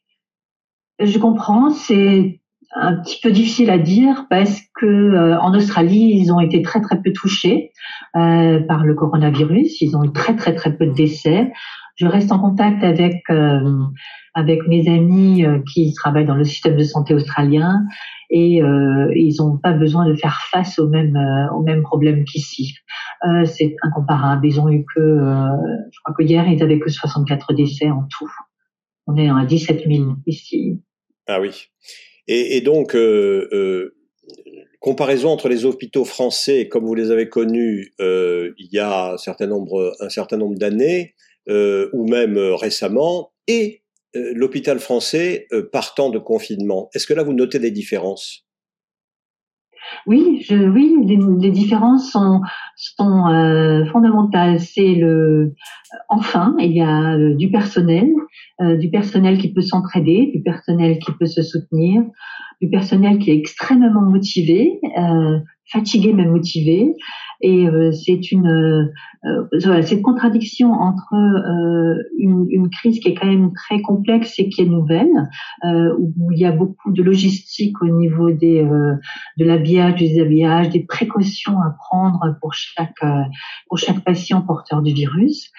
Je 1.01 1.19
comprends, 1.19 1.71
c'est 1.71 2.41
un 2.75 2.97
petit 2.97 3.21
peu 3.23 3.31
difficile 3.31 3.71
à 3.71 3.79
dire 3.79 4.27
parce 4.29 4.61
que 4.75 4.87
euh, 4.87 5.39
en 5.39 5.55
Australie, 5.55 6.13
ils 6.17 6.33
ont 6.33 6.41
été 6.41 6.63
très 6.63 6.81
très 6.81 7.01
peu 7.01 7.13
touchés 7.13 7.71
euh, 8.17 8.61
par 8.61 8.85
le 8.85 8.95
coronavirus. 8.95 9.81
Ils 9.81 9.97
ont 9.97 10.05
eu 10.05 10.13
très 10.13 10.35
très 10.37 10.55
très 10.55 10.77
peu 10.77 10.87
de 10.87 10.93
décès. 10.93 11.53
Je 11.97 12.07
reste 12.07 12.33
en 12.33 12.41
contact 12.41 12.83
avec 12.83 13.23
euh, 13.31 13.85
avec 14.35 14.67
mes 14.67 14.89
amis 14.89 15.45
euh, 15.45 15.61
qui 15.73 15.93
travaillent 15.95 16.27
dans 16.27 16.35
le 16.35 16.45
système 16.45 16.77
de 16.77 16.83
santé 16.83 17.15
australien 17.15 17.85
et 18.31 18.61
euh, 18.63 19.13
ils 19.15 19.37
n'ont 19.39 19.59
pas 19.59 19.73
besoin 19.73 20.09
de 20.09 20.15
faire 20.15 20.41
face 20.51 20.81
aux 20.81 20.89
mêmes 20.89 21.17
euh, 21.17 21.55
aux 21.55 21.63
mêmes 21.63 21.83
problèmes 21.83 22.25
qu'ici. 22.25 22.75
C'est 23.47 23.75
incomparable. 23.81 24.47
Ils 24.47 24.61
ont 24.61 24.69
eu 24.69 24.85
que, 24.85 25.01
je 25.01 25.99
crois 26.03 26.15
que 26.15 26.23
hier 26.23 26.47
ils 26.47 26.63
avaient 26.63 26.79
que 26.79 26.91
64 26.91 27.55
décès 27.55 27.91
en 27.91 28.07
tout. 28.11 28.31
On 29.07 29.17
est 29.17 29.31
à 29.31 29.47
17 29.47 29.85
000 29.87 30.17
ici. 30.27 30.83
Ah 31.27 31.41
oui. 31.41 31.69
Et, 32.27 32.57
et 32.57 32.61
donc, 32.61 32.95
euh, 32.95 33.49
euh, 33.53 33.97
comparaison 34.81 35.31
entre 35.31 35.49
les 35.49 35.65
hôpitaux 35.65 36.05
français, 36.05 36.69
comme 36.69 36.85
vous 36.85 36.95
les 36.95 37.11
avez 37.11 37.29
connus 37.29 37.95
euh, 38.01 38.53
il 38.59 38.69
y 38.73 38.79
a 38.79 39.13
un 39.13 39.17
certain 39.17 39.47
nombre, 39.47 39.95
un 40.01 40.11
certain 40.11 40.37
nombre 40.37 40.59
d'années, 40.59 41.15
euh, 41.49 41.91
ou 41.93 42.09
même 42.09 42.37
euh, 42.37 42.55
récemment, 42.55 43.33
et 43.47 43.83
euh, 44.17 44.33
l'hôpital 44.35 44.79
français 44.79 45.47
partant 45.73 46.11
de 46.11 46.19
confinement. 46.19 46.91
Est-ce 46.95 47.07
que 47.07 47.15
là, 47.15 47.23
vous 47.23 47.35
notez 47.35 47.59
des 47.59 47.71
différences? 47.71 48.47
Oui, 50.07 50.43
je, 50.47 50.57
oui, 50.57 50.95
les, 51.05 51.19
les 51.41 51.51
différences 51.51 52.11
sont, 52.11 52.41
sont 52.77 53.27
euh, 53.29 53.85
fondamentales. 53.87 54.61
C'est 54.61 54.95
le, 54.95 55.55
enfin, 56.09 56.55
il 56.59 56.73
y 56.73 56.81
a 56.81 57.15
euh, 57.15 57.35
du 57.35 57.51
personnel, 57.51 58.09
euh, 58.61 58.77
du 58.77 58.91
personnel 58.91 59.39
qui 59.39 59.53
peut 59.53 59.63
s'entraider, 59.63 60.31
du 60.35 60.43
personnel 60.43 60.99
qui 60.99 61.13
peut 61.19 61.27
se 61.27 61.43
soutenir, 61.43 62.03
du 62.61 62.69
personnel 62.69 63.19
qui 63.19 63.31
est 63.31 63.37
extrêmement 63.37 64.03
motivé, 64.03 64.81
euh, 64.99 65.39
fatigué 65.67 66.13
mais 66.13 66.27
motivé. 66.27 66.95
Et 67.41 67.67
euh, 67.69 67.93
c'est 67.93 68.33
une 68.33 68.47
euh, 68.47 69.49
voilà, 69.63 69.83
cette 69.83 70.03
contradiction 70.03 70.73
entre 70.73 71.15
une, 72.19 72.47
une, 72.51 72.71
crise 72.71 73.01
qui 73.01 73.09
est 73.09 73.15
quand 73.15 73.27
même 73.27 73.53
très 73.53 73.81
complexe 73.83 74.39
et 74.39 74.49
qui 74.49 74.63
est 74.63 74.67
nouvelle, 74.67 75.11
où 75.99 76.31
il 76.33 76.39
y 76.39 76.45
a 76.45 76.53
beaucoup 76.53 76.93
de 76.93 77.03
logistique 77.03 77.81
au 77.83 77.89
niveau 77.89 78.31
des 78.31 78.63
de 78.63 79.45
l'habillage, 79.45 79.95
du 79.95 80.09
déshabillage, 80.09 80.69
des 80.71 80.85
précautions 80.85 81.59
à 81.59 81.75
prendre 81.79 82.37
pour 82.41 82.53
chaque 82.53 83.03
pour 83.69 83.79
chaque 83.79 84.05
patient 84.05 84.43
porteur 84.43 84.83
du 84.83 84.93
virus 84.93 85.51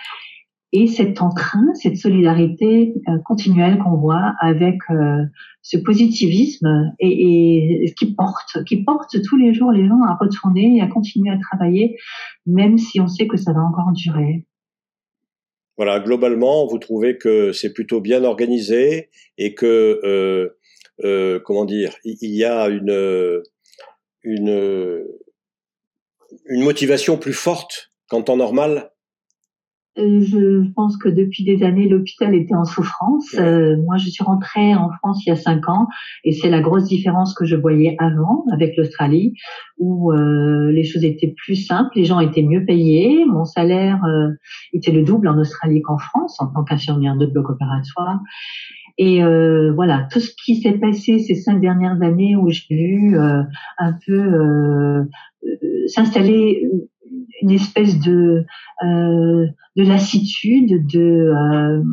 et 0.71 0.87
cet 0.87 1.21
entrain, 1.21 1.73
cette 1.75 1.97
solidarité 1.97 2.93
euh, 3.07 3.17
continuelle 3.23 3.77
qu'on 3.77 3.95
voit 3.95 4.33
avec 4.41 4.77
euh, 4.89 5.23
ce 5.61 5.77
positivisme 5.77 6.91
et, 6.99 7.85
et, 7.85 7.93
qui 7.97 8.13
porte, 8.13 8.63
qui 8.65 8.83
porte 8.83 9.21
tous 9.23 9.37
les 9.37 9.53
jours 9.53 9.71
les 9.71 9.87
gens 9.87 10.01
à 10.07 10.17
retourner 10.19 10.77
et 10.77 10.81
à 10.81 10.87
continuer 10.87 11.31
à 11.31 11.37
travailler, 11.37 11.97
même 12.45 12.77
si 12.77 12.99
on 12.99 13.07
sait 13.07 13.27
que 13.27 13.37
ça 13.37 13.53
va 13.53 13.61
encore 13.61 13.91
durer. 13.93 14.45
Voilà, 15.77 15.99
globalement, 15.99 16.65
vous 16.67 16.77
trouvez 16.77 17.17
que 17.17 17.51
c'est 17.51 17.73
plutôt 17.73 17.99
bien 17.99 18.23
organisé 18.23 19.09
et 19.37 19.53
que, 19.53 19.99
euh, 20.03 20.57
euh, 21.03 21.39
comment 21.43 21.65
dire, 21.65 21.93
il 22.05 22.33
y 22.33 22.45
a 22.45 22.69
une, 22.69 23.41
une, 24.23 25.05
une 26.45 26.63
motivation 26.63 27.17
plus 27.17 27.33
forte 27.33 27.91
qu'en 28.07 28.21
temps 28.21 28.37
normal 28.37 28.91
je 29.97 30.69
pense 30.73 30.97
que 30.97 31.07
depuis 31.07 31.43
des 31.43 31.63
années, 31.63 31.87
l'hôpital 31.87 32.35
était 32.35 32.55
en 32.55 32.65
souffrance. 32.65 33.33
Euh, 33.39 33.77
moi, 33.83 33.97
je 33.97 34.09
suis 34.09 34.23
rentrée 34.23 34.75
en 34.75 34.89
France 34.99 35.25
il 35.25 35.29
y 35.29 35.31
a 35.31 35.35
cinq 35.35 35.69
ans, 35.69 35.87
et 36.23 36.33
c'est 36.33 36.49
la 36.49 36.61
grosse 36.61 36.85
différence 36.85 37.33
que 37.33 37.45
je 37.45 37.55
voyais 37.55 37.95
avant 37.99 38.43
avec 38.51 38.75
l'Australie, 38.77 39.33
où 39.77 40.11
euh, 40.11 40.71
les 40.71 40.83
choses 40.83 41.05
étaient 41.05 41.33
plus 41.35 41.55
simples, 41.55 41.91
les 41.95 42.05
gens 42.05 42.19
étaient 42.19 42.43
mieux 42.43 42.65
payés, 42.65 43.25
mon 43.25 43.45
salaire 43.45 44.03
euh, 44.05 44.29
était 44.73 44.91
le 44.91 45.03
double 45.03 45.27
en 45.27 45.37
Australie 45.37 45.81
qu'en 45.81 45.97
France 45.97 46.41
en 46.41 46.47
tant 46.47 46.63
qu'infirmière 46.63 47.15
de 47.15 47.25
bloc 47.25 47.49
opératoire. 47.49 48.19
Et 48.97 49.23
euh, 49.23 49.73
voilà, 49.73 50.07
tout 50.11 50.19
ce 50.19 50.31
qui 50.45 50.55
s'est 50.55 50.77
passé 50.77 51.19
ces 51.19 51.35
cinq 51.35 51.59
dernières 51.59 52.01
années 52.01 52.35
où 52.37 52.49
j'ai 52.49 52.63
vu 52.69 53.17
un 53.17 53.93
peu 54.05 55.05
s'installer 55.87 56.69
une 57.45 57.51
espèce 57.51 57.99
de 57.99 58.45
euh, 58.83 59.45
de 59.75 59.83
lassitude, 59.83 60.87
de 60.87 60.99
euh, 60.99 61.83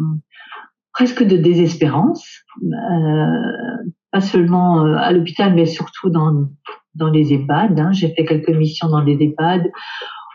presque 0.93 1.23
de 1.23 1.37
désespérance, 1.37 2.27
euh, 2.63 3.91
pas 4.11 4.21
seulement 4.21 4.83
à 4.83 5.13
l'hôpital, 5.13 5.55
mais 5.55 5.67
surtout 5.67 6.09
dans 6.09 6.49
dans 6.95 7.11
les 7.11 7.33
EHPAD. 7.35 7.79
Hein. 7.79 7.93
J'ai 7.93 8.09
fait 8.15 8.25
quelques 8.25 8.51
missions 8.51 8.89
dans 8.89 9.05
des 9.05 9.19
EHPAD 9.21 9.71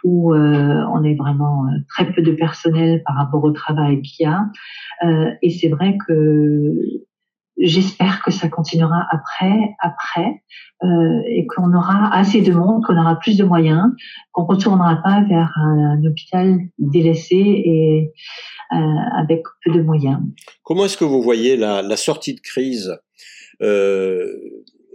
où 0.03 0.34
on 0.34 1.03
est 1.03 1.15
vraiment 1.15 1.65
très 1.89 2.09
peu 2.13 2.22
de 2.22 2.32
personnel 2.32 3.01
par 3.05 3.18
rapport 3.18 3.43
au 3.43 3.51
travail 3.51 4.01
qu'il 4.01 4.26
y 4.26 4.30
a. 4.30 4.45
Et 5.41 5.49
c'est 5.49 5.68
vrai 5.68 5.97
que 6.07 6.72
j'espère 7.60 8.22
que 8.24 8.32
ça 8.32 8.49
continuera 8.49 9.05
après, 9.12 9.76
après, 9.80 10.43
euh, 10.84 11.22
et 11.28 11.47
qu'on 11.47 11.74
aura 11.74 12.14
assez 12.16 12.41
de 12.41 12.53
monde, 12.53 12.84
qu'on 12.86 12.97
aura 12.97 13.18
plus 13.18 13.38
de 13.38 13.43
moyens, 13.43 13.84
qu'on 14.32 14.45
retournera 14.45 14.97
pas 15.03 15.24
vers 15.28 15.51
un, 15.58 16.03
hôpital 16.05 16.60
délaissé 16.78 17.36
et 17.36 18.12
euh, 18.74 18.76
avec 19.18 19.43
peu 19.66 19.72
de 19.72 19.82
moyens. 19.82 20.20
Comment 20.64 20.86
est-ce 20.86 20.97
que 20.97 21.03
vous 21.03 21.22
voyez 21.22 21.58
la, 21.58 21.82
la 21.82 21.97
sortie 21.97 22.36
de 22.36 22.41
crise? 22.41 22.95
Euh, 23.62 24.26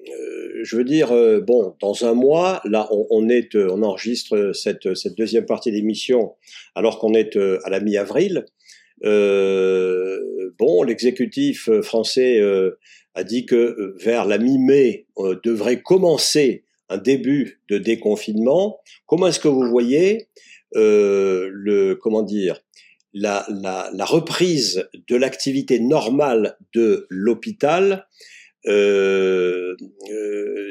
euh 0.09 0.63
je 0.65 0.77
veux 0.77 0.85
dire, 0.85 1.11
euh, 1.11 1.41
bon, 1.41 1.75
dans 1.81 2.05
un 2.05 2.15
mois, 2.15 2.61
là, 2.65 2.87
on, 2.93 3.05
on 3.11 3.29
est, 3.29 3.57
on 3.57 3.83
enregistre 3.83 4.53
cette, 4.55 4.95
cette 4.95 5.17
deuxième 5.17 5.45
partie 5.45 5.73
d'émission, 5.73 6.37
alors 6.77 7.01
qu'on 7.01 7.15
est 7.15 7.37
à 7.37 7.71
la 7.71 7.81
mi-avril. 7.81 8.45
Euh, 9.05 10.53
bon, 10.59 10.83
l'exécutif 10.83 11.69
euh, 11.69 11.83
français 11.83 12.39
euh, 12.41 12.79
a 13.15 13.25
dit 13.25 13.47
que 13.47 13.95
vers 14.01 14.27
la 14.27 14.39
mi-mai 14.39 15.07
devrait 15.45 15.83
commencer 15.83 16.65
un 16.89 16.99
début 16.99 17.61
de 17.69 17.79
déconfinement. 17.79 18.81
Comment 19.07 19.27
est-ce 19.27 19.41
que 19.41 19.49
vous 19.49 19.69
voyez 19.69 20.29
le 20.75 21.95
comment 22.01 22.23
dire 22.23 22.61
la, 23.13 23.47
la, 23.51 24.05
reprise 24.07 24.89
de 25.09 25.17
l'activité 25.17 25.79
normale 25.79 26.57
de 26.75 27.07
l'hôpital 27.11 28.09
euh, 28.67 29.77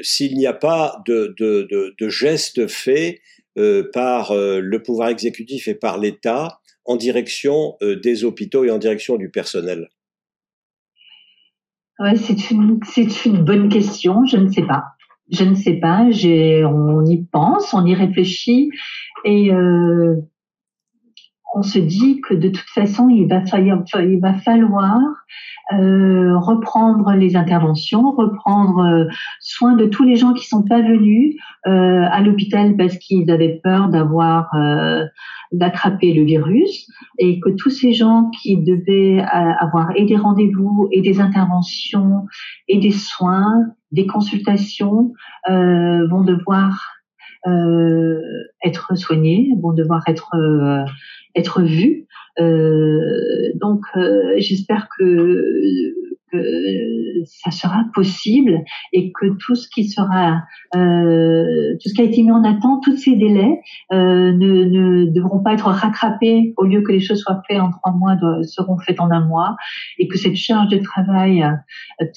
s'il 0.02 0.36
n'y 0.36 0.46
a 0.46 0.52
pas 0.52 1.00
de, 1.06 1.32
de, 1.38 1.68
de, 1.70 1.94
de 1.96 2.08
gestes 2.08 2.66
faits 2.66 3.20
par 3.92 4.34
le 4.34 4.82
pouvoir 4.82 5.10
exécutif 5.10 5.68
et 5.68 5.76
par 5.76 5.98
l'État 5.98 6.61
en 6.84 6.96
direction 6.96 7.76
euh, 7.82 7.96
des 7.96 8.24
hôpitaux 8.24 8.64
et 8.64 8.70
en 8.70 8.78
direction 8.78 9.16
du 9.16 9.30
personnel 9.30 9.88
ouais, 12.02 12.16
c'est 12.16 12.50
une, 12.50 12.80
une 13.24 13.44
bonne 13.44 13.68
question. 13.68 14.24
Je 14.26 14.36
ne 14.36 14.48
sais 14.48 14.62
pas. 14.62 14.84
Je 15.30 15.44
ne 15.44 15.54
sais 15.54 15.74
pas. 15.74 16.02
On 16.04 17.04
y 17.06 17.24
pense, 17.24 17.72
on 17.72 17.86
y 17.86 17.94
réfléchit 17.94 18.70
et 19.24 19.52
euh, 19.52 20.16
on 21.54 21.62
se 21.62 21.78
dit 21.78 22.20
que 22.20 22.34
de 22.34 22.48
toute 22.48 22.68
façon, 22.74 23.08
il 23.08 23.28
va 23.28 23.44
falloir, 24.34 25.00
euh, 25.72 26.36
reprendre 26.38 27.12
les 27.12 27.36
interventions, 27.36 28.10
reprendre 28.12 28.80
euh, 28.80 29.04
soin 29.40 29.74
de 29.74 29.86
tous 29.86 30.02
les 30.02 30.16
gens 30.16 30.32
qui 30.34 30.46
sont 30.46 30.62
pas 30.62 30.80
venus 30.80 31.36
euh, 31.66 32.04
à 32.10 32.20
l'hôpital 32.20 32.76
parce 32.76 32.96
qu'ils 32.98 33.30
avaient 33.30 33.60
peur 33.62 33.88
d'avoir 33.88 34.54
euh, 34.54 35.04
d'attraper 35.52 36.12
le 36.14 36.24
virus 36.24 36.88
et 37.18 37.38
que 37.40 37.50
tous 37.50 37.70
ces 37.70 37.92
gens 37.92 38.30
qui 38.42 38.56
devaient 38.56 39.22
avoir 39.22 39.92
et 39.96 40.04
des 40.04 40.16
rendez-vous 40.16 40.88
et 40.90 41.00
des 41.00 41.20
interventions 41.20 42.26
et 42.68 42.78
des 42.78 42.90
soins, 42.90 43.66
des 43.92 44.06
consultations 44.06 45.12
vont 45.46 46.24
devoir 46.24 47.01
être 48.64 48.96
soignés, 48.96 49.48
vont 49.60 49.72
devoir 49.72 50.02
être 50.08 50.36
être 51.34 51.62
vus 51.62 52.06
euh, 52.40 53.52
donc, 53.54 53.82
euh, 53.96 54.34
j'espère 54.38 54.88
que, 54.98 55.94
que, 56.32 56.38
ça 57.24 57.50
sera 57.50 57.84
possible 57.94 58.64
et 58.92 59.12
que 59.12 59.26
tout 59.38 59.54
ce 59.54 59.68
qui 59.68 59.84
sera, 59.84 60.42
euh, 60.74 61.74
tout 61.80 61.88
ce 61.88 61.94
qui 61.94 62.00
a 62.00 62.04
été 62.04 62.22
mis 62.22 62.32
en 62.32 62.42
attente, 62.42 62.82
tous 62.82 62.96
ces 62.96 63.14
délais 63.16 63.60
ne, 63.90 64.32
ne, 64.32 65.12
devront 65.12 65.40
pas 65.40 65.52
être 65.52 65.66
rattrapés 65.66 66.54
au 66.56 66.64
lieu 66.64 66.82
que 66.82 66.90
les 66.90 67.00
choses 67.00 67.20
soient 67.20 67.42
faites 67.46 67.60
en 67.60 67.70
trois 67.70 67.92
mois, 67.92 68.16
seront 68.42 68.78
faites 68.78 69.00
en 69.00 69.10
un 69.10 69.24
mois. 69.24 69.56
Et 69.98 70.08
que 70.08 70.18
cette 70.18 70.36
charge 70.36 70.68
de 70.68 70.78
travail, 70.78 71.44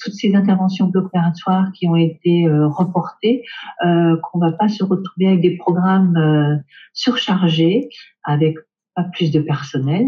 toutes 0.02 0.14
ces 0.14 0.34
interventions 0.34 0.90
opératoires 0.94 1.70
qui 1.72 1.88
ont 1.88 1.96
été 1.96 2.46
reportées, 2.48 3.42
qu'on 3.80 4.38
va 4.38 4.52
pas 4.52 4.68
se 4.68 4.82
retrouver 4.82 5.28
avec 5.28 5.40
des 5.40 5.56
programmes 5.56 6.62
surchargés 6.92 7.88
avec 8.24 8.56
pas 8.96 9.04
plus 9.12 9.30
de 9.30 9.40
personnel. 9.40 10.06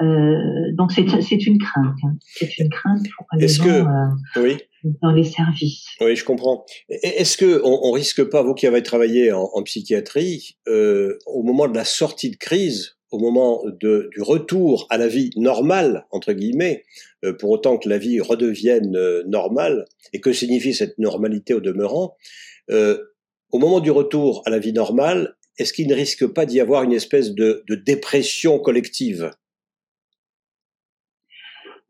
Euh, 0.00 0.36
donc 0.72 0.90
c'est 0.90 1.02
une 1.02 1.58
crainte. 1.58 1.96
Hein. 2.02 2.16
C'est 2.24 2.58
une 2.58 2.70
crainte 2.70 3.06
pour 3.16 3.26
les 3.38 3.46
gens 3.46 3.64
que, 3.64 4.38
euh, 4.38 4.42
oui. 4.42 4.56
dans 5.02 5.12
les 5.12 5.24
services. 5.24 5.86
Oui, 6.00 6.16
je 6.16 6.24
comprends. 6.24 6.64
Est-ce 6.88 7.36
que 7.36 7.60
on, 7.62 7.88
on, 7.88 7.92
risque 7.92 8.24
pas, 8.24 8.42
vous 8.42 8.54
qui 8.54 8.66
avez 8.66 8.82
travaillé 8.82 9.30
en, 9.32 9.48
en 9.52 9.62
psychiatrie, 9.62 10.56
euh, 10.66 11.18
au 11.26 11.42
moment 11.42 11.68
de 11.68 11.76
la 11.76 11.84
sortie 11.84 12.30
de 12.30 12.36
crise, 12.36 12.96
au 13.12 13.18
moment 13.18 13.62
de, 13.80 14.08
du 14.14 14.22
retour 14.22 14.86
à 14.90 14.96
la 14.96 15.06
vie 15.06 15.30
normale 15.36 16.06
entre 16.10 16.32
guillemets, 16.32 16.84
euh, 17.24 17.34
pour 17.34 17.50
autant 17.50 17.76
que 17.76 17.88
la 17.88 17.98
vie 17.98 18.20
redevienne 18.20 18.96
euh, 18.96 19.22
normale, 19.26 19.84
et 20.12 20.20
que 20.20 20.32
signifie 20.32 20.74
cette 20.74 20.98
normalité 20.98 21.54
au 21.54 21.60
demeurant, 21.60 22.16
euh, 22.70 22.98
au 23.50 23.58
moment 23.58 23.80
du 23.80 23.90
retour 23.90 24.42
à 24.46 24.50
la 24.50 24.58
vie 24.58 24.72
normale, 24.72 25.36
est-ce 25.58 25.72
qu'il 25.72 25.88
ne 25.88 25.94
risque 25.94 26.26
pas 26.26 26.46
d'y 26.46 26.60
avoir 26.60 26.82
une 26.82 26.92
espèce 26.92 27.34
de, 27.34 27.64
dépression 27.86 28.58
collective? 28.58 29.30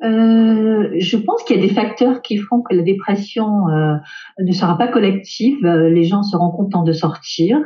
Euh, 0.03 0.89
je 0.99 1.17
pense 1.17 1.45
qu'il 1.45 1.57
y 1.57 1.59
a 1.61 1.63
des 1.63 1.73
facteurs 1.73 2.23
qui 2.23 2.37
font 2.37 2.61
que 2.61 2.75
la 2.75 2.83
dépression 2.83 3.69
euh, 3.69 3.95
ne 4.41 4.51
sera 4.51 4.77
pas 4.77 4.89
collective. 4.89 5.65
Euh, 5.65 5.91
les 5.91 6.03
gens 6.03 6.25
seront 6.25 6.51
contents 6.51 6.83
de 6.83 6.93
sortir. 6.93 7.61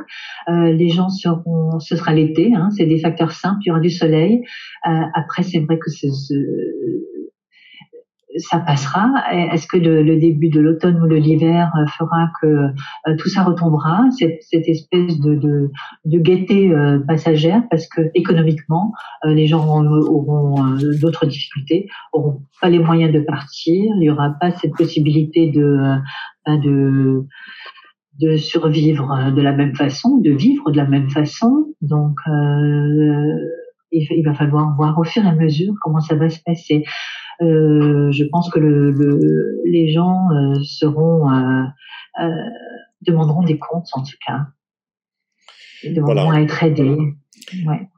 Les 0.48 0.90
gens 0.90 1.08
seront, 1.08 1.80
ce 1.80 1.96
sera 1.96 2.12
l'été. 2.12 2.52
Hein, 2.54 2.68
c'est 2.76 2.84
des 2.84 2.98
facteurs 2.98 3.32
simples. 3.32 3.60
Il 3.64 3.68
y 3.68 3.70
aura 3.70 3.80
du 3.80 3.90
soleil. 3.90 4.42
Après, 4.82 5.42
c'est 5.42 5.60
vrai 5.60 5.78
que 5.78 5.90
c'est 5.90 6.10
ça 8.38 8.58
passera 8.58 9.12
Est-ce 9.32 9.66
que 9.66 9.76
le, 9.76 10.16
début 10.18 10.48
de 10.48 10.60
l'automne 10.60 11.00
ou 11.02 11.08
de 11.08 11.16
l'hiver 11.16 11.72
euh, 11.76 11.86
fera 11.98 12.30
que 12.40 12.46
euh, 12.46 13.16
tout 13.18 13.28
ça 13.28 13.42
retombera 13.42 14.04
cette, 14.18 14.42
cette 14.42 14.68
espèce 14.68 15.18
de, 15.20 15.34
de, 15.34 15.70
de 16.04 16.18
gaieté 16.18 16.72
passagère? 17.06 17.62
Parce 17.70 17.86
que 17.88 18.10
économiquement 18.14 18.92
les 19.24 19.46
gens 19.46 19.66
auront, 19.66 20.76
d'autres 21.00 21.26
difficultés, 21.26 21.88
auront 22.12 22.42
pas 22.60 22.68
les 22.68 22.78
moyens 22.78 23.12
de 23.12 23.20
partir, 23.20 23.92
il 23.96 24.02
y 24.02 24.10
aura 24.10 24.30
pas 24.40 24.50
cette 24.52 24.72
possibilité 24.72 25.50
de 25.50 25.96
de 26.46 27.26
de 28.20 28.36
survivre 28.36 29.30
de 29.34 29.42
la 29.42 29.52
même 29.52 29.74
façon, 29.74 30.18
de 30.18 30.30
vivre 30.30 30.70
de 30.70 30.76
la 30.76 30.86
même 30.86 31.10
façon. 31.10 31.74
Donc, 31.82 32.16
euh, 32.28 33.36
il, 33.92 34.22
va 34.24 34.34
falloir 34.34 34.74
voir 34.76 34.98
au 34.98 35.04
fur 35.04 35.24
et 35.24 35.28
à 35.28 35.34
mesure 35.34 35.74
comment 35.82 36.00
ça 36.00 36.14
va 36.14 36.28
se 36.28 36.40
passer. 36.44 36.84
Euh, 37.42 38.10
je 38.12 38.24
pense 38.24 38.50
que 38.50 38.58
le, 38.58 38.90
le, 38.90 39.60
les 39.66 39.92
gens 39.92 40.28
euh, 40.30 40.54
seront 40.62 41.30
euh, 41.30 41.64
demanderont 43.02 43.42
des 43.42 43.58
comptes 43.58 43.88
en 43.92 44.02
tout 44.02 44.16
cas. 44.26 44.46
Ils 45.82 45.94
devront 45.94 46.14
voilà. 46.14 46.40
être 46.40 46.62
aidés. 46.62 46.96
Ouais. 47.66 47.88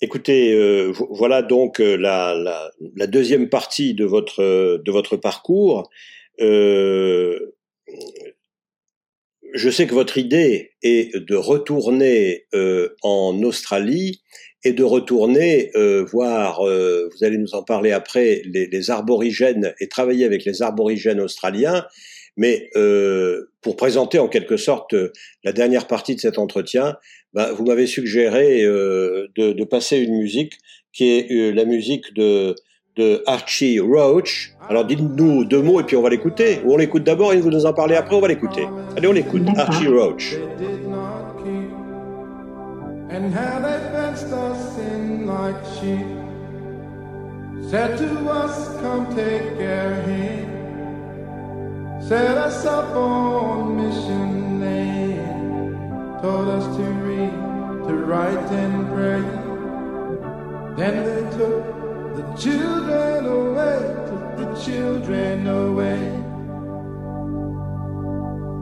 Écoutez, 0.00 0.52
euh, 0.54 0.92
voilà 1.10 1.42
donc 1.42 1.78
la, 1.78 2.34
la, 2.34 2.70
la, 2.96 3.06
deuxième 3.06 3.48
partie 3.48 3.94
de 3.94 4.04
votre 4.04 4.42
de 4.76 4.90
votre 4.90 5.16
parcours. 5.16 5.88
Euh, 6.40 7.38
je 9.54 9.70
sais 9.70 9.86
que 9.86 9.94
votre 9.94 10.18
idée 10.18 10.72
est 10.82 11.16
de 11.16 11.34
retourner 11.34 12.46
euh, 12.54 12.96
en 13.02 13.42
Australie 13.42 14.22
et 14.64 14.72
de 14.72 14.84
retourner 14.84 15.70
euh, 15.74 16.04
voir, 16.04 16.66
euh, 16.66 17.08
vous 17.12 17.24
allez 17.24 17.38
nous 17.38 17.54
en 17.54 17.62
parler 17.62 17.92
après, 17.92 18.42
les, 18.44 18.66
les, 18.66 18.90
arborigènes 18.90 19.74
et 19.80 19.88
travailler 19.88 20.24
avec 20.24 20.44
les 20.44 20.62
arborigènes 20.62 21.20
australiens. 21.20 21.84
Mais 22.36 22.70
euh, 22.76 23.50
pour 23.60 23.76
présenter 23.76 24.18
en 24.18 24.28
quelque 24.28 24.56
sorte 24.56 24.94
la 25.44 25.52
dernière 25.52 25.86
partie 25.86 26.14
de 26.14 26.20
cet 26.20 26.38
entretien, 26.38 26.96
bah, 27.34 27.52
vous 27.52 27.64
m'avez 27.64 27.86
suggéré 27.86 28.62
de, 28.62 29.30
de, 29.34 29.64
passer 29.64 29.98
une 29.98 30.16
musique 30.16 30.54
qui 30.92 31.10
est 31.10 31.52
la 31.52 31.64
musique 31.64 32.14
de 32.14 32.54
de 32.96 33.22
Archie 33.26 33.80
Roach. 33.80 34.54
Alors 34.68 34.84
dites-nous 34.84 35.44
deux 35.44 35.62
mots 35.62 35.80
et 35.80 35.84
puis 35.84 35.96
on 35.96 36.02
va 36.02 36.10
l'écouter. 36.10 36.60
Ou 36.64 36.74
on 36.74 36.76
l'écoute 36.76 37.04
d'abord 37.04 37.32
et 37.32 37.40
vous 37.40 37.50
nous 37.50 37.66
en 37.66 37.72
parlez 37.72 37.96
après, 37.96 38.14
on 38.14 38.20
va 38.20 38.28
l'écouter. 38.28 38.66
Allez, 38.96 39.08
on 39.08 39.12
l'écoute. 39.12 39.42
Archie 39.56 39.88
Roach. 39.88 40.34
And 43.10 43.30
how 43.34 43.60
they 43.60 43.78
fenced 43.92 44.32
us 44.32 44.78
in 44.78 45.26
like 45.26 45.62
sheep. 45.78 46.06
Said 47.70 47.98
to 47.98 48.30
us, 48.30 48.68
come 48.80 49.06
take 49.14 49.58
care 49.58 50.02
here. 50.06 50.48
Set 52.00 52.38
us 52.38 52.64
up 52.64 52.96
on 52.96 53.76
mission 53.76 54.60
lane. 54.60 56.18
Told 56.22 56.48
us 56.48 56.64
to 56.76 56.82
read, 56.82 57.32
to 57.86 57.94
write 58.06 58.50
and 58.50 58.88
pray. 58.92 59.22
Then 60.76 61.04
they 61.04 61.36
took 61.36 61.81
the 62.16 62.34
children 62.34 63.24
away, 63.24 63.78
took 64.08 64.36
the 64.36 64.48
children 64.64 65.46
away, 65.46 66.00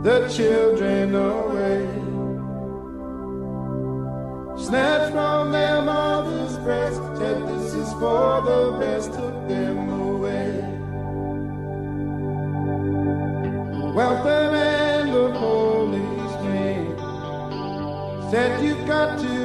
the 0.04 0.28
children 0.28 1.14
away. 1.14 1.86
Snatched 4.64 5.12
from 5.12 5.50
their 5.50 5.82
mother's 5.82 6.56
breast, 6.58 7.00
said 7.18 7.48
this 7.48 7.74
is 7.74 7.92
for 7.94 8.42
the 8.42 8.78
best, 8.78 9.12
took 9.14 9.48
them 9.48 9.88
away. 9.88 10.52
Welcome 13.94 14.54
and 14.54 15.12
the 15.12 15.30
police 15.40 16.36
name 16.44 16.96
said 18.30 18.62
you've 18.64 18.86
got 18.86 19.18
to 19.18 19.39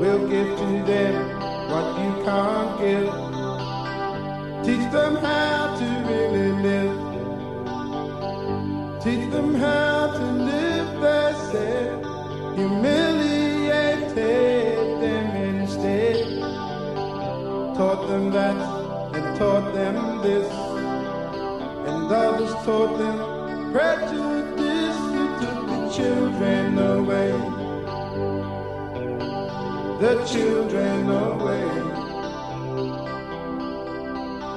We'll 0.00 0.26
give 0.30 0.56
to 0.56 0.68
them 0.86 1.14
what 1.68 1.86
you 2.00 2.10
can't 2.24 2.72
give. 2.80 3.12
Teach 4.64 4.86
them 4.92 5.14
how 5.16 5.76
to 5.78 5.84
really 6.08 6.52
live. 6.62 6.96
Teach 9.04 9.26
them 9.30 9.54
how 9.56 10.06
to 10.16 10.24
live, 10.48 10.88
they 11.02 11.34
said. 11.50 11.90
Humiliated 12.56 14.16
them 15.02 15.26
instead. 15.36 16.16
Taught 17.76 18.02
them 18.08 18.30
that 18.30 18.56
and 19.14 19.26
taught 19.38 19.74
them 19.74 20.22
this. 20.22 20.50
And 21.90 22.10
others 22.10 22.54
taught 22.64 22.96
them 22.96 23.18
prejudice. 23.70 24.98
You 25.12 25.26
took 25.40 25.58
the 25.68 25.78
children 25.94 26.78
away 26.78 27.59
the 30.00 30.24
children 30.24 31.10
away. 31.10 31.68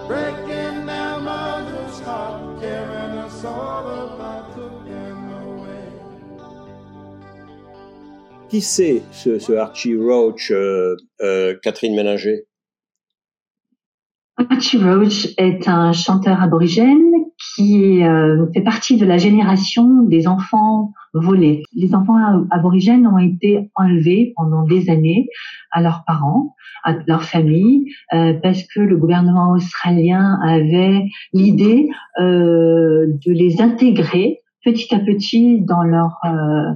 Breaking 0.07 0.89
our 0.89 1.19
mother's 1.19 1.99
heart, 1.99 2.61
tearing 2.61 3.17
us 3.25 3.43
all 3.43 3.85
apart, 4.05 4.55
them 4.55 5.31
away. 5.43 5.89
Qui 8.49 8.61
c'est 8.61 9.03
ce, 9.11 9.37
ce, 9.39 9.53
Archie 9.53 9.97
Roach, 9.97 10.51
euh, 10.51 10.95
euh, 11.21 11.55
Catherine 11.61 11.95
Méninger 11.95 12.45
Archie 14.49 14.77
Roach 14.77 15.27
est 15.37 15.67
un 15.67 15.91
chanteur 15.91 16.41
aborigène 16.41 17.11
qui 17.55 18.03
euh, 18.03 18.45
fait 18.53 18.61
partie 18.61 18.97
de 18.97 19.05
la 19.05 19.17
génération 19.17 20.03
des 20.03 20.27
enfants 20.27 20.93
volés. 21.13 21.63
Les 21.73 21.93
enfants 21.93 22.17
aborigènes 22.49 23.05
ont 23.07 23.19
été 23.19 23.69
enlevés 23.75 24.33
pendant 24.35 24.63
des 24.63 24.89
années 24.89 25.27
à 25.71 25.81
leurs 25.81 26.03
parents, 26.05 26.55
à 26.83 26.95
leur 27.07 27.23
famille, 27.23 27.93
euh, 28.13 28.33
parce 28.41 28.63
que 28.63 28.79
le 28.79 28.97
gouvernement 28.97 29.51
australien 29.51 30.39
avait 30.43 31.05
l'idée 31.33 31.89
euh, 32.19 33.07
de 33.25 33.31
les 33.31 33.61
intégrer 33.61 34.41
petit 34.63 34.93
à 34.93 34.99
petit 34.99 35.61
dans 35.61 35.83
leur 35.83 36.17
euh, 36.25 36.71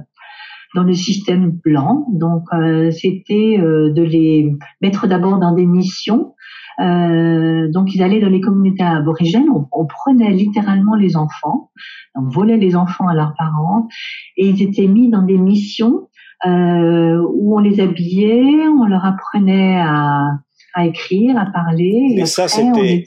dans 0.74 0.84
le 0.84 0.94
système 0.94 1.50
blanc. 1.50 2.06
Donc, 2.10 2.44
euh, 2.52 2.90
c'était 2.90 3.58
de 3.58 4.02
les 4.02 4.52
mettre 4.80 5.06
d'abord 5.06 5.38
dans 5.38 5.52
des 5.52 5.66
missions. 5.66 6.34
Euh, 6.80 7.68
donc 7.68 7.94
ils 7.94 8.02
allaient 8.02 8.20
dans 8.20 8.28
les 8.28 8.40
communautés 8.40 8.84
aborigènes, 8.84 9.48
on, 9.72 9.86
prenait 9.86 10.30
littéralement 10.30 10.94
les 10.94 11.16
enfants, 11.16 11.70
on 12.14 12.28
volait 12.28 12.56
les 12.56 12.76
enfants 12.76 13.08
à 13.08 13.14
leurs 13.14 13.34
parents, 13.36 13.88
et 14.36 14.46
ils 14.46 14.62
étaient 14.62 14.86
mis 14.86 15.10
dans 15.10 15.22
des 15.22 15.38
missions 15.38 16.08
euh, 16.46 17.20
où 17.34 17.56
on 17.56 17.58
les 17.58 17.80
habillait, 17.80 18.68
on 18.68 18.84
leur 18.84 19.04
apprenait 19.04 19.80
à, 19.80 20.28
à 20.74 20.86
écrire, 20.86 21.36
à 21.36 21.46
parler. 21.46 22.14
Et, 22.16 22.26
ça 22.26 22.46
c'était. 22.46 23.04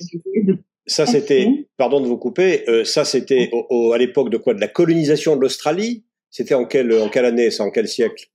Ça 0.87 1.05
c'était, 1.05 1.69
pardon 1.77 2.01
de 2.01 2.07
vous 2.07 2.17
couper, 2.17 2.67
euh, 2.67 2.83
ça 2.83 3.05
c'était 3.05 3.49
à 3.93 3.97
l'époque 3.97 4.29
de 4.29 4.37
quoi? 4.37 4.53
De 4.53 4.59
la 4.59 4.67
colonisation 4.67 5.37
de 5.37 5.41
l'Australie? 5.41 6.03
C'était 6.31 6.55
en 6.55 6.65
quelle, 6.65 6.91
en 6.93 7.09
quelle 7.09 7.25
année 7.25 7.51
ça 7.51 7.65
En 7.65 7.71
quel 7.71 7.87
siècle? 7.87 8.31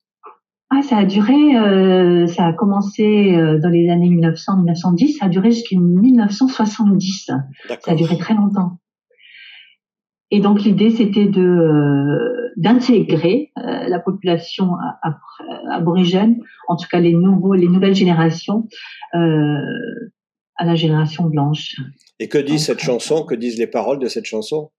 Ah, 0.68 0.82
ça 0.82 0.98
a 0.98 1.04
duré, 1.04 1.56
euh, 1.56 2.26
ça 2.26 2.46
a 2.46 2.52
commencé 2.52 3.34
euh, 3.34 3.58
dans 3.58 3.68
les 3.68 3.88
années 3.88 4.08
1900-1910, 4.08 5.18
ça 5.18 5.26
a 5.26 5.28
duré 5.28 5.52
jusqu'en 5.52 5.80
1970. 5.80 7.26
Ça 7.26 7.92
a 7.92 7.94
duré 7.94 8.18
très 8.18 8.34
longtemps. 8.34 8.78
Et 10.32 10.40
donc 10.40 10.62
l'idée, 10.62 10.90
c'était 10.90 11.26
de 11.26 11.40
euh, 11.40 12.52
d'intégrer 12.56 13.52
la 13.54 14.00
population 14.00 14.72
aborigène, 15.70 16.38
en 16.68 16.76
tout 16.76 16.88
cas 16.90 17.00
les 17.00 17.12
nouveaux, 17.12 17.52
les 17.52 17.68
nouvelles 17.68 17.94
générations, 17.94 18.66
à 19.12 20.64
la 20.64 20.74
génération 20.74 21.26
blanche. 21.26 21.76
Et 22.18 22.28
que 22.28 22.38
dit 22.38 22.58
cette 22.58 22.80
chanson? 22.80 23.24
Que 23.24 23.34
disent 23.34 23.58
les 23.58 23.66
paroles 23.66 23.98
de 23.98 24.08
cette 24.08 24.24
chanson? 24.24 24.70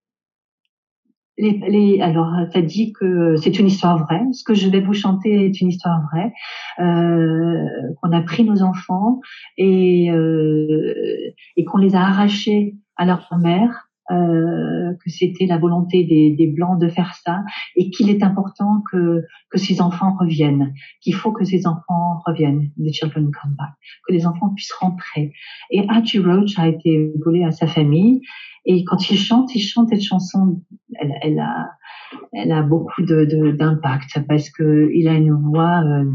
Les, 1.37 1.51
les, 1.67 2.01
alors, 2.01 2.31
ça 2.51 2.61
dit 2.61 2.93
que 2.93 3.35
c'est 3.37 3.59
une 3.59 3.67
histoire 3.67 4.03
vraie. 4.05 4.23
Ce 4.31 4.43
que 4.43 4.53
je 4.53 4.69
vais 4.69 4.81
vous 4.81 4.93
chanter 4.93 5.45
est 5.45 5.61
une 5.61 5.69
histoire 5.69 6.01
vraie. 6.11 6.33
Euh, 6.79 7.65
qu'on 8.01 8.11
a 8.11 8.21
pris 8.21 8.43
nos 8.43 8.63
enfants 8.63 9.21
et, 9.57 10.11
euh, 10.11 11.33
et 11.55 11.63
qu'on 11.65 11.77
les 11.77 11.95
a 11.95 12.01
arrachés 12.01 12.75
à 12.95 13.05
leur 13.05 13.29
mère. 13.39 13.86
Euh, 14.09 14.93
que 15.03 15.09
c'était 15.09 15.45
la 15.45 15.57
volonté 15.57 16.05
des, 16.05 16.31
des, 16.31 16.47
blancs 16.47 16.79
de 16.79 16.87
faire 16.87 17.13
ça 17.25 17.43
et 17.75 17.89
qu'il 17.89 18.09
est 18.09 18.23
important 18.23 18.81
que 18.89 19.21
que 19.49 19.57
ces 19.57 19.81
enfants 19.81 20.15
reviennent, 20.17 20.73
qu'il 21.01 21.13
faut 21.13 21.33
que 21.33 21.43
ces 21.43 21.67
enfants 21.67 22.21
reviennent, 22.25 22.71
the 22.77 22.93
children 22.93 23.31
come 23.31 23.55
back, 23.57 23.71
que 24.07 24.13
les 24.13 24.25
enfants 24.25 24.53
puissent 24.55 24.71
rentrer. 24.79 25.33
Et 25.71 25.85
Archie 25.89 26.19
Roach 26.19 26.57
a 26.57 26.69
été 26.69 27.11
volé 27.25 27.43
à 27.43 27.51
sa 27.51 27.67
famille 27.67 28.21
et 28.65 28.85
quand 28.85 29.09
il 29.09 29.17
chante, 29.17 29.53
il 29.55 29.61
chante 29.61 29.89
cette 29.89 30.03
chanson, 30.03 30.61
elle, 30.99 31.13
elle 31.21 31.39
a, 31.39 31.69
elle 32.31 32.53
a 32.53 32.61
beaucoup 32.61 33.01
de 33.01 33.51
d'impact 33.51 34.25
parce 34.27 34.49
que 34.49 34.89
il 34.93 35.09
a 35.09 35.13
une 35.13 35.33
voix 35.33 35.83
euh, 35.83 36.05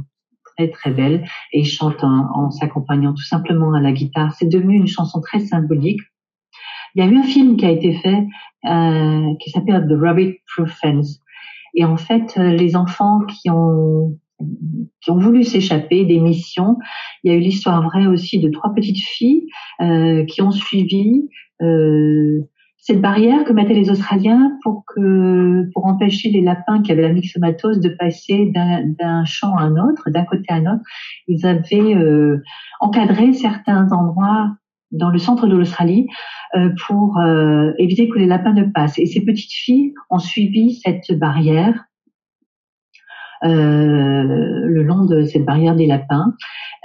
très 0.57 0.71
très 0.71 0.91
belle 0.93 1.25
et 1.53 1.61
il 1.61 1.67
chante 1.67 2.03
en, 2.05 2.29
en 2.35 2.51
s'accompagnant 2.51 3.13
tout 3.13 3.25
simplement 3.25 3.73
à 3.75 3.81
la 3.81 3.93
guitare. 3.93 4.33
C'est 4.33 4.49
devenu 4.49 4.77
une 4.77 4.87
chanson 4.87 5.21
très 5.21 5.41
symbolique. 5.41 6.01
Il 6.95 7.05
y 7.05 7.07
a 7.07 7.11
eu 7.11 7.17
un 7.17 7.23
film 7.23 7.57
qui 7.57 7.67
a 7.67 7.71
été 7.71 7.93
fait 7.95 8.27
euh, 8.65 9.35
qui 9.41 9.51
s'appelle 9.51 9.87
The 9.89 10.01
Rabbit 10.01 10.37
Proof 10.55 10.71
Fence. 10.81 11.21
Et 11.75 11.85
en 11.85 11.97
fait, 11.97 12.35
euh, 12.37 12.51
les 12.51 12.77
enfants 12.77 13.21
qui 13.21 13.51
ont 13.51 14.19
qui 15.01 15.11
ont 15.11 15.19
voulu 15.19 15.45
s'échapper 15.45 16.05
des 16.05 16.21
missions. 16.21 16.79
Il 17.23 17.33
y 17.33 17.35
a 17.35 17.39
eu 17.39 17.41
l'histoire 17.41 17.83
vraie 17.83 18.07
aussi 18.07 18.39
de 18.41 18.49
trois 18.51 18.75
petites 18.75 19.03
filles 19.05 19.47
euh, 19.81 20.25
qui 20.25 20.43
ont 20.43 20.51
suivi 20.51 21.29
euh, 21.61 22.41
cette 22.79 23.01
barrière 23.01 23.45
que 23.45 23.53
mettaient 23.53 23.75
les 23.75 23.91
Australiens 23.91 24.59
pour 24.63 24.85
que 24.87 25.71
pour 25.73 25.87
empêcher 25.87 26.31
les 26.31 26.41
lapins 26.41 26.83
qui 26.83 26.91
avaient 26.91 27.03
la 27.03 27.13
myxomatose 27.13 27.81
de 27.81 27.91
passer 27.91 28.53
d'un 28.53 29.25
champ 29.25 29.55
à 29.57 29.63
un 29.63 29.77
autre, 29.77 30.11
d'un 30.11 30.25
côté 30.25 30.45
à 30.49 30.57
un 30.57 30.75
autre. 30.75 30.83
Ils 31.29 31.47
avaient 31.47 31.95
euh, 31.95 32.43
encadré 32.81 33.33
certains 33.33 33.91
endroits 33.93 34.57
dans 34.93 35.11
le 35.11 35.19
centre 35.19 35.47
de 35.47 35.57
l'Australie 35.57 36.07
euh, 36.55 36.71
pour 36.87 37.19
euh, 37.19 37.73
éviter 37.79 38.09
que 38.09 38.19
les 38.19 38.27
lapins 38.27 38.53
ne 38.53 38.65
passent. 38.65 38.99
Et 38.99 39.07
ces 39.07 39.25
petites 39.25 39.53
filles 39.53 39.95
ont 40.11 40.19
suivi 40.19 40.81
cette 40.85 41.19
barrière 41.19 41.85
euh, 43.45 44.67
le 44.67 44.83
long 44.85 45.05
de 45.05 45.25
cette 45.25 45.45
barrière 45.45 45.75
des 45.75 45.87
lapins 45.87 46.33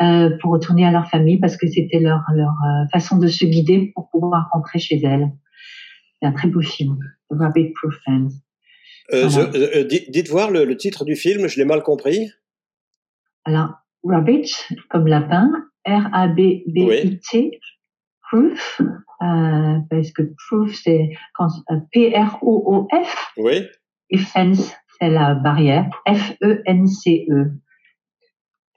euh, 0.01 0.31
pour 0.41 0.51
retourner 0.51 0.85
à 0.85 0.91
leur 0.91 1.07
famille 1.07 1.37
parce 1.37 1.55
que 1.55 1.67
c'était 1.67 1.99
leur, 1.99 2.21
leur 2.33 2.53
façon 2.91 3.19
de 3.19 3.27
se 3.27 3.45
guider 3.45 3.91
pour 3.93 4.09
pouvoir 4.09 4.49
rentrer 4.51 4.79
chez 4.79 4.99
elles. 5.03 5.29
C'est 6.19 6.27
un 6.27 6.31
très 6.31 6.47
beau 6.47 6.61
film, 6.61 6.97
Rabbit 7.29 7.73
Proof 7.73 7.95
Fans. 8.03 8.29
Euh, 9.13 9.27
voilà. 9.27 9.49
euh, 9.55 9.83
dites 9.83 10.29
voir 10.29 10.51
le, 10.51 10.65
le, 10.65 10.75
titre 10.75 11.05
du 11.05 11.15
film, 11.15 11.47
je 11.47 11.57
l'ai 11.57 11.65
mal 11.65 11.81
compris. 11.81 12.29
Alors, 13.45 13.69
Rabbit, 14.03 14.51
comme 14.89 15.07
lapin, 15.07 15.49
R-A-B-B-I-T, 15.85 17.37
oui. 17.37 17.59
Proof, 18.29 18.81
euh, 18.81 19.79
parce 19.89 20.11
que 20.11 20.23
Proof, 20.47 20.73
c'est 20.75 21.09
P-R-O-O-F. 21.91 23.31
Oui. 23.37 23.65
Et 24.09 24.17
Fence, 24.17 24.73
c'est 24.99 25.09
la 25.09 25.35
barrière, 25.35 25.85
F-E-N-C-E. 26.07 27.33
-E. 27.33 27.51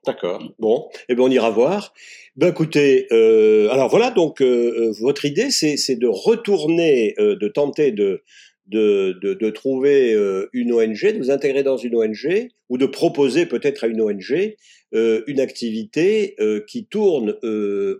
D'accord. 0.06 0.42
Bon, 0.58 0.88
eh 1.10 1.14
ben 1.14 1.24
on 1.24 1.30
ira 1.30 1.50
voir. 1.50 1.92
Ben 2.36 2.48
écoutez, 2.48 3.06
euh, 3.12 3.68
alors 3.70 3.90
voilà, 3.90 4.10
donc 4.10 4.40
euh, 4.40 4.94
votre 4.98 5.26
idée, 5.26 5.50
c'est 5.50 5.96
de 5.96 6.06
retourner, 6.06 7.14
euh, 7.18 7.36
de 7.36 7.48
tenter 7.48 7.92
de 7.92 8.22
de, 8.70 9.18
de, 9.22 9.50
trouver 9.50 10.14
euh, 10.14 10.48
une 10.52 10.72
ONG, 10.72 11.12
de 11.12 11.18
vous 11.18 11.30
intégrer 11.30 11.62
dans 11.62 11.76
une 11.76 11.96
ONG, 11.96 12.48
ou 12.68 12.78
de 12.78 12.86
proposer 12.86 13.46
peut-être 13.46 13.84
à 13.84 13.86
une 13.88 14.00
ONG 14.00 14.56
euh, 14.94 15.22
une 15.26 15.40
activité 15.40 16.36
euh, 16.40 16.60
qui 16.66 16.86
tourne 16.86 17.36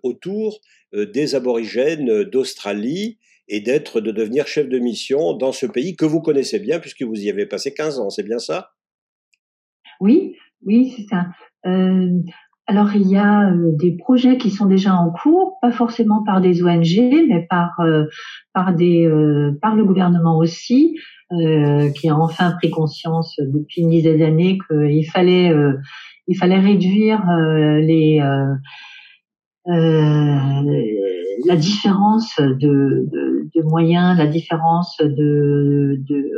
autour 0.03 0.61
des 0.93 1.35
aborigènes 1.37 2.25
d'Australie 2.25 3.19
et 3.49 3.61
d'être, 3.61 4.01
de 4.01 4.11
devenir 4.11 4.47
chef 4.47 4.69
de 4.69 4.79
mission 4.79 5.35
dans 5.35 5.53
ce 5.53 5.67
pays 5.67 5.95
que 5.95 6.05
vous 6.05 6.21
connaissez 6.21 6.59
bien 6.59 6.81
puisque 6.81 7.03
vous 7.03 7.21
y 7.21 7.31
avez 7.31 7.47
passé 7.47 7.73
15 7.75 8.01
ans, 8.01 8.11
c'est 8.11 8.25
bien 8.25 8.39
ça? 8.39 8.73
Oui, 10.01 10.37
oui, 10.65 10.93
c'est 10.97 11.07
ça. 11.09 11.27
Euh, 12.71 12.81
alors 12.81 12.95
il 12.95 13.09
y 13.09 13.17
a 13.17 13.51
euh, 13.51 13.73
des 13.73 13.93
projets 13.93 14.39
qui 14.39 14.51
sont 14.51 14.67
déjà 14.67 14.95
en 14.95 15.11
cours, 15.11 15.59
pas 15.61 15.73
forcément 15.73 16.23
par 16.25 16.41
des 16.41 16.63
ONG, 16.63 17.27
mais 17.29 17.47
par 17.49 17.81
euh, 17.81 18.05
par 18.53 18.75
des 18.75 19.09
par 19.61 19.75
le 19.77 19.85
gouvernement 19.85 20.39
aussi, 20.39 20.97
qui 21.31 22.09
a 22.09 22.17
enfin 22.17 22.53
pris 22.53 22.71
conscience 22.71 23.37
depuis 23.39 23.83
une 23.83 23.91
dizaine 23.91 24.19
d'années 24.19 24.59
qu'il 24.69 25.07
fallait 25.07 25.53
il 26.27 26.37
fallait 26.37 26.59
réduire 26.59 27.23
les 27.81 28.21
la 31.47 31.57
différence 31.57 32.39
de, 32.39 33.07
de, 33.11 33.49
de, 33.55 33.63
moyens, 33.63 34.19
la 34.19 34.27
différence 34.27 34.99
de, 34.99 35.97
de 36.09 36.31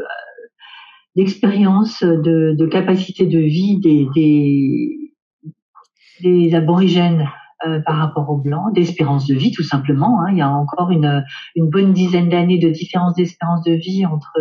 d'expérience, 1.17 2.03
de, 2.03 2.55
de, 2.57 2.67
capacité 2.67 3.27
de 3.27 3.39
vie 3.39 3.79
des, 3.81 4.07
des, 4.15 5.02
des 6.21 6.55
aborigènes 6.55 7.29
euh, 7.65 7.81
par 7.81 7.97
rapport 7.97 8.29
aux 8.29 8.39
blancs, 8.39 8.75
d'espérance 8.75 9.29
de 9.29 9.35
vie 9.35 9.53
tout 9.53 9.63
simplement. 9.63 10.21
Hein. 10.21 10.33
Il 10.33 10.39
y 10.39 10.41
a 10.41 10.51
encore 10.51 10.91
une, 10.91 11.25
une 11.55 11.71
bonne 11.71 11.93
dizaine 11.93 12.29
d'années 12.29 12.59
de 12.59 12.71
différence 12.71 13.15
d'espérance 13.15 13.63
de 13.63 13.73
vie 13.73 14.05
entre 14.05 14.33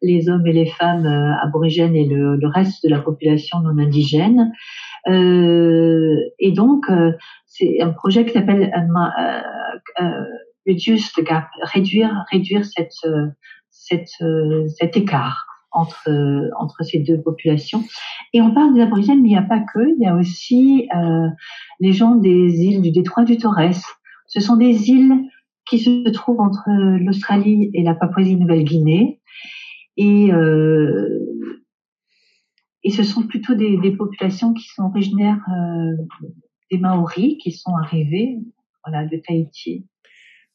les 0.00 0.30
hommes 0.30 0.46
et 0.46 0.52
les 0.52 0.66
femmes 0.66 1.04
euh, 1.04 1.34
aborigènes 1.42 1.94
et 1.94 2.06
le, 2.06 2.36
le, 2.36 2.48
reste 2.48 2.82
de 2.82 2.88
la 2.88 3.00
population 3.00 3.60
non 3.60 3.78
indigène. 3.78 4.50
Euh, 5.08 6.16
et 6.38 6.52
donc, 6.52 6.88
euh, 6.88 7.12
c'est 7.44 7.82
un 7.82 7.90
projet 7.90 8.24
qui 8.24 8.32
s'appelle 8.32 8.72
euh, 10.00 10.24
Reduce 10.66 11.12
the 11.12 11.22
Gap, 11.22 11.48
réduire, 11.74 12.24
réduire 12.32 12.64
cette, 12.64 12.96
cette, 13.70 14.24
cet 14.78 14.96
écart 14.96 15.53
entre 15.74 16.10
entre 16.58 16.82
ces 16.84 17.00
deux 17.00 17.20
populations. 17.20 17.84
Et 18.32 18.40
on 18.40 18.52
parle 18.52 18.74
des 18.74 18.80
aborigènes, 18.80 19.20
mais 19.20 19.28
il 19.28 19.32
n'y 19.32 19.36
a 19.36 19.42
pas 19.42 19.60
que. 19.60 19.94
Il 19.96 20.02
y 20.02 20.06
a 20.06 20.16
aussi 20.16 20.88
euh, 20.96 21.28
les 21.80 21.92
gens 21.92 22.14
des 22.14 22.62
îles 22.64 22.82
du 22.82 22.90
détroit 22.90 23.24
du 23.24 23.36
Torres. 23.36 23.74
Ce 24.26 24.40
sont 24.40 24.56
des 24.56 24.90
îles 24.90 25.14
qui 25.66 25.78
se 25.78 26.08
trouvent 26.10 26.40
entre 26.40 26.68
l'Australie 26.68 27.70
et 27.74 27.82
la 27.82 27.94
Papouasie-Nouvelle-Guinée. 27.94 29.20
Et 29.96 30.32
euh, 30.32 31.24
et 32.84 32.90
ce 32.90 33.02
sont 33.02 33.26
plutôt 33.26 33.54
des, 33.54 33.96
populations 33.96 34.52
qui 34.52 34.68
sont 34.68 34.84
originaires 34.84 35.40
euh, 35.48 35.96
des 36.70 36.78
Maoris, 36.78 37.38
qui 37.42 37.50
sont 37.50 37.74
arrivés 37.76 38.38
voilà, 38.84 39.06
de 39.06 39.16
Tahiti. 39.16 39.86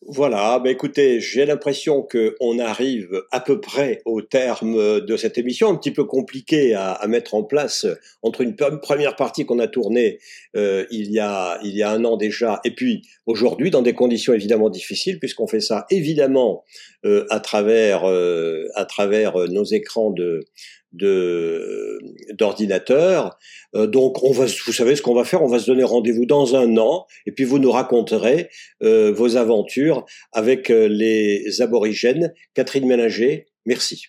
Voilà, 0.07 0.59
ben 0.63 0.69
écoutez, 0.69 1.19
j'ai 1.19 1.45
l'impression 1.45 2.03
qu'on 2.03 2.57
arrive 2.57 3.21
à 3.31 3.41
peu 3.41 3.59
près 3.59 4.01
au 4.05 4.21
terme 4.21 5.01
de 5.01 5.17
cette 5.17 5.37
émission, 5.37 5.69
un 5.69 5.75
petit 5.75 5.91
peu 5.91 6.05
compliqué 6.05 6.73
à, 6.73 7.05
mettre 7.09 7.35
en 7.35 7.43
place 7.43 7.85
entre 8.21 8.39
une 8.39 8.55
première 8.55 9.17
partie 9.17 9.45
qu'on 9.45 9.59
a 9.59 9.67
tournée 9.67 10.19
euh, 10.55 10.85
il, 10.89 11.11
y 11.11 11.19
a, 11.19 11.59
il 11.65 11.75
y 11.75 11.83
a 11.83 11.91
un 11.91 12.05
an 12.05 12.15
déjà, 12.15 12.61
et 12.63 12.71
puis 12.71 13.01
aujourd'hui 13.25 13.71
dans 13.71 13.81
des 13.81 13.93
conditions 13.93 14.33
évidemment 14.33 14.69
difficiles, 14.69 15.19
puisqu'on 15.19 15.47
fait 15.47 15.59
ça 15.59 15.85
évidemment 15.91 16.63
euh, 17.05 17.25
à 17.29 17.41
travers, 17.41 18.05
euh, 18.05 18.67
à 18.75 18.85
travers 18.85 19.37
nos 19.49 19.65
écrans 19.65 20.11
de, 20.11 20.45
de 20.91 21.99
d'ordinateur. 22.33 23.37
Euh, 23.75 23.87
donc 23.87 24.23
on 24.23 24.31
va, 24.31 24.45
vous 24.45 24.71
savez 24.71 24.95
ce 24.95 25.01
qu'on 25.01 25.13
va 25.13 25.23
faire, 25.23 25.43
on 25.43 25.47
va 25.47 25.59
se 25.59 25.67
donner 25.67 25.83
rendez-vous 25.83 26.25
dans 26.25 26.55
un 26.55 26.77
an 26.77 27.05
et 27.25 27.31
puis 27.31 27.43
vous 27.43 27.59
nous 27.59 27.71
raconterez 27.71 28.49
euh, 28.81 29.11
vos 29.11 29.37
aventures 29.37 30.05
avec 30.31 30.69
euh, 30.69 30.87
les 30.87 31.61
aborigènes. 31.61 32.33
Catherine 32.53 32.87
Mélinger, 32.87 33.47
merci. 33.65 34.05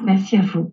Merci 0.00 0.36
à 0.36 0.42
vous. 0.42 0.72